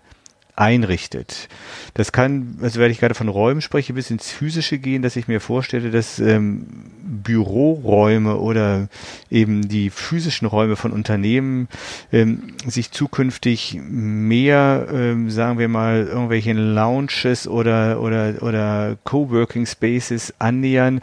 einrichtet. 0.60 1.48
Das 1.94 2.12
kann, 2.12 2.58
also 2.60 2.78
wenn 2.80 2.90
ich 2.90 3.00
gerade 3.00 3.14
von 3.14 3.28
Räumen 3.28 3.62
spreche, 3.62 3.94
bis 3.94 4.10
ins 4.10 4.30
Physische 4.30 4.78
gehen, 4.78 5.00
dass 5.00 5.16
ich 5.16 5.26
mir 5.26 5.40
vorstelle, 5.40 5.90
dass 5.90 6.18
ähm, 6.18 6.66
Büroräume 7.02 8.36
oder 8.36 8.88
eben 9.30 9.68
die 9.68 9.88
physischen 9.88 10.46
Räume 10.46 10.76
von 10.76 10.92
Unternehmen 10.92 11.68
ähm, 12.12 12.54
sich 12.66 12.90
zukünftig 12.92 13.80
mehr, 13.82 14.86
ähm, 14.92 15.30
sagen 15.30 15.58
wir 15.58 15.68
mal, 15.68 16.06
irgendwelchen 16.06 16.74
Lounges 16.74 17.48
oder 17.48 18.00
oder 18.02 18.42
oder 18.42 18.98
Coworking 19.04 19.64
Spaces 19.64 20.34
annähern, 20.38 21.00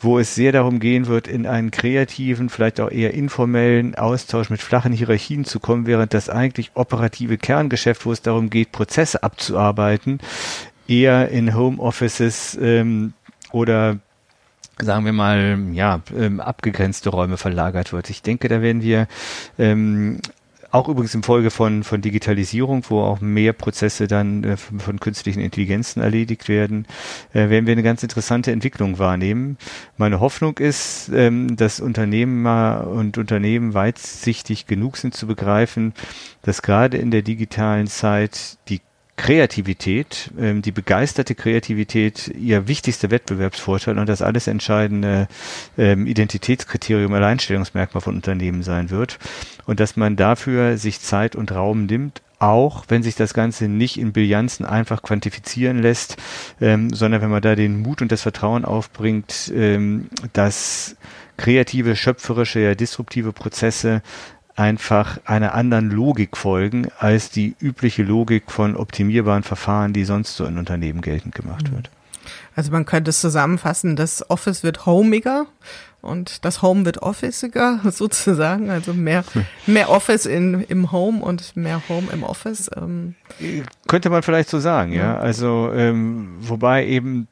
wo 0.00 0.18
es 0.18 0.34
sehr 0.34 0.52
darum 0.52 0.78
gehen 0.80 1.06
wird, 1.06 1.26
in 1.26 1.46
einen 1.46 1.70
kreativen, 1.70 2.48
vielleicht 2.48 2.80
auch 2.80 2.90
eher 2.90 3.14
informellen 3.14 3.94
Austausch 3.94 4.50
mit 4.50 4.62
flachen 4.62 4.92
Hierarchien 4.92 5.44
zu 5.44 5.60
kommen, 5.60 5.86
während 5.86 6.14
das 6.14 6.28
eigentlich 6.28 6.72
operative 6.74 7.38
Kerngeschäft, 7.38 8.06
wo 8.06 8.12
es 8.12 8.22
darum 8.22 8.50
geht, 8.50 8.72
Prozesse 8.72 9.22
abzuarbeiten, 9.22 10.20
eher 10.86 11.28
in 11.28 11.54
Homeoffices 11.54 12.56
ähm, 12.60 13.12
oder 13.50 13.98
sagen 14.80 15.04
wir 15.04 15.12
mal, 15.12 15.58
ja, 15.72 16.00
ähm, 16.16 16.40
abgegrenzte 16.40 17.10
Räume 17.10 17.36
verlagert 17.36 17.92
wird. 17.92 18.10
Ich 18.10 18.22
denke, 18.22 18.48
da 18.48 18.62
werden 18.62 18.82
wir 18.82 19.08
ähm, 19.58 20.20
auch 20.70 20.88
übrigens 20.88 21.14
im 21.14 21.22
Folge 21.22 21.50
von, 21.50 21.82
von 21.82 22.02
Digitalisierung, 22.02 22.84
wo 22.88 23.00
auch 23.00 23.20
mehr 23.20 23.52
Prozesse 23.52 24.06
dann 24.06 24.44
äh, 24.44 24.56
von, 24.56 24.80
von, 24.80 25.00
künstlichen 25.00 25.40
Intelligenzen 25.40 26.02
erledigt 26.02 26.48
werden, 26.48 26.86
äh, 27.32 27.48
werden 27.48 27.66
wir 27.66 27.72
eine 27.72 27.82
ganz 27.82 28.02
interessante 28.02 28.52
Entwicklung 28.52 28.98
wahrnehmen. 28.98 29.56
Meine 29.96 30.20
Hoffnung 30.20 30.58
ist, 30.58 31.10
ähm, 31.14 31.56
dass 31.56 31.80
Unternehmer 31.80 32.86
und 32.90 33.16
Unternehmen 33.16 33.72
weitsichtig 33.72 34.66
genug 34.66 34.98
sind 34.98 35.14
zu 35.14 35.26
begreifen, 35.26 35.94
dass 36.42 36.62
gerade 36.62 36.98
in 36.98 37.10
der 37.10 37.22
digitalen 37.22 37.86
Zeit 37.86 38.58
die 38.68 38.80
Kreativität, 39.18 40.30
ähm, 40.38 40.62
die 40.62 40.72
begeisterte 40.72 41.34
Kreativität 41.34 42.28
ihr 42.28 42.68
wichtigster 42.68 43.10
Wettbewerbsvorteil 43.10 43.98
und 43.98 44.08
das 44.08 44.22
alles 44.22 44.46
entscheidende 44.46 45.28
ähm, 45.76 46.06
Identitätskriterium, 46.06 47.12
Alleinstellungsmerkmal 47.12 48.00
von 48.00 48.14
Unternehmen 48.14 48.62
sein 48.62 48.90
wird. 48.90 49.18
Und 49.66 49.80
dass 49.80 49.96
man 49.96 50.16
dafür 50.16 50.78
sich 50.78 51.00
Zeit 51.00 51.36
und 51.36 51.52
Raum 51.52 51.86
nimmt, 51.86 52.22
auch 52.38 52.84
wenn 52.88 53.02
sich 53.02 53.16
das 53.16 53.34
Ganze 53.34 53.66
nicht 53.66 53.98
in 53.98 54.12
Bilanzen 54.12 54.64
einfach 54.64 55.02
quantifizieren 55.02 55.82
lässt, 55.82 56.16
ähm, 56.60 56.90
sondern 56.90 57.20
wenn 57.20 57.30
man 57.30 57.42
da 57.42 57.56
den 57.56 57.82
Mut 57.82 58.00
und 58.00 58.12
das 58.12 58.22
Vertrauen 58.22 58.64
aufbringt, 58.64 59.52
ähm, 59.54 60.08
dass 60.32 60.96
kreative, 61.36 61.96
schöpferische, 61.96 62.60
ja, 62.60 62.74
disruptive 62.76 63.32
Prozesse 63.32 64.02
einfach 64.58 65.18
einer 65.24 65.54
anderen 65.54 65.90
Logik 65.90 66.36
folgen 66.36 66.88
als 66.98 67.30
die 67.30 67.54
übliche 67.60 68.02
Logik 68.02 68.50
von 68.50 68.76
optimierbaren 68.76 69.42
Verfahren, 69.44 69.92
die 69.92 70.04
sonst 70.04 70.36
so 70.36 70.44
in 70.44 70.58
Unternehmen 70.58 71.00
geltend 71.00 71.34
gemacht 71.34 71.70
mhm. 71.70 71.76
wird. 71.76 71.90
Also 72.56 72.72
man 72.72 72.84
könnte 72.84 73.10
es 73.10 73.20
zusammenfassen, 73.20 73.94
das 73.94 74.28
Office 74.30 74.64
wird 74.64 74.84
homiger 74.84 75.46
und 76.00 76.44
das 76.44 76.60
Home 76.60 76.84
wird 76.84 77.02
officeiger 77.02 77.80
sozusagen, 77.90 78.70
also 78.70 78.92
mehr, 78.92 79.24
mehr 79.66 79.90
Office 79.90 80.26
in, 80.26 80.62
im 80.62 80.90
Home 80.90 81.22
und 81.22 81.56
mehr 81.56 81.80
Home 81.88 82.08
im 82.12 82.24
Office. 82.24 82.68
Ähm. 82.76 83.14
Könnte 83.86 84.10
man 84.10 84.22
vielleicht 84.22 84.48
so 84.48 84.58
sagen, 84.58 84.92
ja. 84.92 85.14
ja. 85.14 85.18
Also 85.18 85.70
ähm, 85.72 86.36
wobei 86.40 86.86
eben 86.86 87.28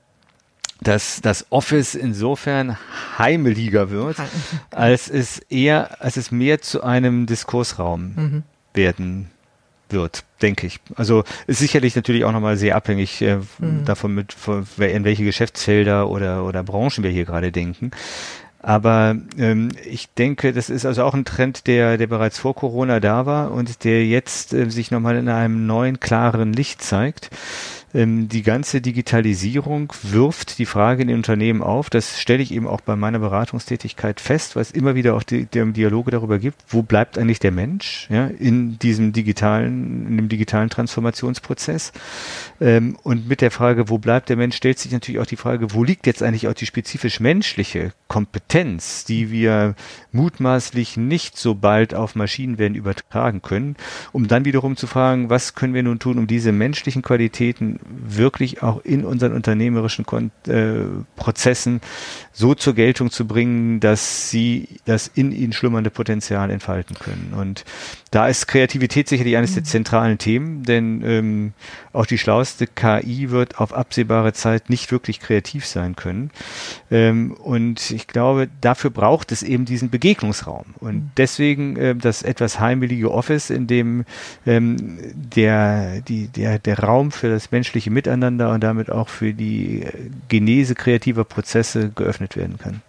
dass 0.81 1.21
das 1.21 1.47
Office 1.51 1.95
insofern 1.95 2.77
heimeliger 3.19 3.91
wird, 3.91 4.17
als 4.71 5.09
es 5.09 5.39
eher, 5.39 6.03
als 6.03 6.17
es 6.17 6.31
mehr 6.31 6.61
zu 6.61 6.83
einem 6.83 7.27
Diskursraum 7.27 8.15
mhm. 8.15 8.43
werden 8.75 9.31
wird, 9.89 10.25
denke 10.43 10.67
ich. 10.67 10.81
Also 10.97 11.25
ist 11.47 11.61
sicherlich 11.61 11.95
natürlich 11.97 12.25
auch 12.25 12.33
nochmal 12.33 12.57
sehr 12.57 12.77
abhängig 12.77 13.23
äh, 13.23 13.39
mhm. 13.59 13.85
davon, 13.85 14.15
mit, 14.15 14.33
von, 14.33 14.67
in 14.79 15.05
welche 15.05 15.25
Geschäftsfelder 15.25 16.09
oder, 16.09 16.45
oder 16.45 16.63
Branchen 16.63 17.05
wir 17.05 17.11
hier 17.11 17.25
gerade 17.25 17.53
denken. 17.53 17.93
Aber 18.59 19.15
ähm, 19.39 19.71
ich 19.85 20.13
denke, 20.15 20.53
das 20.53 20.71
ist 20.71 20.87
also 20.87 21.05
auch 21.05 21.15
ein 21.15 21.25
Trend, 21.25 21.69
der, 21.69 21.99
der 21.99 22.09
bereits 22.09 22.41
vor 22.41 22.55
Corona 22.57 22.99
da 22.99 23.25
war 23.25 23.53
und 23.53 23.85
der 23.85 24.05
jetzt 24.05 24.53
äh, 24.53 24.69
sich 24.71 24.91
nochmal 24.91 25.17
in 25.17 25.29
einem 25.29 25.67
neuen, 25.67 26.01
klaren 26.01 26.53
Licht 26.53 26.83
zeigt 26.83 27.31
ähm, 27.97 28.29
die 28.29 28.43
ganze 28.43 28.83
Digitalisierung 28.83 29.91
wirft 30.03 30.59
die 30.59 30.67
Frage 30.67 31.03
in 31.03 31.09
den 31.09 31.17
Unternehmen 31.17 31.63
auf. 31.63 31.89
Das 31.89 32.21
stelle 32.21 32.43
ich 32.43 32.53
eben 32.53 32.67
auch 32.67 32.83
bei 32.83 32.95
meiner 32.95 33.19
Beratungstätigkeit 33.19 34.21
fest, 34.21 34.55
weil 34.55 34.63
es 34.63 34.71
immer 34.71 34.95
wieder 34.95 35.15
auch 35.15 35.23
die, 35.23 35.47
die 35.47 35.73
Dialoge 35.73 36.11
darüber 36.11 36.39
gibt, 36.39 36.63
wo 36.69 36.83
bleibt 36.83 37.17
eigentlich 37.17 37.39
der 37.39 37.53
Mensch 37.53 38.07
ja, 38.11 38.27
in 38.27 38.79
diesem 38.79 39.13
digitalen, 39.13 40.07
in 40.09 40.17
dem 40.19 40.29
digitalen 40.29 40.69
Transformationsprozess. 40.69 41.93
Ähm, 42.61 42.99
und 43.03 43.29
mit 43.29 43.41
der 43.41 43.51
Frage, 43.51 43.89
wo 43.89 43.97
bleibt 43.97 44.29
der 44.29 44.37
Mensch, 44.37 44.57
stellt 44.57 44.79
sich 44.79 44.93
natürlich 44.93 45.21
auch 45.21 45.27
die 45.27 45.37
Frage, 45.37 45.73
wo 45.73 45.83
liegt 45.83 46.07
jetzt 46.07 46.23
eigentlich 46.23 46.49
auch 46.49 46.55
die 46.55 46.67
spezifisch 46.67 47.19
menschliche 47.21 47.93
Kompetenz, 48.09 49.05
die 49.07 49.31
wir 49.31 49.75
mutmaßlich 50.13 50.99
nicht 50.99 51.39
so 51.39 51.55
bald 51.55 51.95
auf 51.95 52.15
Maschinen 52.15 52.59
werden 52.59 52.75
übertragen 52.75 53.41
können, 53.41 53.77
um 54.13 54.29
dann 54.29 54.45
wiederum 54.45 54.77
zu 54.77 54.87
fragen, 54.87 55.31
was 55.31 55.55
können 55.55 55.73
wir 55.73 55.83
nun 55.83 55.99
tun, 55.99 56.19
um 56.19 56.27
diese 56.27 56.53
menschlichen 56.53 57.03
Qualitäten 57.03 57.81
wirklich 57.89 58.63
auch 58.63 58.85
in 58.85 59.05
unseren 59.05 59.33
unternehmerischen 59.33 60.07
Kon 60.07 60.31
äh, 60.47 60.85
Prozessen 61.17 61.81
so 62.33 62.55
zur 62.55 62.75
Geltung 62.75 63.11
zu 63.11 63.27
bringen, 63.27 63.81
dass 63.81 64.31
sie 64.31 64.69
das 64.85 65.11
in 65.15 65.33
ihnen 65.33 65.53
schlummernde 65.53 65.91
Potenzial 65.91 66.51
entfalten 66.51 66.97
können. 66.99 67.35
Und 67.37 67.65
da 68.11 68.29
ist 68.29 68.47
Kreativität 68.47 69.09
sicherlich 69.09 69.37
eines 69.37 69.55
der 69.55 69.63
mhm. 69.63 69.67
zentralen 69.67 70.19
Themen, 70.19 70.63
denn 70.63 71.03
ähm, 71.05 71.53
auch 71.93 72.07
die 72.07 72.19
schlauste 72.19 72.67
KI 72.67 73.31
wird 73.31 73.59
auf 73.59 73.73
absehbare 73.73 74.33
Zeit 74.33 74.71
nicht 74.71 74.93
wirklich 74.93 75.21
kreativ 75.21 75.67
sein 75.67 75.97
können. 75.97 76.31
Ähm, 76.91 77.33
und 77.33 77.91
ich 77.91 78.07
glaube, 78.07 78.49
dafür 78.61 78.91
braucht 78.91 79.33
es 79.33 79.43
eben 79.43 79.65
diesen 79.65 79.91
Begegnungsraum. 79.91 80.75
Und 80.79 80.95
mhm. 80.95 81.11
deswegen 81.17 81.77
äh, 81.77 81.95
das 81.95 82.23
etwas 82.23 82.61
heimelige 82.61 83.11
Office, 83.11 83.51
in 83.51 83.67
dem 83.67 84.05
ähm, 84.47 84.99
der, 85.15 86.01
die, 86.03 86.29
der, 86.29 86.59
der 86.59 86.79
Raum 86.79 87.11
für 87.11 87.29
das 87.29 87.51
menschliche 87.67 87.91
Miteinander 87.91 88.51
und 88.53 88.63
damit 88.63 88.91
auch 88.91 89.09
für 89.09 89.35
die 89.35 89.87
Genese 90.29 90.77
kreativer 90.77 91.25
Prozesse 91.25 91.91
geöffnet 91.91 92.37
werden 92.37 92.59
kann. 92.59 92.81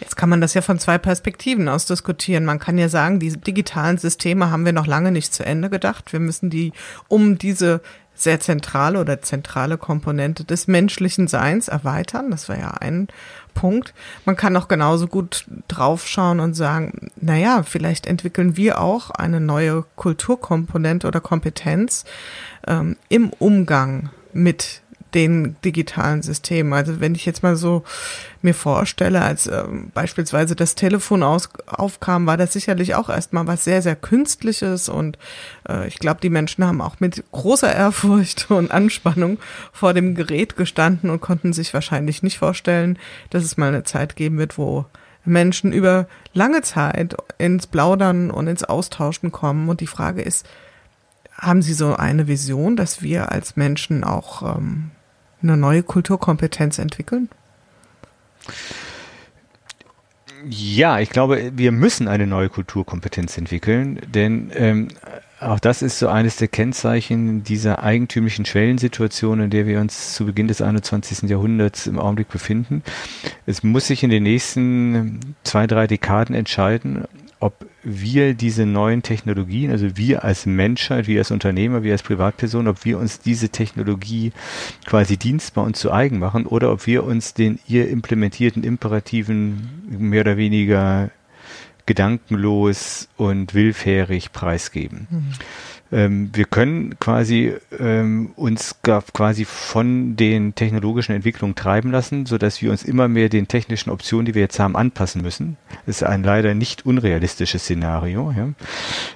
Jetzt 0.00 0.16
kann 0.16 0.30
man 0.30 0.40
das 0.40 0.54
ja 0.54 0.62
von 0.62 0.78
zwei 0.78 0.98
Perspektiven 0.98 1.68
aus 1.68 1.84
diskutieren. 1.84 2.44
Man 2.44 2.60
kann 2.60 2.78
ja 2.78 2.88
sagen, 2.88 3.18
diese 3.18 3.38
digitalen 3.38 3.98
Systeme 3.98 4.50
haben 4.50 4.64
wir 4.64 4.72
noch 4.72 4.86
lange 4.86 5.10
nicht 5.10 5.34
zu 5.34 5.44
Ende 5.44 5.68
gedacht. 5.68 6.12
Wir 6.12 6.20
müssen 6.20 6.48
die 6.48 6.72
um 7.08 7.38
diese 7.38 7.82
sehr 8.14 8.38
zentrale 8.38 9.00
oder 9.00 9.20
zentrale 9.20 9.78
Komponente 9.78 10.44
des 10.44 10.68
menschlichen 10.68 11.26
Seins 11.26 11.68
erweitern. 11.68 12.30
Das 12.30 12.48
war 12.48 12.58
ja 12.58 12.70
ein 12.70 13.08
Punkt. 13.54 13.94
Man 14.24 14.36
kann 14.36 14.56
auch 14.56 14.68
genauso 14.68 15.06
gut 15.06 15.46
draufschauen 15.68 16.40
und 16.40 16.54
sagen, 16.54 17.10
na 17.16 17.36
ja, 17.36 17.62
vielleicht 17.62 18.06
entwickeln 18.06 18.56
wir 18.56 18.80
auch 18.80 19.10
eine 19.10 19.40
neue 19.40 19.84
Kulturkomponente 19.96 21.06
oder 21.08 21.20
Kompetenz 21.20 22.04
ähm, 22.66 22.96
im 23.08 23.30
Umgang 23.38 24.10
mit 24.32 24.82
den 25.14 25.56
digitalen 25.64 26.22
Systemen. 26.22 26.72
Also 26.72 27.00
wenn 27.00 27.14
ich 27.14 27.26
jetzt 27.26 27.42
mal 27.42 27.56
so 27.56 27.82
mir 28.42 28.54
vorstelle, 28.54 29.22
als 29.22 29.46
ähm, 29.46 29.90
beispielsweise 29.92 30.54
das 30.54 30.74
Telefon 30.74 31.22
aus, 31.22 31.48
aufkam, 31.66 32.26
war 32.26 32.36
das 32.36 32.52
sicherlich 32.52 32.94
auch 32.94 33.08
erstmal 33.08 33.46
was 33.46 33.64
sehr, 33.64 33.82
sehr 33.82 33.96
Künstliches 33.96 34.88
und 34.88 35.18
äh, 35.68 35.86
ich 35.88 35.98
glaube, 35.98 36.20
die 36.20 36.30
Menschen 36.30 36.64
haben 36.64 36.80
auch 36.80 37.00
mit 37.00 37.24
großer 37.32 37.74
Ehrfurcht 37.74 38.50
und 38.50 38.70
Anspannung 38.70 39.38
vor 39.72 39.94
dem 39.94 40.14
Gerät 40.14 40.56
gestanden 40.56 41.10
und 41.10 41.20
konnten 41.20 41.52
sich 41.52 41.74
wahrscheinlich 41.74 42.22
nicht 42.22 42.38
vorstellen, 42.38 42.98
dass 43.30 43.44
es 43.44 43.56
mal 43.56 43.68
eine 43.68 43.84
Zeit 43.84 44.16
geben 44.16 44.38
wird, 44.38 44.58
wo 44.58 44.86
Menschen 45.24 45.72
über 45.72 46.06
lange 46.32 46.62
Zeit 46.62 47.14
ins 47.36 47.66
Plaudern 47.66 48.30
und 48.30 48.46
ins 48.46 48.64
Austauschen 48.64 49.30
kommen. 49.30 49.68
Und 49.68 49.80
die 49.80 49.86
Frage 49.86 50.22
ist, 50.22 50.46
haben 51.40 51.62
Sie 51.62 51.72
so 51.72 51.96
eine 51.96 52.28
Vision, 52.28 52.76
dass 52.76 53.02
wir 53.02 53.32
als 53.32 53.56
Menschen 53.56 54.04
auch 54.04 54.56
ähm, 54.56 54.90
eine 55.42 55.56
neue 55.56 55.82
Kulturkompetenz 55.82 56.78
entwickeln? 56.78 57.28
Ja, 60.48 61.00
ich 61.00 61.10
glaube, 61.10 61.52
wir 61.54 61.72
müssen 61.72 62.08
eine 62.08 62.26
neue 62.26 62.48
Kulturkompetenz 62.48 63.36
entwickeln, 63.36 64.00
denn 64.06 64.50
ähm, 64.54 64.88
auch 65.40 65.58
das 65.58 65.82
ist 65.82 65.98
so 65.98 66.08
eines 66.08 66.36
der 66.36 66.48
Kennzeichen 66.48 67.42
dieser 67.42 67.82
eigentümlichen 67.82 68.44
Schwellensituation, 68.44 69.40
in 69.40 69.50
der 69.50 69.66
wir 69.66 69.80
uns 69.80 70.14
zu 70.14 70.26
Beginn 70.26 70.48
des 70.48 70.60
21. 70.60 71.28
Jahrhunderts 71.30 71.86
im 71.86 71.98
Augenblick 71.98 72.28
befinden. 72.28 72.82
Es 73.46 73.62
muss 73.62 73.86
sich 73.86 74.02
in 74.02 74.10
den 74.10 74.22
nächsten 74.22 75.34
zwei, 75.42 75.66
drei 75.66 75.86
Dekaden 75.86 76.34
entscheiden, 76.34 77.04
ob 77.40 77.66
wir 77.82 78.34
diese 78.34 78.66
neuen 78.66 79.02
Technologien, 79.02 79.70
also 79.70 79.96
wir 79.96 80.24
als 80.24 80.44
Menschheit, 80.44 81.06
wir 81.06 81.20
als 81.20 81.30
Unternehmer, 81.30 81.82
wir 81.82 81.92
als 81.92 82.02
Privatperson, 82.02 82.68
ob 82.68 82.84
wir 82.84 82.98
uns 82.98 83.20
diese 83.20 83.48
Technologie 83.48 84.32
quasi 84.84 85.16
dienstbar 85.16 85.64
und 85.64 85.74
zu 85.74 85.90
eigen 85.90 86.18
machen 86.18 86.44
oder 86.44 86.70
ob 86.70 86.86
wir 86.86 87.02
uns 87.04 87.32
den 87.32 87.58
ihr 87.66 87.88
implementierten 87.88 88.62
Imperativen 88.62 89.70
mehr 89.88 90.20
oder 90.20 90.36
weniger 90.36 91.10
gedankenlos 91.86 93.08
und 93.16 93.54
willfährig 93.54 94.32
preisgeben. 94.32 95.08
Mhm 95.10 95.32
ähm, 95.92 96.30
wir 96.32 96.44
können 96.44 96.98
quasi 97.00 97.54
ähm, 97.78 98.30
uns 98.36 98.76
quasi 98.82 99.44
von 99.44 100.16
den 100.16 100.54
technologischen 100.54 101.14
Entwicklungen 101.14 101.54
treiben 101.54 101.90
lassen, 101.90 102.26
so 102.26 102.38
dass 102.38 102.62
wir 102.62 102.70
uns 102.70 102.84
immer 102.84 103.08
mehr 103.08 103.28
den 103.28 103.48
technischen 103.48 103.90
Optionen, 103.90 104.26
die 104.26 104.34
wir 104.34 104.42
jetzt 104.42 104.60
haben, 104.60 104.76
anpassen 104.76 105.22
müssen. 105.22 105.56
Das 105.86 105.96
ist 105.96 106.02
ein 106.04 106.22
leider 106.22 106.54
nicht 106.54 106.86
unrealistisches 106.86 107.62
Szenario. 107.62 108.32
Ja. 108.36 108.48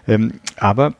Ähm, 0.08 0.40
aber 0.56 0.94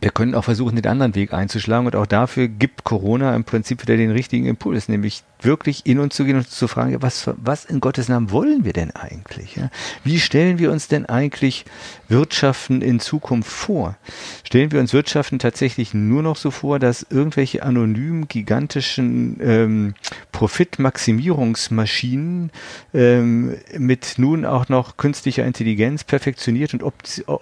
wir 0.00 0.10
können 0.10 0.34
auch 0.34 0.44
versuchen, 0.44 0.76
den 0.76 0.86
anderen 0.86 1.14
Weg 1.14 1.32
einzuschlagen 1.32 1.86
und 1.86 1.96
auch 1.96 2.06
dafür 2.06 2.48
gibt 2.48 2.84
Corona 2.84 3.34
im 3.36 3.44
Prinzip 3.44 3.82
wieder 3.82 3.96
den 3.96 4.10
richtigen 4.10 4.46
Impuls, 4.46 4.88
nämlich 4.88 5.22
wirklich 5.44 5.84
in 5.86 5.98
uns 5.98 6.14
zu 6.14 6.24
gehen 6.24 6.36
und 6.36 6.48
zu 6.48 6.68
fragen, 6.68 6.96
was, 7.00 7.28
was 7.36 7.64
in 7.64 7.80
Gottes 7.80 8.08
Namen 8.08 8.30
wollen 8.30 8.64
wir 8.64 8.72
denn 8.72 8.92
eigentlich? 8.92 9.58
Wie 10.02 10.20
stellen 10.20 10.58
wir 10.58 10.72
uns 10.72 10.88
denn 10.88 11.06
eigentlich 11.06 11.64
Wirtschaften 12.08 12.82
in 12.82 13.00
Zukunft 13.00 13.50
vor? 13.50 13.96
Stellen 14.44 14.72
wir 14.72 14.80
uns 14.80 14.92
Wirtschaften 14.92 15.38
tatsächlich 15.38 15.94
nur 15.94 16.22
noch 16.22 16.36
so 16.36 16.50
vor, 16.50 16.78
dass 16.78 17.06
irgendwelche 17.08 17.62
anonymen, 17.62 18.28
gigantischen 18.28 19.38
ähm, 19.40 19.94
Profitmaximierungsmaschinen 20.32 22.50
ähm, 22.92 23.56
mit 23.78 24.14
nun 24.18 24.44
auch 24.44 24.68
noch 24.68 24.96
künstlicher 24.96 25.44
Intelligenz 25.44 26.04
perfektioniert 26.04 26.74
und 26.74 26.84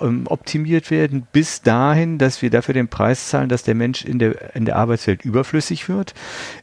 ähm, 0.01 0.27
optimiert 0.27 0.91
werden, 0.91 1.27
bis 1.33 1.63
dahin, 1.63 2.19
dass 2.19 2.43
wir 2.43 2.51
dafür 2.51 2.75
den 2.75 2.89
Preis 2.89 3.29
zahlen, 3.29 3.49
dass 3.49 3.63
der 3.63 3.75
Mensch 3.75 4.05
in 4.05 4.19
der, 4.19 4.55
in 4.55 4.65
der 4.65 4.77
Arbeitswelt 4.77 5.25
überflüssig 5.25 5.89
wird? 5.89 6.15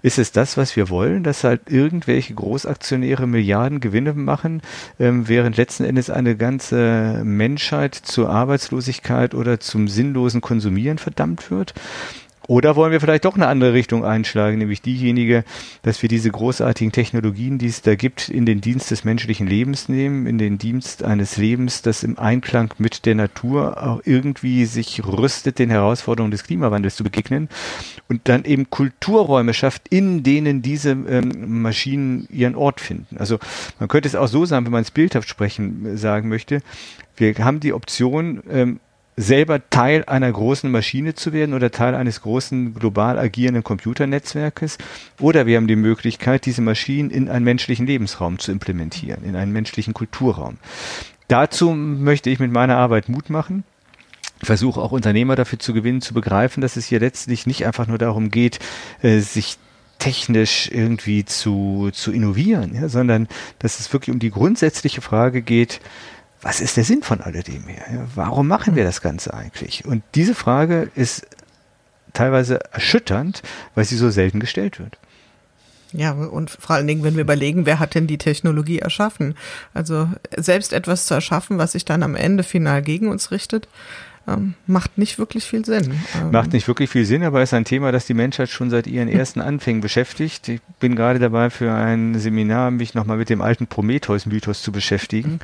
Ist 0.02 0.20
es 0.20 0.32
das, 0.32 0.58
was 0.58 0.76
wir 0.76 0.90
wollen, 0.90 1.24
dass 1.30 1.44
halt 1.44 1.70
irgendwelche 1.70 2.34
Großaktionäre 2.34 3.28
Milliarden 3.28 3.80
Gewinne 3.80 4.14
machen, 4.14 4.64
ähm, 5.00 5.28
während 5.28 5.58
letzten 5.58 5.84
Endes 5.84 6.10
eine 6.10 6.36
ganze 6.36 7.22
Menschheit 7.24 7.94
zur 7.94 8.32
Arbeitslosigkeit 8.32 9.36
oder 9.36 9.60
zum 9.60 9.88
sinnlosen 9.88 10.42
Konsumieren 10.42 10.98
verdammt 10.98 11.52
wird? 11.52 11.76
Oder 12.50 12.76
wollen 12.76 12.92
wir 12.92 13.00
vielleicht 13.00 13.26
doch 13.26 13.36
eine 13.36 13.46
andere 13.46 13.74
Richtung 13.74 14.04
einschlagen, 14.04 14.58
nämlich 14.58 14.82
diejenige, 14.82 15.44
dass 15.84 16.02
wir 16.02 16.10
diese 16.10 16.32
großartigen 16.32 16.92
Technologien, 16.92 17.60
die 17.60 17.68
es 17.68 17.84
da 17.84 17.94
gibt, 17.94 18.28
in 18.28 18.48
den 18.48 18.60
Dienst 18.60 18.90
des 18.90 19.04
menschlichen 19.04 19.46
Lebens 19.46 19.88
nehmen, 19.88 20.26
in 20.26 20.40
den 20.40 20.58
Dienst 20.58 21.04
eines 21.04 21.38
Lebens, 21.38 21.84
das 21.84 22.02
im 22.02 22.18
Einklang 22.18 22.74
mit 22.80 23.06
der 23.06 23.14
Natur 23.14 23.84
auch 23.84 24.02
irgendwie 24.04 24.66
sich 24.66 25.06
rüstet, 25.06 25.60
den 25.60 25.70
Herausforderungen 25.70 26.32
des 26.32 26.44
Klimawandels 26.44 26.96
zu 26.96 27.04
begegnen 27.04 27.50
und 28.08 28.22
dann 28.24 28.46
eben 28.46 28.72
Kulturräume 28.72 29.54
schafft, 29.54 29.88
in 29.90 30.24
denen 30.24 30.64
diese 30.64 30.90
ähm, 30.90 31.62
Maschinen 31.62 32.28
ihren 32.32 32.56
Ort 32.56 32.82
finden. 32.82 33.18
Also 33.20 33.38
man 33.78 33.90
könnte 33.90 34.08
es 34.08 34.16
auch 34.16 34.28
so 34.28 34.46
sagen, 34.46 34.66
wenn 34.66 34.72
man 34.72 34.82
es 34.82 34.90
bildhaft 34.90 35.30
sprechen 35.30 35.86
äh, 35.86 35.98
sagen 35.98 36.30
möchte, 36.30 36.64
wir 37.16 37.36
haben 37.38 37.60
die 37.60 37.74
Option, 37.74 38.42
ähm, 38.50 38.80
selber 39.20 39.70
Teil 39.70 40.06
einer 40.06 40.32
großen 40.32 40.72
Maschine 40.72 41.14
zu 41.14 41.34
werden 41.34 41.54
oder 41.54 41.72
Teil 41.72 41.94
eines 41.94 42.22
großen 42.22 42.74
global 42.74 43.20
agierenden 43.20 43.66
Computernetzwerkes. 43.66 44.78
Oder 45.20 45.46
wir 45.46 45.58
haben 45.58 45.68
die 45.68 45.76
Möglichkeit, 45.76 46.46
diese 46.46 46.62
Maschinen 46.62 47.10
in 47.10 47.28
einen 47.28 47.44
menschlichen 47.44 47.86
Lebensraum 47.86 48.40
zu 48.40 48.54
implementieren, 48.54 49.26
in 49.26 49.36
einen 49.36 49.52
menschlichen 49.52 49.94
Kulturraum. 49.94 50.58
Dazu 51.28 51.72
möchte 51.72 52.30
ich 52.30 52.40
mit 52.40 52.52
meiner 52.52 52.78
Arbeit 52.78 53.10
Mut 53.10 53.30
machen. 53.30 53.66
Ich 54.40 54.48
versuche 54.48 54.80
auch 54.80 54.94
Unternehmer 54.94 55.36
dafür 55.36 55.60
zu 55.60 55.74
gewinnen, 55.74 56.02
zu 56.02 56.14
begreifen, 56.14 56.62
dass 56.62 56.78
es 56.78 56.86
hier 56.86 57.02
letztlich 57.02 57.46
nicht 57.46 57.66
einfach 57.66 57.88
nur 57.88 57.98
darum 57.98 58.32
geht, 58.32 58.60
äh, 59.02 59.20
sich 59.20 59.58
technisch 60.00 60.70
irgendwie 60.72 61.26
zu, 61.26 61.90
zu 61.92 62.14
innovieren, 62.14 62.74
ja, 62.74 62.88
sondern 62.88 63.28
dass 63.60 63.82
es 63.82 63.92
wirklich 63.92 64.14
um 64.14 64.20
die 64.20 64.32
grundsätzliche 64.32 65.02
Frage 65.02 65.42
geht, 65.42 65.82
was 66.42 66.62
ist 66.62 66.78
der 66.78 66.84
Sinn 66.84 67.04
von 67.04 67.22
alledem 67.22 67.68
hier? 67.68 68.08
Warum 68.16 68.48
machen 68.48 68.76
wir 68.76 68.84
das 68.84 69.02
Ganze 69.02 69.34
eigentlich? 69.34 69.86
Und 69.86 70.04
diese 70.16 70.36
Frage 70.36 70.90
ist 70.96 71.28
teilweise 72.14 72.60
erschütternd, 72.74 73.42
weil 73.76 73.86
sie 73.86 73.98
so 73.98 74.10
selten 74.10 74.40
gestellt 74.40 74.80
wird. 74.80 74.98
Ja, 75.92 76.12
und 76.12 76.52
vor 76.52 76.76
allen 76.76 76.88
Dingen, 76.88 77.04
wenn 77.04 77.16
wir 77.16 77.24
überlegen, 77.24 77.66
wer 77.66 77.80
hat 77.80 77.96
denn 77.96 78.06
die 78.06 78.20
Technologie 78.20 78.80
erschaffen? 78.80 79.36
Also 79.74 80.08
selbst 80.38 80.72
etwas 80.72 81.08
zu 81.08 81.16
erschaffen, 81.16 81.58
was 81.58 81.72
sich 81.72 81.84
dann 81.84 82.04
am 82.04 82.16
Ende 82.16 82.44
final 82.44 82.84
gegen 82.84 83.08
uns 83.10 83.32
richtet, 83.32 83.68
ähm, 84.30 84.54
macht 84.68 84.98
nicht 84.98 85.20
wirklich 85.20 85.46
viel 85.46 85.66
Sinn. 85.66 85.94
Ähm, 86.16 86.32
macht 86.32 86.54
nicht 86.54 86.68
wirklich 86.68 86.90
viel 86.90 87.06
Sinn, 87.06 87.24
aber 87.24 87.42
ist 87.42 87.54
ein 87.54 87.66
Thema, 87.66 87.92
das 87.92 88.06
die 88.06 88.14
Menschheit 88.14 88.50
schon 88.50 88.70
seit 88.70 88.88
ihren 88.88 89.08
ersten 89.08 89.42
Anfängen 89.42 89.82
beschäftigt. 89.82 90.48
Ich 90.48 90.62
bin 90.80 90.96
gerade 90.96 91.20
dabei, 91.20 91.50
für 91.50 91.74
ein 91.74 92.18
Seminar 92.20 92.72
mich 92.72 92.94
nochmal 92.94 93.18
mit 93.18 93.30
dem 93.30 93.42
alten 93.42 93.68
Prometheus-Mythos 93.68 94.62
zu 94.62 94.72
beschäftigen. 94.72 95.40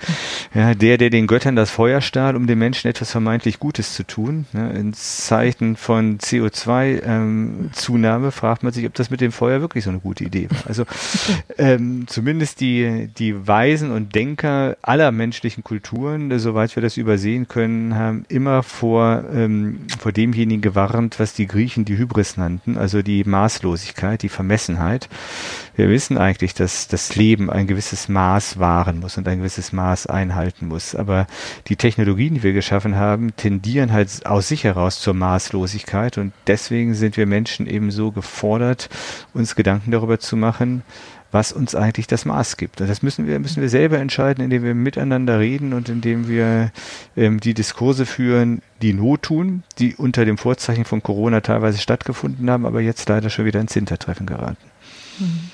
Ja, 0.54 0.74
der, 0.74 0.98
der 0.98 1.10
den 1.10 1.28
Göttern 1.28 1.56
das 1.56 1.70
Feuer 1.70 2.02
stahl, 2.02 2.36
um 2.36 2.48
den 2.48 2.60
Menschen 2.60 2.90
etwas 2.90 3.12
vermeintlich 3.12 3.60
Gutes 3.60 3.94
zu 3.94 4.04
tun. 4.04 4.46
Ja, 4.54 4.68
in 4.68 4.94
Zeiten 4.94 5.76
von 5.76 6.20
CO2-Zunahme 6.20 8.26
ähm, 8.26 8.32
fragt 8.32 8.64
man 8.64 8.74
sich, 8.74 8.86
ob 8.86 8.94
das 8.94 9.10
mit 9.10 9.22
dem 9.22 9.32
Feuer 9.32 9.62
wirklich 9.62 9.84
so 9.84 9.90
eine 9.90 10.00
gute 10.00 10.24
Idee 10.24 10.50
war. 10.50 10.68
Also 10.68 10.86
ähm, 11.58 12.06
zumindest 12.08 12.62
die, 12.62 13.10
die 13.18 13.48
Weisen 13.48 13.92
und 13.92 14.16
Denker 14.16 14.78
aller 14.82 15.12
menschlichen 15.12 15.64
Kulturen, 15.64 16.38
soweit 16.40 16.76
wir 16.76 16.84
das 16.84 16.98
übersehen 16.98 17.48
können, 17.48 17.96
haben 17.96 18.26
immer 18.30 18.64
vor, 18.76 19.24
ähm, 19.34 19.80
vor 19.98 20.12
demjenigen 20.12 20.62
gewarnt, 20.62 21.20
was 21.20 21.34
die 21.34 21.48
Griechen 21.48 21.86
die 21.86 21.98
Hybris 21.98 22.36
nannten, 22.38 22.78
also 22.78 23.02
die 23.02 23.24
Maßlosigkeit, 23.24 24.22
die 24.22 24.30
Vermessenheit. 24.30 25.08
Wir 25.76 25.90
wissen 25.90 26.18
eigentlich, 26.18 26.54
dass 26.54 26.88
das 26.88 27.16
Leben 27.16 27.50
ein 27.50 27.68
gewisses 27.68 28.10
Maß 28.10 28.60
wahren 28.60 29.00
muss 29.00 29.18
und 29.18 29.28
ein 29.28 29.40
gewisses 29.40 29.72
Maß 29.72 30.08
einhalten 30.08 30.68
muss. 30.68 30.94
Aber 30.94 31.28
die 31.68 31.78
Technologien, 31.78 32.36
die 32.36 32.44
wir 32.44 32.54
geschaffen 32.54 32.96
haben, 32.98 33.36
tendieren 33.36 33.94
halt 33.94 34.26
aus 34.26 34.50
sich 34.50 34.64
heraus 34.66 35.00
zur 35.00 35.14
Maßlosigkeit 35.14 36.18
und 36.18 36.34
deswegen 36.48 36.94
sind 36.94 37.18
wir 37.18 37.26
Menschen 37.26 37.68
eben 37.68 37.92
so 37.92 38.12
gefordert, 38.12 38.90
uns 39.34 39.56
Gedanken 39.56 39.92
darüber 39.92 40.20
zu 40.20 40.36
machen, 40.36 40.84
was 41.36 41.52
uns 41.52 41.76
eigentlich 41.76 42.08
das 42.08 42.24
Maß 42.24 42.56
gibt. 42.56 42.80
Das 42.80 43.04
müssen 43.04 43.28
wir, 43.28 43.38
müssen 43.40 43.62
wir 43.62 43.68
selber 43.68 44.00
entscheiden, 44.00 44.42
indem 44.42 44.64
wir 44.64 44.74
miteinander 44.74 45.38
reden 45.38 45.74
und 45.74 45.90
indem 45.90 46.30
wir 46.30 46.72
ähm, 47.18 47.42
die 47.42 47.54
Diskurse 47.54 48.06
führen, 48.06 48.62
die 48.82 48.94
Not 48.94 49.24
tun, 49.24 49.64
die 49.78 49.96
unter 49.96 50.24
dem 50.24 50.38
Vorzeichen 50.38 50.86
von 50.86 51.04
Corona 51.04 51.42
teilweise 51.42 51.78
stattgefunden 51.80 52.50
haben, 52.50 52.66
aber 52.66 52.80
jetzt 52.80 53.10
leider 53.10 53.30
schon 53.30 53.44
wieder 53.44 53.60
ins 53.60 53.74
Hintertreffen 53.74 54.26
geraten. 54.26 54.64
Mhm. 55.20 55.52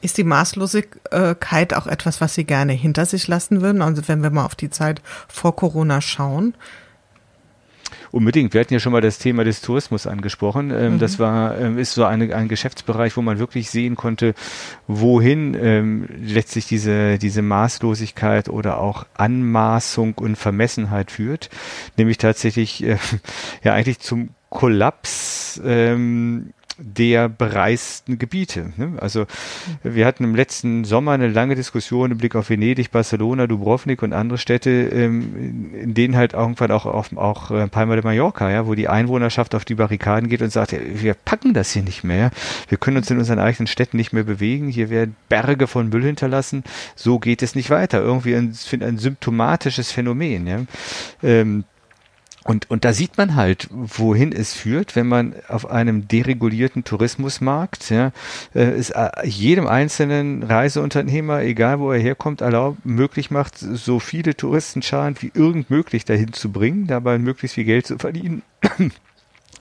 Ist 0.00 0.16
die 0.16 0.24
Maßlosigkeit 0.24 1.74
auch 1.74 1.88
etwas, 1.88 2.20
was 2.20 2.36
Sie 2.36 2.44
gerne 2.44 2.72
hinter 2.72 3.04
sich 3.04 3.26
lassen 3.26 3.62
würden? 3.62 3.82
Also 3.82 4.06
wenn 4.06 4.22
wir 4.22 4.30
mal 4.30 4.44
auf 4.44 4.54
die 4.54 4.70
Zeit 4.70 5.02
vor 5.26 5.56
Corona 5.56 6.00
schauen, 6.00 6.54
Unbedingt. 8.10 8.54
Wir 8.54 8.60
hatten 8.60 8.72
ja 8.72 8.80
schon 8.80 8.92
mal 8.92 9.00
das 9.00 9.18
Thema 9.18 9.44
des 9.44 9.60
Tourismus 9.60 10.06
angesprochen. 10.06 10.70
Ähm, 10.70 10.94
mhm. 10.94 10.98
Das 10.98 11.18
war, 11.18 11.58
ähm, 11.58 11.78
ist 11.78 11.92
so 11.92 12.04
eine, 12.04 12.34
ein 12.34 12.48
Geschäftsbereich, 12.48 13.16
wo 13.16 13.22
man 13.22 13.38
wirklich 13.38 13.70
sehen 13.70 13.96
konnte, 13.96 14.34
wohin 14.86 15.56
ähm, 15.60 16.08
letztlich 16.20 16.66
diese, 16.66 17.18
diese 17.18 17.42
Maßlosigkeit 17.42 18.48
oder 18.48 18.78
auch 18.78 19.06
Anmaßung 19.14 20.14
und 20.14 20.36
Vermessenheit 20.36 21.10
führt. 21.10 21.50
Nämlich 21.96 22.18
tatsächlich, 22.18 22.82
äh, 22.84 22.96
ja, 23.62 23.74
eigentlich 23.74 24.00
zum 24.00 24.30
Kollaps 24.48 25.60
ähm, 25.64 26.52
der 26.78 27.28
bereisten 27.28 28.18
Gebiete. 28.18 28.72
Ne? 28.76 28.94
Also 29.00 29.26
wir 29.82 30.06
hatten 30.06 30.24
im 30.24 30.34
letzten 30.34 30.84
Sommer 30.84 31.12
eine 31.12 31.28
lange 31.28 31.54
Diskussion 31.54 32.10
im 32.10 32.18
Blick 32.18 32.34
auf 32.34 32.50
Venedig, 32.50 32.90
Barcelona, 32.90 33.46
Dubrovnik 33.46 34.02
und 34.02 34.12
andere 34.12 34.38
Städte, 34.38 34.70
ähm, 34.70 35.72
in 35.74 35.94
denen 35.94 36.16
halt 36.16 36.34
irgendwann 36.34 36.70
auch, 36.70 36.86
auch, 36.86 37.12
auch 37.16 37.50
äh, 37.50 37.66
Palma 37.68 37.94
de 37.94 38.04
Mallorca, 38.04 38.50
ja, 38.50 38.66
wo 38.66 38.74
die 38.74 38.88
Einwohnerschaft 38.88 39.54
auf 39.54 39.64
die 39.64 39.74
Barrikaden 39.74 40.28
geht 40.28 40.42
und 40.42 40.52
sagt, 40.52 40.72
ja, 40.72 40.78
wir 40.82 41.14
packen 41.14 41.54
das 41.54 41.70
hier 41.72 41.82
nicht 41.82 42.04
mehr. 42.04 42.30
Wir 42.68 42.78
können 42.78 42.98
uns 42.98 43.10
in 43.10 43.18
unseren 43.18 43.38
eigenen 43.38 43.66
Städten 43.66 43.96
nicht 43.96 44.12
mehr 44.12 44.24
bewegen. 44.24 44.68
Hier 44.68 44.90
werden 44.90 45.16
Berge 45.28 45.66
von 45.66 45.88
Müll 45.88 46.04
hinterlassen. 46.04 46.62
So 46.94 47.18
geht 47.18 47.42
es 47.42 47.54
nicht 47.54 47.70
weiter. 47.70 48.00
Irgendwie 48.00 48.34
ein, 48.34 48.54
ein 48.80 48.98
symptomatisches 48.98 49.92
Phänomen. 49.92 50.46
Ja? 50.46 50.60
Ähm, 51.22 51.64
und, 52.46 52.70
und 52.70 52.84
da 52.84 52.92
sieht 52.92 53.18
man 53.18 53.34
halt, 53.34 53.68
wohin 53.72 54.30
es 54.30 54.52
führt, 54.52 54.94
wenn 54.94 55.08
man 55.08 55.34
auf 55.48 55.68
einem 55.68 56.06
deregulierten 56.06 56.84
Tourismusmarkt 56.84 57.90
ja, 57.90 58.12
äh, 58.54 58.62
es 58.62 58.90
äh, 58.90 59.10
jedem 59.24 59.66
einzelnen 59.66 60.44
Reiseunternehmer, 60.44 61.42
egal 61.42 61.80
wo 61.80 61.90
er 61.90 61.98
herkommt, 61.98 62.42
erlaubt, 62.42 62.86
möglich 62.86 63.32
macht, 63.32 63.58
so 63.58 63.98
viele 63.98 64.36
Touristenscharen 64.36 65.16
wie 65.20 65.32
irgend 65.34 65.70
möglich 65.70 66.04
dahin 66.04 66.32
zu 66.32 66.52
bringen, 66.52 66.86
dabei 66.86 67.18
möglichst 67.18 67.56
viel 67.56 67.64
Geld 67.64 67.88
zu 67.88 67.98
verdienen. 67.98 68.42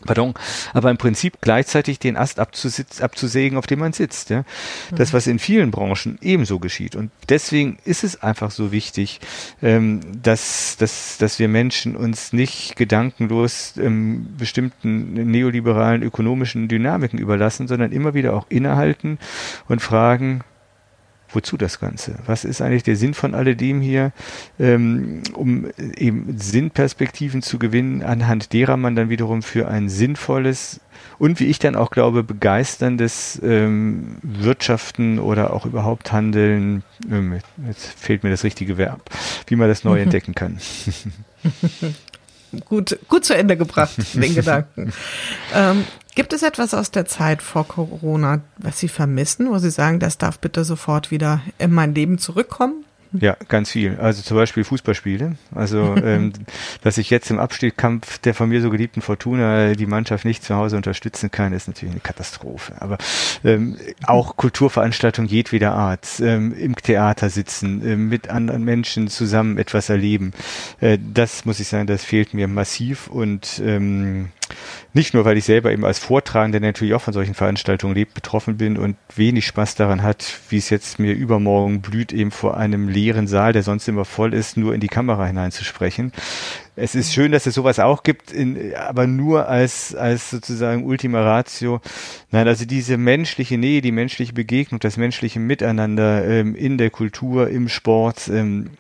Pardon, 0.06 0.34
aber 0.74 0.92
im 0.92 0.98
Prinzip 0.98 1.40
gleichzeitig 1.42 2.00
den 2.00 2.16
Ast 2.16 2.40
abzusägen, 2.40 3.58
auf 3.58 3.68
dem 3.68 3.80
man 3.80 3.94
sitzt. 3.94 4.30
Ja? 4.30 4.44
Das, 4.92 5.12
mhm. 5.12 5.18
was 5.18 5.28
in 5.28 5.40
vielen 5.40 5.72
Branchen 5.72 6.18
ebenso 6.22 6.60
geschieht. 6.60 6.96
Und 6.96 7.12
deswegen 7.30 7.78
ist 7.86 8.04
es 8.04 8.22
einfach 8.22 8.52
so 8.52 8.72
wichtig, 8.72 9.20
ähm, 9.62 10.02
dass, 10.22 10.78
dass, 10.78 11.18
dass 11.18 11.40
wir 11.40 11.48
Menschen 11.48 11.96
uns 11.96 12.34
nicht 12.34 12.76
gedankenlos 12.76 13.74
ähm, 13.78 14.28
bestimmten 14.38 15.14
neoliberalen 15.14 16.04
ökonomischen 16.04 16.68
Dynamiken 16.68 17.20
überlassen, 17.20 17.68
sondern 17.68 17.92
immer 17.92 18.14
wieder 18.14 18.34
auch 18.34 18.46
innehalten 18.50 19.18
und 19.68 19.82
fragen, 19.82 20.44
wozu 21.36 21.58
das 21.58 21.80
Ganze? 21.80 22.16
Was 22.26 22.46
ist 22.46 22.62
eigentlich 22.62 22.84
der 22.84 22.96
Sinn 22.96 23.14
von 23.14 23.36
alledem 23.36 23.82
hier, 23.82 24.12
ähm, 24.60 25.22
um 25.34 25.68
eben 25.78 26.38
Sinnperspektiven 26.38 27.42
zu 27.42 27.60
gewinnen, 27.60 28.02
anhand 28.02 28.54
derer 28.54 28.78
man 28.78 28.96
dann 28.96 29.10
wiederum 29.10 29.44
für 29.44 29.68
ein 29.68 29.90
sinnvolles 29.90 30.80
und 31.18 31.40
wie 31.40 31.46
ich 31.46 31.60
dann 31.60 31.76
auch 31.76 31.92
glaube, 31.92 32.24
begeisterndes 32.24 33.42
ähm, 33.44 34.18
Wirtschaften 34.22 35.20
oder 35.20 35.54
auch 35.54 35.66
überhaupt 35.66 36.12
Handeln, 36.12 36.84
ähm, 37.10 37.40
jetzt 37.68 37.88
fehlt 38.00 38.24
mir 38.24 38.30
das 38.30 38.44
richtige 38.44 38.78
Verb, 38.78 39.02
wie 39.48 39.56
man 39.56 39.68
das 39.68 39.84
neu 39.84 39.98
mhm. 39.98 40.04
entdecken 40.04 40.36
kann. 40.36 40.60
gut, 42.66 43.00
gut 43.08 43.26
zu 43.26 43.36
Ende 43.36 43.58
gebracht, 43.58 43.96
den 44.14 44.36
Gedanken. 44.36 44.92
Ähm, 45.54 45.86
gibt 46.16 46.34
es 46.34 46.44
etwas 46.44 46.74
aus 46.74 46.92
der 46.92 47.06
Zeit 47.06 47.42
vor 47.42 47.68
Corona, 47.68 48.42
was 48.58 48.80
Sie 48.80 48.88
vermissen, 48.88 49.50
wo 49.50 49.58
Sie 49.60 49.70
sagen, 49.70 50.00
das 50.00 50.18
darf 50.18 50.40
bitte 50.40 50.64
sofort 50.64 51.12
wieder 51.12 51.42
in 51.58 51.72
mein 51.72 51.94
Leben 51.94 52.18
zurückkommen? 52.18 52.86
Ja, 53.22 53.38
ganz 53.48 53.72
viel. 53.72 53.98
Also 53.98 54.22
zum 54.22 54.38
Beispiel 54.38 54.64
Fußballspiele. 54.64 55.36
Also, 55.54 55.96
ähm, 56.04 56.34
dass 56.82 56.98
ich 56.98 57.10
jetzt 57.10 57.30
im 57.32 57.40
Abstiegskampf 57.40 58.18
der 58.20 58.34
von 58.34 58.50
mir 58.50 58.62
so 58.62 58.70
geliebten 58.70 59.02
Fortuna 59.02 59.74
die 59.74 59.86
Mannschaft 59.86 60.26
nicht 60.26 60.44
zu 60.44 60.56
Hause 60.56 60.78
unterstützen 60.78 61.32
kann, 61.32 61.54
ist 61.54 61.68
natürlich 61.68 61.94
eine 61.94 62.02
Katastrophe. 62.02 62.74
Aber 62.80 62.98
ähm, 63.44 63.78
auch 64.06 64.36
Kulturveranstaltungen 64.36 65.30
jedweder 65.30 65.74
Art, 65.74 66.08
ähm, 66.20 66.54
im 66.58 66.76
Theater 66.76 67.30
sitzen, 67.30 67.86
äh, 67.86 67.96
mit 67.96 68.30
anderen 68.30 68.64
Menschen 68.64 69.08
zusammen 69.08 69.58
etwas 69.58 69.90
erleben, 69.90 70.34
äh, 70.80 70.98
das 71.14 71.46
muss 71.46 71.60
ich 71.60 71.68
sagen, 71.68 71.88
das 71.88 72.04
fehlt 72.04 72.34
mir 72.34 72.48
massiv 72.48 73.08
und 73.08 73.62
ähm, 73.64 74.30
nicht 74.94 75.14
nur, 75.14 75.26
weil 75.26 75.38
ich 75.38 75.44
selber 75.44 75.72
eben 75.72 75.84
als 75.84 76.00
Vortragender 76.00 76.60
natürlich 76.60 76.94
auch 76.94 77.02
von 77.02 77.14
solchen 77.14 77.34
Veranstaltungen 77.34 77.96
lebt, 77.96 78.14
betroffen 78.14 78.58
bin 78.58 78.78
und 78.78 78.96
wenig 79.16 79.46
Spaß 79.46 79.76
daran 79.76 80.04
hat, 80.04 80.40
wie 80.50 80.58
es 80.58 80.70
jetzt 80.70 81.00
mir 81.00 81.14
übermorgen 81.14 81.82
blüht, 81.82 82.14
eben 82.14 82.32
vor 82.32 82.58
einem 82.58 82.88
leeren 82.88 83.28
Saal, 83.28 83.54
der 83.54 83.64
sonst 83.64 83.88
immer 83.88 84.06
voll 84.06 84.34
ist, 84.34 84.58
nur 84.58 84.74
in 84.74 84.80
die 84.80 84.88
Kamera 84.88 85.26
hineinzusprechen. 85.26 86.14
Es 86.78 86.94
ist 86.94 87.14
schön, 87.14 87.32
dass 87.32 87.46
es 87.46 87.56
sowas 87.56 87.80
auch 87.80 88.04
gibt, 88.04 88.32
in, 88.32 88.76
aber 88.76 89.08
nur 89.08 89.48
als, 89.48 89.96
als 89.96 90.30
sozusagen 90.30 90.84
Ultima 90.84 91.22
Ratio. 91.22 91.80
Nein, 92.32 92.48
also 92.48 92.66
diese 92.66 92.98
menschliche 92.98 93.58
Nähe, 93.58 93.82
die 93.82 93.94
menschliche 93.94 94.34
Begegnung, 94.34 94.80
das 94.82 94.98
menschliche 94.98 95.40
Miteinander 95.40 96.26
ähm, 96.26 96.54
in 96.54 96.78
der 96.78 96.90
Kultur, 96.90 97.50
im 97.50 97.70
Sport, 97.70 98.28
ähm, 98.28 98.72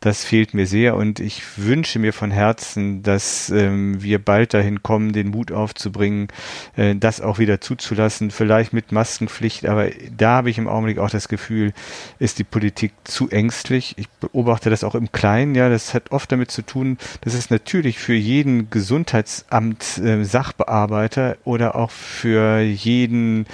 das 0.00 0.24
fehlt 0.24 0.54
mir 0.54 0.66
sehr 0.66 0.96
und 0.96 1.20
ich 1.20 1.42
wünsche 1.58 1.98
mir 1.98 2.14
von 2.14 2.30
Herzen, 2.30 3.02
dass 3.02 3.50
ähm, 3.50 4.02
wir 4.02 4.18
bald 4.18 4.54
dahin 4.54 4.82
kommen, 4.82 5.12
den 5.12 5.28
Mut 5.28 5.52
aufzubringen, 5.52 6.28
äh, 6.76 6.96
das 6.96 7.20
auch 7.20 7.38
wieder 7.38 7.60
zuzulassen, 7.60 8.30
vielleicht 8.30 8.72
mit 8.72 8.92
Maskenpflicht, 8.92 9.66
aber 9.66 9.90
da 10.16 10.36
habe 10.36 10.48
ich 10.48 10.56
im 10.56 10.68
Augenblick 10.68 10.98
auch 10.98 11.10
das 11.10 11.28
Gefühl, 11.28 11.74
ist 12.18 12.38
die 12.38 12.44
Politik 12.44 12.92
zu 13.04 13.28
ängstlich. 13.28 13.94
Ich 13.98 14.08
beobachte 14.08 14.70
das 14.70 14.84
auch 14.84 14.94
im 14.94 15.12
Kleinen, 15.12 15.54
ja, 15.54 15.68
das 15.68 15.92
hat 15.92 16.12
oft 16.12 16.32
damit 16.32 16.50
zu 16.50 16.62
tun, 16.62 16.96
dass 17.20 17.34
es 17.34 17.50
natürlich 17.50 17.98
für 17.98 18.14
jeden 18.14 18.70
Gesundheitsamt 18.70 19.98
äh, 19.98 20.24
Sachbearbeiter 20.24 21.36
oder 21.44 21.74
auch 21.74 21.90
für 21.90 22.60
jeden 22.60 23.44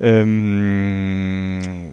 ähm, 0.00 1.92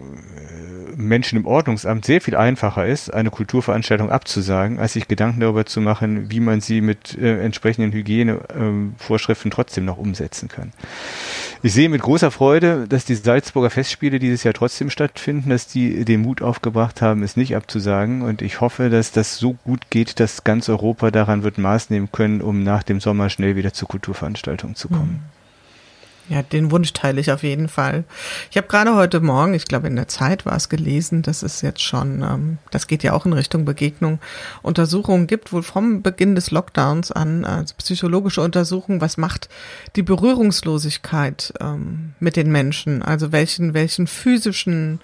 Menschen 0.98 1.38
im 1.38 1.46
Ordnungsamt 1.46 2.04
sehr 2.04 2.20
viel 2.20 2.34
einfacher 2.34 2.84
ist, 2.84 3.14
eine 3.14 3.30
Kulturveranstaltung 3.30 4.10
abzusagen, 4.10 4.80
als 4.80 4.94
sich 4.94 5.06
Gedanken 5.06 5.40
darüber 5.40 5.64
zu 5.64 5.80
machen, 5.80 6.30
wie 6.30 6.40
man 6.40 6.60
sie 6.60 6.80
mit 6.80 7.16
äh, 7.16 7.40
entsprechenden 7.40 7.92
Hygienevorschriften 7.92 9.50
äh, 9.50 9.54
trotzdem 9.54 9.84
noch 9.84 9.96
umsetzen 9.96 10.48
kann. 10.48 10.72
Ich 11.62 11.72
sehe 11.72 11.88
mit 11.88 12.02
großer 12.02 12.32
Freude, 12.32 12.86
dass 12.88 13.04
die 13.04 13.14
Salzburger 13.14 13.70
Festspiele 13.70 14.18
dieses 14.18 14.42
Jahr 14.42 14.54
trotzdem 14.54 14.90
stattfinden, 14.90 15.50
dass 15.50 15.68
die 15.68 16.04
den 16.04 16.22
Mut 16.22 16.42
aufgebracht 16.42 17.00
haben, 17.00 17.22
es 17.22 17.36
nicht 17.36 17.54
abzusagen. 17.54 18.22
Und 18.22 18.42
ich 18.42 18.60
hoffe, 18.60 18.90
dass 18.90 19.12
das 19.12 19.38
so 19.38 19.54
gut 19.64 19.90
geht, 19.90 20.18
dass 20.18 20.42
ganz 20.42 20.68
Europa 20.68 21.12
daran 21.12 21.44
wird 21.44 21.58
Maßnehmen 21.58 22.10
können, 22.10 22.40
um 22.40 22.64
nach 22.64 22.82
dem 22.82 23.00
Sommer 23.00 23.30
schnell 23.30 23.54
wieder 23.54 23.72
zu 23.72 23.86
Kulturveranstaltungen 23.86 24.74
zu 24.74 24.88
kommen. 24.88 25.22
Mhm. 25.22 25.37
Ja, 26.28 26.42
den 26.42 26.70
Wunsch 26.70 26.92
teile 26.92 27.20
ich 27.20 27.32
auf 27.32 27.42
jeden 27.42 27.68
Fall. 27.68 28.04
Ich 28.50 28.58
habe 28.58 28.68
gerade 28.68 28.94
heute 28.94 29.20
Morgen, 29.20 29.54
ich 29.54 29.64
glaube 29.64 29.86
in 29.86 29.96
der 29.96 30.08
Zeit 30.08 30.44
war 30.44 30.56
es 30.56 30.68
gelesen, 30.68 31.22
dass 31.22 31.42
es 31.42 31.62
jetzt 31.62 31.80
schon, 31.80 32.22
ähm, 32.22 32.58
das 32.70 32.86
geht 32.86 33.02
ja 33.02 33.14
auch 33.14 33.24
in 33.24 33.32
Richtung 33.32 33.64
Begegnung, 33.64 34.18
Untersuchungen 34.62 35.26
gibt, 35.26 35.52
wohl 35.52 35.62
vom 35.62 36.02
Beginn 36.02 36.34
des 36.34 36.50
Lockdowns 36.50 37.12
an, 37.12 37.46
also 37.46 37.74
psychologische 37.78 38.42
Untersuchungen, 38.42 39.00
was 39.00 39.16
macht 39.16 39.48
die 39.96 40.02
Berührungslosigkeit 40.02 41.54
ähm, 41.60 42.12
mit 42.20 42.36
den 42.36 42.52
Menschen, 42.52 43.02
also 43.02 43.32
welchen, 43.32 43.72
welchen 43.72 44.06
physischen 44.06 45.00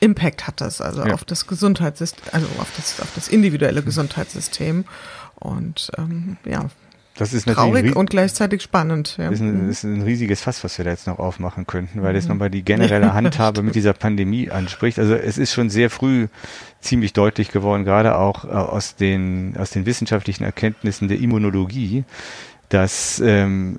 Impact 0.00 0.46
hat 0.46 0.60
das, 0.60 0.80
also 0.80 1.06
ja. 1.06 1.14
auf 1.14 1.24
das 1.24 1.46
Gesundheitssystem, 1.46 2.24
also 2.32 2.46
auf 2.58 2.70
das, 2.76 3.00
auf 3.00 3.12
das 3.14 3.28
individuelle 3.28 3.82
Gesundheitssystem. 3.82 4.84
Und 5.36 5.90
ähm, 5.98 6.36
ja, 6.44 6.68
das 7.16 7.32
ist 7.32 7.46
traurig 7.48 7.94
und 7.94 8.10
gleichzeitig 8.10 8.62
spannend. 8.62 9.16
Ja. 9.18 9.30
Ist, 9.30 9.40
ein, 9.40 9.64
mhm. 9.64 9.70
ist 9.70 9.84
ein 9.84 10.02
riesiges 10.02 10.40
Fass, 10.40 10.64
was 10.64 10.78
wir 10.78 10.84
da 10.84 10.90
jetzt 10.90 11.06
noch 11.06 11.18
aufmachen 11.18 11.66
könnten, 11.66 12.02
weil 12.02 12.12
das 12.12 12.24
mhm. 12.24 12.30
nochmal 12.30 12.50
die 12.50 12.64
generelle 12.64 13.14
Handhabe 13.14 13.62
mit 13.62 13.74
dieser 13.76 13.92
Pandemie 13.92 14.50
anspricht. 14.50 14.98
Also 14.98 15.14
es 15.14 15.38
ist 15.38 15.52
schon 15.52 15.70
sehr 15.70 15.90
früh 15.90 16.26
ziemlich 16.80 17.12
deutlich 17.12 17.52
geworden, 17.52 17.84
gerade 17.84 18.16
auch 18.16 18.44
äh, 18.44 18.48
aus 18.48 18.96
den 18.96 19.54
aus 19.56 19.70
den 19.70 19.86
wissenschaftlichen 19.86 20.44
Erkenntnissen 20.44 21.08
der 21.08 21.18
Immunologie, 21.20 22.04
dass 22.68 23.20
ähm, 23.24 23.78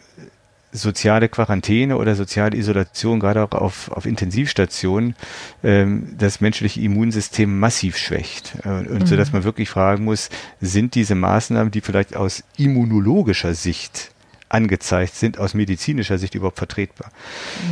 soziale 0.76 1.30
Quarantäne 1.30 1.98
oder 1.98 2.16
soziale 2.16 2.58
Isolation, 2.58 3.20
gerade 3.20 3.44
auch 3.44 3.52
auf, 3.52 3.92
auf 3.92 4.06
Intensivstationen, 4.06 5.16
ähm, 5.64 6.16
das 6.18 6.42
menschliche 6.42 6.82
Immunsystem 6.82 7.60
massiv 7.60 7.98
schwächt. 7.98 8.56
Äh, 8.64 8.70
und 8.70 9.02
mhm. 9.02 9.06
so 9.06 9.16
dass 9.16 9.34
man 9.34 9.44
wirklich 9.44 9.70
fragen 9.70 10.04
muss, 10.04 10.30
sind 10.62 10.96
diese 10.96 11.16
Maßnahmen, 11.16 11.72
die 11.72 11.82
vielleicht 11.82 12.16
aus 12.16 12.44
immunologischer 12.58 13.54
Sicht 13.54 14.12
angezeigt 14.50 15.16
sind, 15.16 15.40
aus 15.40 15.54
medizinischer 15.54 16.18
Sicht 16.18 16.36
überhaupt 16.36 16.58
vertretbar. 16.58 17.12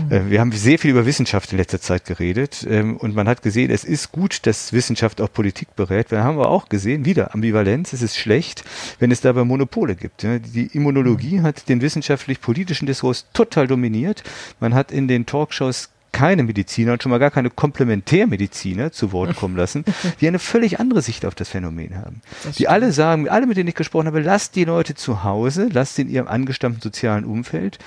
Mhm. 0.05 0.11
Äh, 0.11 0.29
wir 0.31 0.39
haben 0.39 0.51
sehr 0.51 0.79
viel 0.79 0.91
über 0.91 1.05
Wissenschaft 1.05 1.51
in 1.51 1.57
letzter 1.57 1.79
Zeit 1.79 2.05
geredet 2.05 2.65
ähm, 2.69 2.97
und 2.97 3.15
man 3.15 3.27
hat 3.27 3.41
gesehen, 3.41 3.71
es 3.71 3.83
ist 3.83 4.11
gut, 4.11 4.45
dass 4.45 4.73
Wissenschaft 4.73 5.21
auch 5.21 5.31
Politik 5.31 5.75
berät. 5.75 6.11
Wir 6.11 6.23
haben 6.23 6.37
aber 6.37 6.49
auch 6.49 6.69
gesehen, 6.69 7.05
wieder 7.05 7.33
Ambivalenz, 7.33 7.93
es 7.93 8.01
ist 8.01 8.17
schlecht, 8.17 8.63
wenn 8.99 9.11
es 9.11 9.21
dabei 9.21 9.43
Monopole 9.43 9.95
gibt. 9.95 10.23
Die 10.23 10.67
Immunologie 10.73 11.39
mhm. 11.39 11.43
hat 11.43 11.69
den 11.69 11.81
wissenschaftlich-politischen 11.81 12.85
Diskurs 12.85 13.27
total 13.33 13.67
dominiert. 13.67 14.23
Man 14.59 14.73
hat 14.73 14.91
in 14.91 15.07
den 15.07 15.25
Talkshows 15.25 15.92
keine 16.13 16.43
Mediziner 16.43 16.93
und 16.93 17.03
schon 17.03 17.09
mal 17.09 17.17
gar 17.17 17.31
keine 17.31 17.49
Komplementärmediziner 17.49 18.93
zu 18.93 19.11
Wort 19.11 19.35
kommen 19.35 19.57
lassen, 19.57 19.83
die 20.21 20.27
eine 20.29 20.39
völlig 20.39 20.79
andere 20.79 21.01
Sicht 21.01 21.25
auf 21.25 21.35
das 21.35 21.49
Phänomen 21.49 21.97
haben. 21.97 22.21
Das 22.45 22.55
die 22.55 22.69
alle 22.69 22.93
sagen, 22.93 23.27
alle 23.27 23.47
mit 23.47 23.57
denen 23.57 23.67
ich 23.67 23.75
gesprochen 23.75 24.07
habe, 24.07 24.21
lasst 24.21 24.55
die 24.55 24.63
Leute 24.63 24.95
zu 24.95 25.23
Hause, 25.23 25.67
lasst 25.73 25.95
sie 25.95 26.03
in 26.03 26.09
ihrem 26.09 26.27
angestammten 26.27 26.81
sozialen 26.81 27.25
Umfeld, 27.25 27.79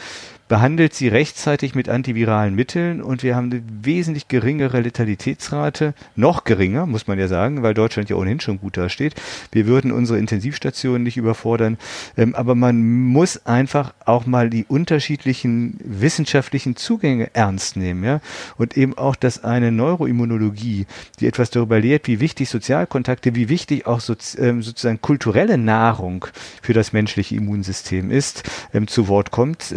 behandelt 0.48 0.94
sie 0.94 1.08
rechtzeitig 1.08 1.74
mit 1.74 1.88
antiviralen 1.88 2.54
Mitteln 2.54 3.02
und 3.02 3.22
wir 3.22 3.34
haben 3.34 3.50
eine 3.50 3.62
wesentlich 3.82 4.28
geringere 4.28 4.80
Letalitätsrate, 4.80 5.94
noch 6.14 6.44
geringer, 6.44 6.86
muss 6.86 7.06
man 7.06 7.18
ja 7.18 7.26
sagen, 7.26 7.62
weil 7.62 7.74
Deutschland 7.74 8.10
ja 8.10 8.16
ohnehin 8.16 8.40
schon 8.40 8.60
gut 8.60 8.76
dasteht. 8.76 9.14
Wir 9.50 9.66
würden 9.66 9.90
unsere 9.90 10.18
Intensivstationen 10.18 11.02
nicht 11.02 11.16
überfordern, 11.16 11.78
ähm, 12.16 12.34
aber 12.34 12.54
man 12.54 13.06
muss 13.06 13.44
einfach 13.46 13.92
auch 14.04 14.26
mal 14.26 14.50
die 14.50 14.64
unterschiedlichen 14.64 15.78
wissenschaftlichen 15.82 16.76
Zugänge 16.76 17.30
ernst 17.34 17.76
nehmen, 17.76 18.04
ja, 18.04 18.20
und 18.56 18.76
eben 18.76 18.96
auch, 18.96 19.16
dass 19.16 19.42
eine 19.42 19.72
Neuroimmunologie, 19.72 20.86
die 21.18 21.26
etwas 21.26 21.50
darüber 21.50 21.80
lehrt, 21.80 22.06
wie 22.06 22.20
wichtig 22.20 22.48
Sozialkontakte, 22.48 23.34
wie 23.34 23.48
wichtig 23.48 23.86
auch 23.86 24.00
ähm, 24.38 24.62
sozusagen 24.62 25.00
kulturelle 25.00 25.58
Nahrung 25.58 26.26
für 26.62 26.72
das 26.72 26.92
menschliche 26.92 27.34
Immunsystem 27.34 28.10
ist, 28.10 28.44
ähm, 28.72 28.86
zu 28.86 29.08
Wort 29.08 29.30
kommt 29.30 29.72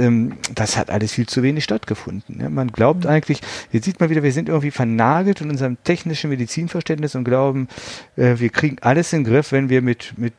das 0.59 0.77
hat 0.77 0.89
alles 0.89 1.13
viel 1.13 1.25
zu 1.25 1.41
wenig 1.41 1.63
stattgefunden. 1.63 2.41
Ja, 2.41 2.49
man 2.49 2.71
glaubt 2.71 3.05
mhm. 3.05 3.09
eigentlich, 3.09 3.41
jetzt 3.71 3.85
sieht 3.85 3.99
man 3.99 4.09
wieder, 4.09 4.23
wir 4.23 4.33
sind 4.33 4.49
irgendwie 4.49 4.71
vernagelt 4.71 5.41
in 5.41 5.49
unserem 5.49 5.77
technischen 5.83 6.29
Medizinverständnis 6.29 7.15
und 7.15 7.23
glauben, 7.23 7.67
äh, 8.17 8.35
wir 8.37 8.49
kriegen 8.49 8.77
alles 8.81 9.13
in 9.13 9.23
den 9.23 9.31
Griff, 9.31 9.51
wenn 9.51 9.69
wir 9.69 9.81
mit, 9.81 10.13
mit 10.17 10.33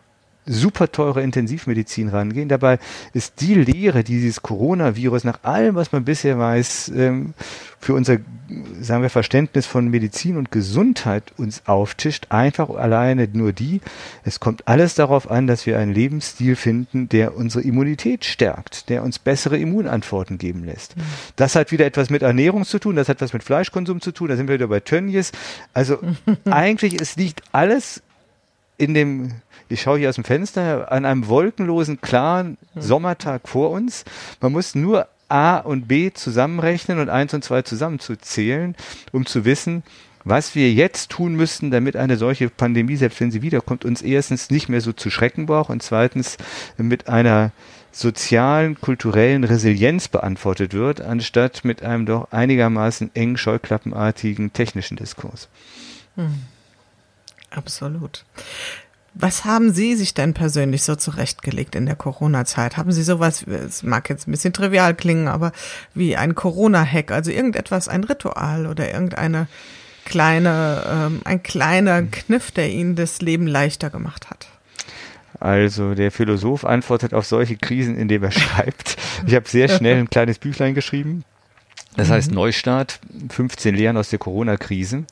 super 0.47 0.91
teure 0.91 1.23
Intensivmedizin 1.23 2.09
rangehen. 2.09 2.49
Dabei 2.49 2.79
ist 3.13 3.41
die 3.41 3.55
Lehre 3.55 4.03
dieses 4.05 4.43
Coronavirus 4.43 5.25
nach 5.25 5.45
allem, 5.45 5.75
was 5.75 5.93
man 5.93 6.05
bisher 6.05 6.39
weiß, 6.39 6.93
ähm, 6.97 7.35
für 7.79 7.95
unser, 7.95 8.19
sagen 8.81 9.03
wir, 9.03 9.11
Verständnis 9.11 9.67
von 9.67 9.89
Medizin 9.89 10.37
und 10.37 10.51
Gesundheit 10.51 11.33
uns 11.39 11.63
auftischt, 11.67 12.27
einfach 12.31 12.69
alleine 12.69 13.29
nur 13.33 13.53
die. 13.53 13.81
Es 14.25 14.39
kommt 14.39 14.69
alles 14.69 14.95
darauf 14.95 15.31
an, 15.31 15.47
dass 15.47 15.67
wir 15.67 15.79
einen 15.79 15.95
Lebensstil 15.95 16.57
finden, 16.57 17.09
der 17.09 17.37
unsere 17.37 17.65
Immunität 17.65 18.25
stärkt, 18.25 18.91
der 18.91 19.03
uns 19.03 19.19
bessere 19.19 19.57
Immunantworten 19.57 20.37
geben 20.37 20.65
lässt. 20.65 20.97
Mhm. 20.97 21.03
Das 21.37 21.55
hat 21.55 21.73
wieder 21.73 21.87
etwas 21.87 22.11
mit 22.11 22.23
Ernährung 22.23 22.65
zu 22.65 22.79
tun, 22.79 22.97
das 22.97 23.09
hat 23.09 23.21
was 23.21 23.33
mit 23.33 23.45
Fleischkonsum 23.45 24.01
zu 24.01 24.13
tun, 24.13 24.29
da 24.29 24.37
sind 24.37 24.49
wir 24.49 24.57
wieder 24.57 24.69
bei 24.69 24.81
Tönnies. 24.81 25.33
Also 25.73 25.99
eigentlich, 26.45 27.01
es 27.01 27.17
liegt 27.17 27.43
alles 27.53 28.03
in 28.77 28.95
dem 28.95 29.33
ich 29.71 29.83
schaue 29.83 29.99
hier 29.99 30.09
aus 30.09 30.17
dem 30.17 30.25
Fenster 30.25 30.91
an 30.91 31.05
einem 31.05 31.29
wolkenlosen, 31.29 32.01
klaren 32.01 32.59
Sommertag 32.75 33.49
vor 33.49 33.71
uns. 33.71 34.05
Man 34.41 34.53
muss 34.53 34.75
nur 34.75 35.07
A 35.29 35.59
und 35.59 35.87
B 35.87 36.11
zusammenrechnen 36.13 36.99
und 36.99 37.09
eins 37.09 37.33
und 37.33 37.45
zwei 37.45 37.63
zusammenzuzählen, 37.63 38.75
um 39.13 39.27
zu 39.27 39.45
wissen, 39.45 39.85
was 40.25 40.55
wir 40.55 40.73
jetzt 40.73 41.11
tun 41.11 41.35
müssten, 41.35 41.71
damit 41.71 41.97
eine 41.97 42.17
solche 42.17 42.51
Pandemie, 42.51 42.97
selbst 42.97 43.21
wenn 43.21 43.31
sie 43.31 43.43
wiederkommt, 43.43 43.85
uns 43.85 44.03
erstens 44.03 44.51
nicht 44.51 44.69
mehr 44.69 44.81
so 44.81 44.93
zu 44.93 45.09
schrecken 45.09 45.47
braucht 45.47 45.71
und 45.71 45.83
zweitens 45.83 46.37
mit 46.77 47.09
einer 47.09 47.53
sozialen, 47.93 48.81
kulturellen 48.81 49.45
Resilienz 49.45 50.09
beantwortet 50.09 50.75
wird, 50.75 51.01
anstatt 51.01 51.65
mit 51.65 51.83
einem 51.83 52.07
doch 52.07 52.31
einigermaßen 52.33 53.11
eng 53.15 53.37
scheuklappenartigen 53.37 54.53
technischen 54.53 54.97
Diskurs. 54.97 55.49
Hm. 56.17 56.35
Absolut. 57.51 58.25
Was 59.15 59.45
haben 59.45 59.73
Sie 59.73 59.97
sich 59.97 60.15
denn 60.15 60.35
persönlich 60.35 60.85
so 60.85 60.95
zurechtgelegt 60.95 61.75
in 61.75 61.87
der 61.87 61.97
Corona-Zeit? 61.97 62.77
Haben 62.77 62.93
Sie 62.93 63.03
sowas, 63.03 63.45
es 63.47 63.83
mag 63.83 64.09
jetzt 64.09 64.29
ein 64.29 64.31
bisschen 64.31 64.53
trivial 64.53 64.95
klingen, 64.95 65.27
aber 65.27 65.53
wie 65.95 66.17
ein 66.17 66.35
Corona-Hack, 66.35 67.11
also 67.11 67.31
irgendetwas, 67.31 67.89
ein 67.89 68.05
Ritual 68.05 68.67
oder 68.67 68.93
irgendeine 68.93 69.49
kleine, 70.05 70.85
ähm, 70.89 71.21
ein 71.25 71.43
kleiner 71.43 72.03
Kniff, 72.03 72.53
der 72.53 72.71
Ihnen 72.71 72.95
das 72.95 73.21
Leben 73.21 73.47
leichter 73.47 73.91
gemacht 73.91 74.31
hat? 74.31 74.47
Also 75.41 75.95
der 75.95 76.13
Philosoph 76.13 76.65
antwortet 76.65 77.15
auf 77.15 77.27
solche 77.27 77.57
Krisen, 77.57 77.97
indem 77.97 78.23
er 78.23 78.31
schreibt. 78.31 78.97
Ich 79.27 79.35
habe 79.35 79.49
sehr 79.49 79.69
schnell 79.69 79.99
ein 79.99 80.11
kleines 80.11 80.39
Büchlein 80.39 80.75
geschrieben. 80.75 81.25
Das 81.97 82.09
mhm. 82.09 82.13
heißt 82.13 82.31
Neustart, 82.31 83.01
15 83.31 83.75
Lehren 83.75 83.97
aus 83.97 84.11
der 84.11 84.21
Corona-Krise. 84.21 85.05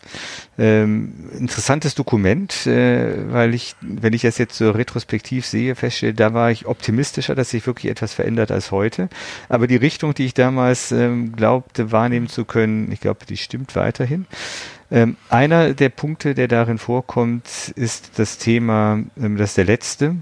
Ähm, 0.58 1.12
interessantes 1.36 1.96
Dokument, 1.96 2.66
äh, 2.66 3.32
weil 3.32 3.54
ich, 3.54 3.74
wenn 3.80 4.12
ich 4.12 4.22
das 4.22 4.38
jetzt 4.38 4.56
so 4.56 4.70
retrospektiv 4.70 5.44
sehe, 5.44 5.74
feststelle, 5.74 6.14
da 6.14 6.34
war 6.34 6.52
ich 6.52 6.66
optimistischer, 6.66 7.34
dass 7.34 7.50
sich 7.50 7.66
wirklich 7.66 7.90
etwas 7.90 8.14
verändert 8.14 8.52
als 8.52 8.70
heute. 8.70 9.08
Aber 9.48 9.66
die 9.66 9.76
Richtung, 9.76 10.14
die 10.14 10.26
ich 10.26 10.34
damals 10.34 10.92
ähm, 10.92 11.34
glaubte 11.34 11.90
wahrnehmen 11.90 12.28
zu 12.28 12.44
können, 12.44 12.92
ich 12.92 13.00
glaube, 13.00 13.26
die 13.26 13.36
stimmt 13.36 13.74
weiterhin. 13.74 14.26
Ähm, 14.90 15.16
einer 15.28 15.74
der 15.74 15.90
Punkte, 15.90 16.34
der 16.34 16.48
darin 16.48 16.78
vorkommt, 16.78 17.72
ist 17.74 18.18
das 18.18 18.38
Thema, 18.38 19.02
ähm, 19.20 19.36
das 19.36 19.50
ist 19.50 19.58
der 19.58 19.64
letzte, 19.64 20.16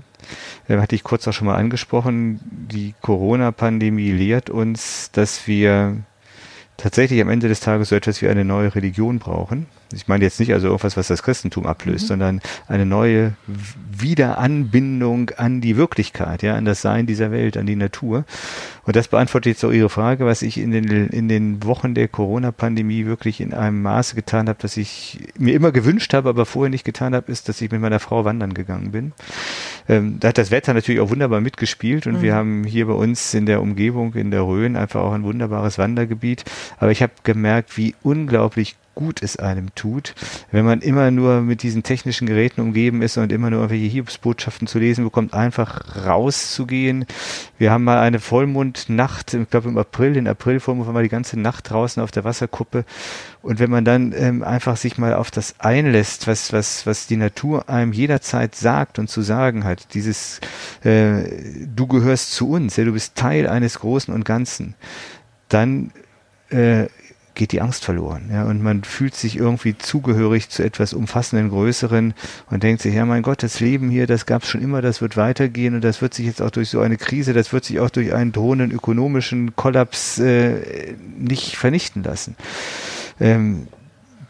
äh, 0.69 0.79
hatte 0.79 0.95
ich 0.95 1.05
kurz 1.05 1.29
auch 1.29 1.33
schon 1.33 1.47
mal 1.47 1.57
angesprochen, 1.57 2.41
die 2.43 2.95
Corona-Pandemie 3.03 4.11
lehrt 4.11 4.51
uns, 4.51 5.11
dass 5.13 5.47
wir 5.47 5.99
tatsächlich 6.87 7.21
am 7.21 7.31
Ende 7.31 7.49
des 7.49 7.59
Tages 7.59 7.89
so 7.89 7.97
etwas 7.97 8.23
wie 8.23 8.29
eine 8.29 8.45
neue 8.45 8.73
Religion 8.77 9.19
brauchen. 9.19 9.67
Ich 9.93 10.09
meine 10.09 10.25
jetzt 10.25 10.41
nicht 10.41 10.53
also 10.53 10.67
irgendwas, 10.69 10.97
was 10.97 11.09
das 11.09 11.23
Christentum 11.23 11.67
ablöst, 11.67 12.05
mhm. 12.05 12.09
sondern 12.09 12.41
eine 12.69 12.87
neue 12.87 13.35
Wiederanbindung 13.91 15.31
an 15.37 15.61
die 15.61 15.77
Wirklichkeit, 15.77 16.43
ja, 16.43 16.55
an 16.55 16.65
das 16.65 16.83
Sein 16.83 17.07
dieser 17.07 17.31
Welt, 17.31 17.57
an 17.57 17.67
die 17.67 17.77
Natur. 17.77 18.25
Und 18.85 18.95
das 18.95 19.09
beantwortet 19.09 19.55
jetzt 19.55 19.65
auch 19.65 19.73
Ihre 19.73 19.89
Frage, 19.89 20.27
was 20.27 20.43
ich 20.43 20.59
in 20.59 20.71
den, 20.71 21.09
in 21.09 21.29
den 21.29 21.65
Wochen 21.65 21.95
der 21.95 22.09
Corona-Pandemie 22.09 23.07
wirklich 23.07 23.41
in 23.41 23.53
einem 23.53 23.83
Maße 23.83 24.15
getan 24.15 24.49
habe, 24.49 24.59
dass 24.61 24.77
ich 24.77 25.19
mir 25.39 25.55
immer 25.55 25.73
gewünscht 25.73 26.15
habe, 26.15 26.29
aber 26.29 26.47
vorher 26.47 26.71
nicht 26.71 26.85
getan 26.85 27.15
habe, 27.15 27.31
ist, 27.31 27.49
dass 27.49 27.61
ich 27.61 27.71
mit 27.71 27.81
meiner 27.81 27.99
Frau 28.01 28.25
wandern 28.25 28.55
gegangen 28.55 28.93
bin. 28.93 29.13
Ähm, 29.89 30.19
da 30.21 30.29
hat 30.29 30.39
das 30.39 30.51
Wetter 30.51 30.75
natürlich 30.75 31.01
auch 31.01 31.11
wunderbar 31.11 31.41
mitgespielt 31.41 32.07
und 32.07 32.19
mhm. 32.19 32.23
wir 32.23 32.35
haben 32.35 32.65
hier 32.65 32.87
bei 32.87 32.93
uns 32.93 33.35
in 33.35 33.47
der 33.47 33.61
Umgebung, 33.61 34.15
in 34.15 34.31
der 34.31 34.43
Rhön, 34.43 34.77
einfach 34.77 35.01
auch 35.01 35.13
ein 35.13 35.25
wunderbares 35.25 35.79
Wandergebiet. 35.79 36.45
Aber 36.79 36.91
ich 36.91 37.03
habe 37.03 37.13
gemerkt, 37.25 37.77
wie 37.77 37.95
unglaublich 38.03 38.77
gut 38.97 39.23
es 39.23 39.37
einem 39.37 39.73
tut, 39.77 40.15
wenn 40.51 40.65
man 40.65 40.81
immer 40.81 41.13
nur 41.13 41.43
mit 41.43 41.63
diesen 41.63 41.85
technischen 41.85 42.27
Geräten 42.27 42.61
umgeben 42.61 43.03
ist 43.03 43.17
und 43.19 43.31
immer 43.31 43.51
nur 43.51 43.61
irgendwelche 43.61 43.87
Hiobsbotschaften 43.87 44.67
zu 44.67 44.81
lesen 44.81 45.05
bekommt, 45.05 45.35
einfach 45.35 46.05
rauszugehen. 46.05 47.07
Wir 47.59 47.71
haben 47.71 47.85
mal 47.85 48.01
eine 48.01 48.19
Vollmondnacht, 48.19 49.35
ich 49.35 49.51
glaube 49.51 49.69
im 49.69 49.79
April, 49.79 50.17
in 50.17 50.27
April 50.27 50.59
Vollmond 50.59 50.89
waren 50.89 50.97
wir 50.97 51.03
die 51.03 51.09
ganze 51.09 51.39
Nacht 51.39 51.71
draußen 51.71 52.03
auf 52.03 52.11
der 52.11 52.25
Wasserkuppe 52.25 52.85
und 53.43 53.61
wenn 53.61 53.71
man 53.71 53.85
dann 53.85 54.13
ähm, 54.17 54.43
einfach 54.43 54.77
sich 54.77 54.99
mal 54.99 55.15
auf 55.15 55.31
das 55.31 55.55
einlässt, 55.61 56.27
was, 56.27 56.53
was, 56.53 56.85
was 56.87 57.07
die 57.07 57.17
Natur 57.17 57.69
einem 57.69 57.93
jederzeit 57.93 58.57
sagt 58.57 58.99
und 58.99 59.09
zu 59.09 59.23
sagen 59.23 59.63
hat, 59.63 59.95
dieses 59.95 60.41
äh, 60.83 61.23
du 61.67 61.87
gehörst 61.87 62.33
zu 62.33 62.51
uns, 62.51 62.77
ja, 62.77 62.85
du 62.85 62.93
bist 62.93 63.15
Teil 63.15 63.47
eines 63.47 63.79
Großen 63.79 64.13
und 64.13 64.25
Ganzen, 64.25 64.75
dann 65.49 65.93
äh, 66.51 66.87
geht 67.37 67.53
die 67.53 67.61
Angst 67.61 67.85
verloren. 67.85 68.31
Ja, 68.33 68.45
und 68.45 68.63
man 68.63 68.83
fühlt 68.83 69.15
sich 69.15 69.37
irgendwie 69.37 69.79
zugehörig 69.79 70.49
zu 70.49 70.65
etwas 70.65 70.93
umfassenden 70.93 71.51
Größeren 71.51 72.15
und 72.51 72.63
denkt 72.65 72.83
sich, 72.83 72.95
ja 72.95 73.05
mein 73.05 73.23
Gott, 73.23 73.45
das 73.45 73.61
Leben 73.61 73.91
hier, 73.91 74.09
das 74.09 74.27
gab 74.27 74.43
es 74.43 74.49
schon 74.49 74.63
immer, 74.63 74.83
das 74.83 75.01
wird 75.01 75.17
weitergehen 75.17 75.77
und 75.77 75.85
das 75.85 76.03
wird 76.03 76.15
sich 76.15 76.27
jetzt 76.27 76.43
auch 76.43 76.51
durch 76.51 76.71
so 76.71 76.81
eine 76.81 76.97
Krise, 76.97 77.33
das 77.33 77.53
wird 77.53 77.65
sich 77.65 77.79
auch 77.79 77.91
durch 77.91 78.13
einen 78.13 78.33
drohenden 78.33 78.73
ökonomischen 78.73 79.55
Kollaps 79.55 80.19
äh, 80.19 80.95
nicht 81.17 81.57
vernichten 81.57 82.03
lassen. 82.03 82.35
Ähm, 83.21 83.69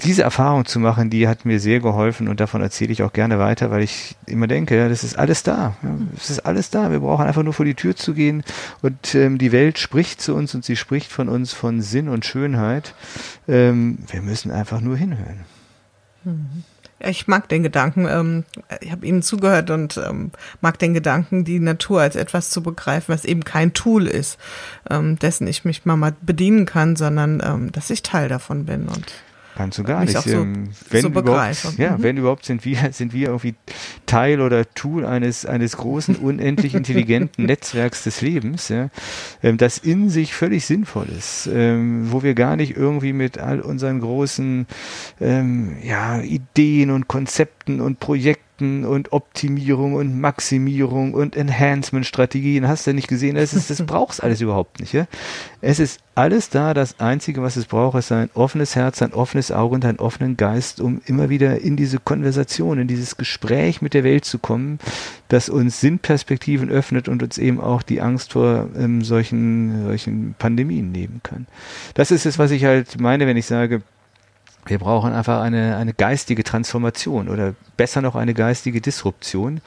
diese 0.02 0.22
Erfahrung 0.22 0.66
zu 0.66 0.78
machen, 0.78 1.10
die 1.10 1.28
hat 1.28 1.44
mir 1.44 1.60
sehr 1.60 1.80
geholfen 1.80 2.28
und 2.28 2.40
davon 2.40 2.60
erzähle 2.60 2.92
ich 2.92 3.02
auch 3.02 3.12
gerne 3.12 3.38
weiter, 3.38 3.70
weil 3.70 3.82
ich 3.82 4.16
immer 4.26 4.46
denke, 4.46 4.76
ja, 4.76 4.88
das 4.88 5.04
ist 5.04 5.18
alles 5.18 5.42
da. 5.42 5.76
Es 6.16 6.30
ist 6.30 6.40
alles 6.40 6.70
da. 6.70 6.90
Wir 6.90 7.00
brauchen 7.00 7.26
einfach 7.26 7.42
nur 7.42 7.52
vor 7.52 7.64
die 7.64 7.74
Tür 7.74 7.96
zu 7.96 8.14
gehen 8.14 8.42
und 8.82 9.14
ähm, 9.14 9.38
die 9.38 9.52
Welt 9.52 9.78
spricht 9.78 10.20
zu 10.20 10.34
uns 10.34 10.54
und 10.54 10.64
sie 10.64 10.76
spricht 10.76 11.10
von 11.10 11.28
uns 11.28 11.52
von 11.52 11.80
Sinn 11.80 12.08
und 12.08 12.24
Schönheit. 12.24 12.94
Ähm, 13.48 13.98
wir 14.10 14.22
müssen 14.22 14.50
einfach 14.50 14.80
nur 14.80 14.96
hinhören. 14.96 15.44
Ja, 17.00 17.08
ich 17.08 17.28
mag 17.28 17.48
den 17.48 17.62
Gedanken. 17.62 18.06
Ähm, 18.08 18.44
ich 18.80 18.90
habe 18.90 19.06
Ihnen 19.06 19.22
zugehört 19.22 19.70
und 19.70 19.96
ähm, 19.98 20.30
mag 20.60 20.78
den 20.78 20.94
Gedanken, 20.94 21.44
die 21.44 21.60
Natur 21.60 22.00
als 22.00 22.16
etwas 22.16 22.50
zu 22.50 22.62
begreifen, 22.62 23.12
was 23.12 23.24
eben 23.24 23.44
kein 23.44 23.74
Tool 23.74 24.06
ist, 24.06 24.38
ähm, 24.90 25.18
dessen 25.18 25.46
ich 25.46 25.64
mich 25.64 25.84
mal 25.84 26.14
bedienen 26.22 26.66
kann, 26.66 26.96
sondern 26.96 27.42
ähm, 27.44 27.72
dass 27.72 27.90
ich 27.90 28.02
Teil 28.02 28.28
davon 28.28 28.64
bin 28.64 28.88
und 28.88 29.04
Kannst 29.56 29.78
du 29.78 29.84
gar 29.84 30.04
nicht. 30.04 30.16
So, 30.16 30.30
ähm, 30.30 30.68
wenn 30.90 31.00
so 31.00 31.08
überhaupt, 31.08 31.78
ja, 31.78 31.96
mhm. 31.96 32.02
wenn 32.02 32.16
überhaupt 32.18 32.44
sind 32.44 32.64
wir, 32.66 32.92
sind 32.92 33.14
wir 33.14 33.28
irgendwie 33.28 33.54
Teil 34.04 34.42
oder 34.42 34.70
Tool 34.74 35.06
eines, 35.06 35.46
eines 35.46 35.78
großen, 35.78 36.16
unendlich 36.16 36.74
intelligenten 36.74 37.44
Netzwerks 37.46 38.04
des 38.04 38.20
Lebens, 38.20 38.68
ja, 38.68 38.90
ähm, 39.42 39.56
das 39.56 39.78
in 39.78 40.10
sich 40.10 40.34
völlig 40.34 40.66
sinnvoll 40.66 41.06
ist, 41.08 41.48
ähm, 41.50 42.12
wo 42.12 42.22
wir 42.22 42.34
gar 42.34 42.56
nicht 42.56 42.76
irgendwie 42.76 43.14
mit 43.14 43.38
all 43.38 43.60
unseren 43.60 44.00
großen 44.00 44.66
ja, 45.18 46.20
Ideen 46.20 46.90
und 46.90 47.08
Konzepten 47.08 47.80
und 47.80 48.00
Projekten 48.00 48.45
Projekten 48.56 48.84
und 48.84 49.12
Optimierung 49.12 49.94
und 49.94 50.18
Maximierung 50.18 51.14
und 51.14 51.36
Enhancement-Strategien. 51.36 52.66
Hast 52.66 52.86
du 52.86 52.94
nicht 52.94 53.08
gesehen? 53.08 53.36
Das, 53.36 53.54
ist, 53.54 53.70
das 53.70 53.82
brauchst 53.86 54.22
alles 54.22 54.40
überhaupt 54.40 54.80
nicht. 54.80 54.92
Ja? 54.92 55.06
Es 55.60 55.78
ist 55.78 56.00
alles 56.14 56.48
da. 56.48 56.72
Das 56.72 56.98
Einzige, 56.98 57.42
was 57.42 57.56
es 57.56 57.66
braucht, 57.66 57.98
ist 57.98 58.12
ein 58.12 58.30
offenes 58.34 58.74
Herz, 58.74 59.02
ein 59.02 59.12
offenes 59.12 59.52
Auge 59.52 59.74
und 59.74 59.84
einen 59.84 59.98
offenen 59.98 60.36
Geist, 60.36 60.80
um 60.80 61.00
immer 61.06 61.28
wieder 61.28 61.60
in 61.60 61.76
diese 61.76 61.98
Konversation, 61.98 62.78
in 62.78 62.88
dieses 62.88 63.16
Gespräch 63.16 63.82
mit 63.82 63.94
der 63.94 64.04
Welt 64.04 64.24
zu 64.24 64.38
kommen, 64.38 64.78
das 65.28 65.48
uns 65.48 65.80
Sinnperspektiven 65.80 66.70
öffnet 66.70 67.08
und 67.08 67.22
uns 67.22 67.38
eben 67.38 67.60
auch 67.60 67.82
die 67.82 68.00
Angst 68.00 68.32
vor 68.32 68.68
ähm, 68.78 69.02
solchen, 69.04 69.86
solchen 69.86 70.34
Pandemien 70.38 70.92
nehmen 70.92 71.20
kann. 71.22 71.46
Das 71.94 72.10
ist 72.10 72.26
es, 72.26 72.38
was 72.38 72.50
ich 72.50 72.64
halt 72.64 72.98
meine, 73.00 73.26
wenn 73.26 73.36
ich 73.36 73.46
sage, 73.46 73.82
wir 74.66 74.78
brauchen 74.78 75.12
einfach 75.12 75.42
eine, 75.42 75.76
eine 75.76 75.94
geistige 75.94 76.44
Transformation 76.44 77.28
oder 77.28 77.54
besser 77.76 78.02
noch 78.02 78.16
eine 78.16 78.34
geistige 78.34 78.80
Disruption. 78.80 79.60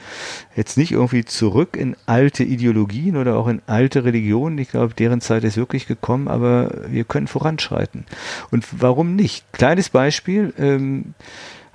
Jetzt 0.54 0.76
nicht 0.76 0.92
irgendwie 0.92 1.24
zurück 1.24 1.76
in 1.76 1.96
alte 2.06 2.44
Ideologien 2.44 3.16
oder 3.16 3.36
auch 3.36 3.48
in 3.48 3.62
alte 3.66 4.04
Religionen. 4.04 4.58
Ich 4.58 4.70
glaube, 4.70 4.94
deren 4.94 5.20
Zeit 5.20 5.44
ist 5.44 5.56
wirklich 5.56 5.86
gekommen, 5.86 6.28
aber 6.28 6.70
wir 6.88 7.04
können 7.04 7.26
voranschreiten. 7.26 8.04
Und 8.50 8.66
warum 8.72 9.16
nicht? 9.16 9.50
Kleines 9.52 9.88
Beispiel. 9.88 10.52
Ähm, 10.58 11.14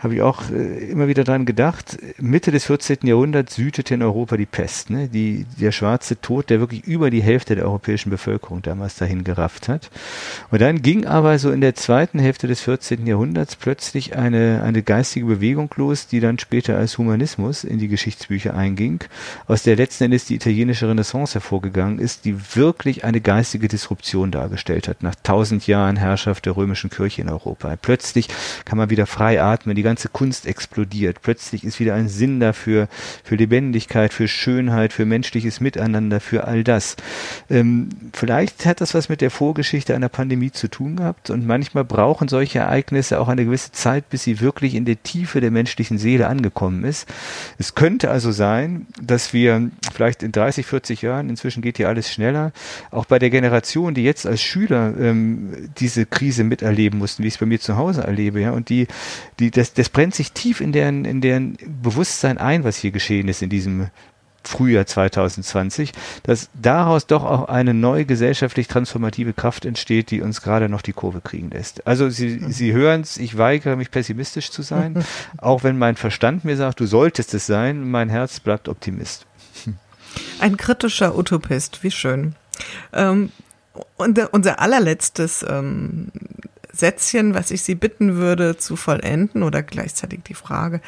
habe 0.05 0.15
ich 0.15 0.21
auch 0.21 0.49
äh, 0.51 0.85
immer 0.91 1.07
wieder 1.07 1.23
dran 1.23 1.45
gedacht. 1.45 1.97
Mitte 2.19 2.51
des 2.51 2.65
14. 2.65 2.99
Jahrhunderts 3.03 3.55
sütete 3.55 3.95
in 3.95 4.03
Europa 4.03 4.37
die 4.37 4.45
Pest, 4.45 4.91
ne? 4.91 5.07
die, 5.07 5.45
der 5.59 5.71
schwarze 5.71 6.21
Tod, 6.21 6.49
der 6.49 6.59
wirklich 6.59 6.85
über 6.85 7.09
die 7.09 7.23
Hälfte 7.23 7.55
der 7.55 7.65
europäischen 7.65 8.11
Bevölkerung 8.11 8.61
damals 8.61 8.95
dahin 8.95 9.23
gerafft 9.23 9.67
hat. 9.67 9.89
Und 10.51 10.61
dann 10.61 10.83
ging 10.83 11.07
aber 11.07 11.39
so 11.39 11.51
in 11.51 11.61
der 11.61 11.73
zweiten 11.73 12.19
Hälfte 12.19 12.47
des 12.47 12.61
14. 12.61 13.07
Jahrhunderts 13.07 13.55
plötzlich 13.55 14.15
eine, 14.15 14.61
eine 14.63 14.83
geistige 14.83 15.25
Bewegung 15.25 15.73
los, 15.75 16.07
die 16.07 16.19
dann 16.19 16.37
später 16.37 16.77
als 16.77 16.99
Humanismus 16.99 17.63
in 17.63 17.79
die 17.79 17.87
Geschichtsbücher 17.87 18.53
einging, 18.53 19.03
aus 19.47 19.63
der 19.63 19.75
letzten 19.75 20.05
Endes 20.05 20.25
die 20.25 20.35
italienische 20.35 20.87
Renaissance 20.87 21.33
hervorgegangen 21.33 21.97
ist, 21.97 22.25
die 22.25 22.55
wirklich 22.55 23.03
eine 23.03 23.21
geistige 23.21 23.67
Disruption 23.67 24.29
dargestellt 24.29 24.87
hat, 24.87 25.01
nach 25.01 25.15
tausend 25.23 25.65
Jahren 25.65 25.95
Herrschaft 25.95 26.45
der 26.45 26.55
römischen 26.55 26.91
Kirche 26.91 27.23
in 27.23 27.29
Europa. 27.29 27.75
Plötzlich 27.81 28.27
kann 28.65 28.77
man 28.77 28.91
wieder 28.91 29.07
frei 29.07 29.41
atmen, 29.41 29.75
die 29.75 29.81
ganze 29.81 29.94
Kunst 30.11 30.45
explodiert. 30.45 31.21
Plötzlich 31.21 31.63
ist 31.63 31.79
wieder 31.79 31.95
ein 31.95 32.09
Sinn 32.09 32.39
dafür, 32.39 32.87
für 33.23 33.35
Lebendigkeit, 33.35 34.13
für 34.13 34.27
Schönheit, 34.27 34.93
für 34.93 35.05
menschliches 35.05 35.59
Miteinander, 35.59 36.19
für 36.19 36.45
all 36.45 36.63
das. 36.63 36.95
Ähm, 37.49 37.89
vielleicht 38.13 38.65
hat 38.65 38.81
das 38.81 38.93
was 38.93 39.09
mit 39.09 39.21
der 39.21 39.31
Vorgeschichte 39.31 39.95
einer 39.95 40.09
Pandemie 40.09 40.51
zu 40.51 40.67
tun 40.67 40.97
gehabt 40.97 41.29
und 41.29 41.45
manchmal 41.45 41.83
brauchen 41.83 42.27
solche 42.27 42.59
Ereignisse 42.59 43.19
auch 43.19 43.27
eine 43.27 43.45
gewisse 43.45 43.71
Zeit, 43.71 44.09
bis 44.09 44.23
sie 44.23 44.41
wirklich 44.41 44.75
in 44.75 44.85
der 44.85 45.01
Tiefe 45.01 45.41
der 45.41 45.51
menschlichen 45.51 45.97
Seele 45.97 46.27
angekommen 46.27 46.83
ist. 46.83 47.07
Es 47.57 47.75
könnte 47.75 48.09
also 48.11 48.31
sein, 48.31 48.87
dass 49.01 49.33
wir 49.33 49.69
vielleicht 49.93 50.23
in 50.23 50.31
30, 50.31 50.65
40 50.65 51.01
Jahren, 51.01 51.29
inzwischen 51.29 51.61
geht 51.61 51.77
hier 51.77 51.87
alles 51.87 52.11
schneller, 52.11 52.51
auch 52.91 53.05
bei 53.05 53.19
der 53.19 53.29
Generation, 53.29 53.93
die 53.93 54.03
jetzt 54.03 54.25
als 54.25 54.41
Schüler 54.41 54.93
ähm, 54.99 55.69
diese 55.77 56.05
Krise 56.05 56.43
miterleben 56.43 56.99
mussten, 56.99 57.23
wie 57.23 57.27
ich 57.27 57.35
es 57.35 57.39
bei 57.39 57.45
mir 57.45 57.59
zu 57.59 57.77
Hause 57.77 58.03
erlebe, 58.03 58.41
ja, 58.41 58.51
und 58.51 58.69
die, 58.69 58.87
die 59.39 59.51
das, 59.51 59.73
das 59.75 59.89
brennt 59.89 60.15
sich 60.15 60.31
tief 60.31 60.61
in 60.61 60.71
deren, 60.71 61.05
in 61.05 61.21
deren 61.21 61.57
Bewusstsein 61.81 62.37
ein, 62.37 62.63
was 62.63 62.77
hier 62.77 62.91
geschehen 62.91 63.27
ist 63.27 63.41
in 63.41 63.49
diesem 63.49 63.89
Frühjahr 64.47 64.85
2020, 64.85 65.91
dass 66.23 66.49
daraus 66.53 67.07
doch 67.07 67.23
auch 67.23 67.47
eine 67.47 67.73
neue 67.73 68.05
gesellschaftlich 68.05 68.67
transformative 68.67 69.33
Kraft 69.33 69.65
entsteht, 69.65 70.11
die 70.11 70.21
uns 70.21 70.41
gerade 70.41 70.69
noch 70.69 70.81
die 70.81 70.93
Kurve 70.93 71.21
kriegen 71.21 71.49
lässt. 71.49 71.85
Also 71.87 72.09
Sie, 72.09 72.39
mhm. 72.39 72.51
Sie 72.51 72.73
hören 72.73 73.01
es, 73.01 73.17
ich 73.17 73.37
weigere 73.37 73.75
mich 73.75 73.91
pessimistisch 73.91 74.51
zu 74.51 74.61
sein, 74.61 75.03
auch 75.37 75.63
wenn 75.63 75.77
mein 75.77 75.95
Verstand 75.95 76.45
mir 76.45 76.57
sagt, 76.57 76.79
du 76.79 76.85
solltest 76.85 77.33
es 77.33 77.45
sein, 77.45 77.89
mein 77.89 78.09
Herz 78.09 78.39
bleibt 78.39 78.69
Optimist. 78.69 79.25
Ein 80.39 80.57
kritischer 80.57 81.17
Utopist, 81.17 81.83
wie 81.83 81.91
schön. 81.91 82.35
Ähm, 82.93 83.31
und 83.97 84.17
unser 84.31 84.61
allerletztes 84.61 85.45
ähm, 85.47 86.07
Sätzchen, 86.75 87.33
was 87.33 87.51
ich 87.51 87.63
Sie 87.63 87.75
bitten 87.75 88.15
würde 88.15 88.57
zu 88.57 88.75
vollenden 88.75 89.43
oder 89.43 89.63
gleichzeitig 89.63 90.21
die 90.23 90.33
Frage, 90.33 90.81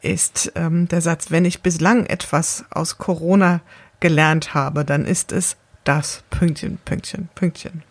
ist 0.00 0.52
ähm, 0.54 0.88
der 0.88 1.00
Satz, 1.00 1.30
wenn 1.30 1.44
ich 1.44 1.62
bislang 1.62 2.06
etwas 2.06 2.64
aus 2.70 2.98
Corona 2.98 3.60
gelernt 4.00 4.54
habe, 4.54 4.84
dann 4.84 5.06
ist 5.06 5.32
es 5.32 5.56
das 5.84 6.22
Pünktchen, 6.30 6.78
Pünktchen, 6.84 7.28
Pünktchen. 7.34 7.82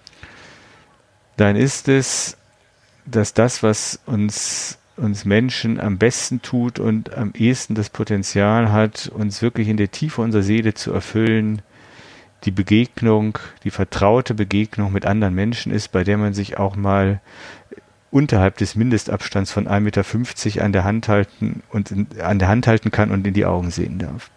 Dann 1.38 1.56
ist 1.56 1.88
es, 1.88 2.38
dass 3.06 3.34
das, 3.34 3.64
was 3.64 4.00
uns, 4.06 4.78
uns 4.98 5.26
Menschen 5.26 5.80
am 5.80 5.98
besten 5.98 6.42
tut 6.42 6.80
und 6.80 7.14
am 7.16 7.34
ehesten 7.36 7.76
das 7.76 7.90
Potenzial 7.90 8.72
hat, 8.72 9.08
uns 9.14 9.42
wirklich 9.42 9.68
in 9.68 9.78
der 9.78 9.92
Tiefe 9.92 10.22
unserer 10.22 10.44
Seele 10.44 10.74
zu 10.74 10.94
erfüllen, 10.94 11.62
die 12.44 12.52
Begegnung, 12.52 13.40
die 13.64 13.72
vertraute 13.72 14.34
Begegnung 14.34 14.92
mit 14.92 15.06
anderen 15.06 15.34
Menschen 15.34 15.72
ist, 15.72 15.92
bei 15.92 16.04
der 16.04 16.18
man 16.18 16.34
sich 16.34 16.58
auch 16.58 16.76
mal 16.76 17.22
unterhalb 18.12 18.58
des 18.58 18.76
Mindestabstands 18.76 19.52
von 19.52 19.68
1,50 19.68 19.80
Meter 19.80 20.66
an 20.66 20.72
der 20.72 20.84
Hand 20.84 21.08
halten 21.08 21.64
und 21.70 21.92
in, 21.92 22.08
an 22.22 22.40
der 22.40 22.48
Hand 22.48 22.68
halten 22.68 22.92
kann 22.92 23.12
und 23.12 23.26
in 23.26 23.34
die 23.34 23.46
Augen 23.46 23.72
sehen 23.72 23.98
darf. 23.98 24.30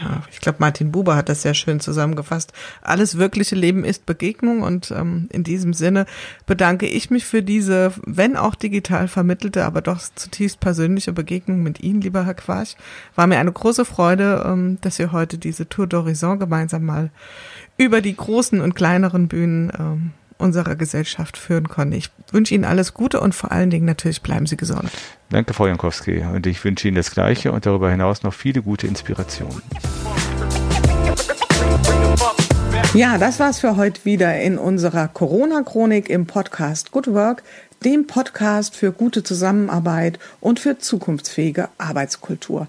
Ja, 0.00 0.22
ich 0.30 0.40
glaube, 0.40 0.58
Martin 0.60 0.92
Buber 0.92 1.16
hat 1.16 1.28
das 1.28 1.42
sehr 1.42 1.54
schön 1.54 1.80
zusammengefasst. 1.80 2.52
Alles 2.82 3.16
wirkliche 3.16 3.54
Leben 3.54 3.84
ist 3.84 4.04
Begegnung 4.04 4.62
und 4.62 4.90
ähm, 4.90 5.28
in 5.32 5.42
diesem 5.42 5.72
Sinne 5.72 6.06
bedanke 6.44 6.86
ich 6.86 7.10
mich 7.10 7.24
für 7.24 7.42
diese, 7.42 7.92
wenn 8.04 8.36
auch 8.36 8.54
digital 8.54 9.08
vermittelte, 9.08 9.64
aber 9.64 9.80
doch 9.80 10.00
zutiefst 10.14 10.60
persönliche 10.60 11.12
Begegnung 11.12 11.62
mit 11.62 11.80
Ihnen, 11.80 12.02
lieber 12.02 12.26
Herr 12.26 12.34
Quarch. 12.34 12.76
War 13.14 13.26
mir 13.26 13.38
eine 13.38 13.52
große 13.52 13.84
Freude, 13.84 14.44
ähm, 14.46 14.78
dass 14.82 14.98
wir 14.98 15.12
heute 15.12 15.38
diese 15.38 15.68
Tour 15.68 15.86
d'Horizon 15.86 16.38
gemeinsam 16.38 16.84
mal 16.84 17.10
über 17.78 18.00
die 18.02 18.16
großen 18.16 18.60
und 18.60 18.74
kleineren 18.74 19.28
Bühnen 19.28 19.72
ähm, 19.78 20.12
unserer 20.38 20.76
Gesellschaft 20.76 21.36
führen 21.36 21.68
konnten. 21.68 21.94
Ich 21.94 22.10
wünsche 22.30 22.54
Ihnen 22.54 22.64
alles 22.64 22.94
Gute 22.94 23.20
und 23.20 23.34
vor 23.34 23.52
allen 23.52 23.70
Dingen 23.70 23.86
natürlich 23.86 24.22
bleiben 24.22 24.46
Sie 24.46 24.56
gesund. 24.56 24.90
Danke, 25.30 25.54
Frau 25.54 25.66
Jankowski. 25.66 26.24
Und 26.32 26.46
ich 26.46 26.64
wünsche 26.64 26.88
Ihnen 26.88 26.96
das 26.96 27.10
Gleiche 27.10 27.52
und 27.52 27.66
darüber 27.66 27.90
hinaus 27.90 28.22
noch 28.22 28.34
viele 28.34 28.62
gute 28.62 28.86
Inspirationen. 28.86 29.62
Ja, 32.94 33.18
das 33.18 33.38
war's 33.40 33.60
für 33.60 33.76
heute 33.76 34.04
wieder 34.04 34.40
in 34.40 34.56
unserer 34.56 35.08
Corona-Chronik 35.08 36.08
im 36.08 36.26
Podcast 36.26 36.92
Good 36.92 37.08
Work, 37.08 37.42
dem 37.84 38.06
Podcast 38.06 38.74
für 38.74 38.92
gute 38.92 39.22
Zusammenarbeit 39.22 40.18
und 40.40 40.60
für 40.60 40.78
zukunftsfähige 40.78 41.68
Arbeitskultur. 41.76 42.68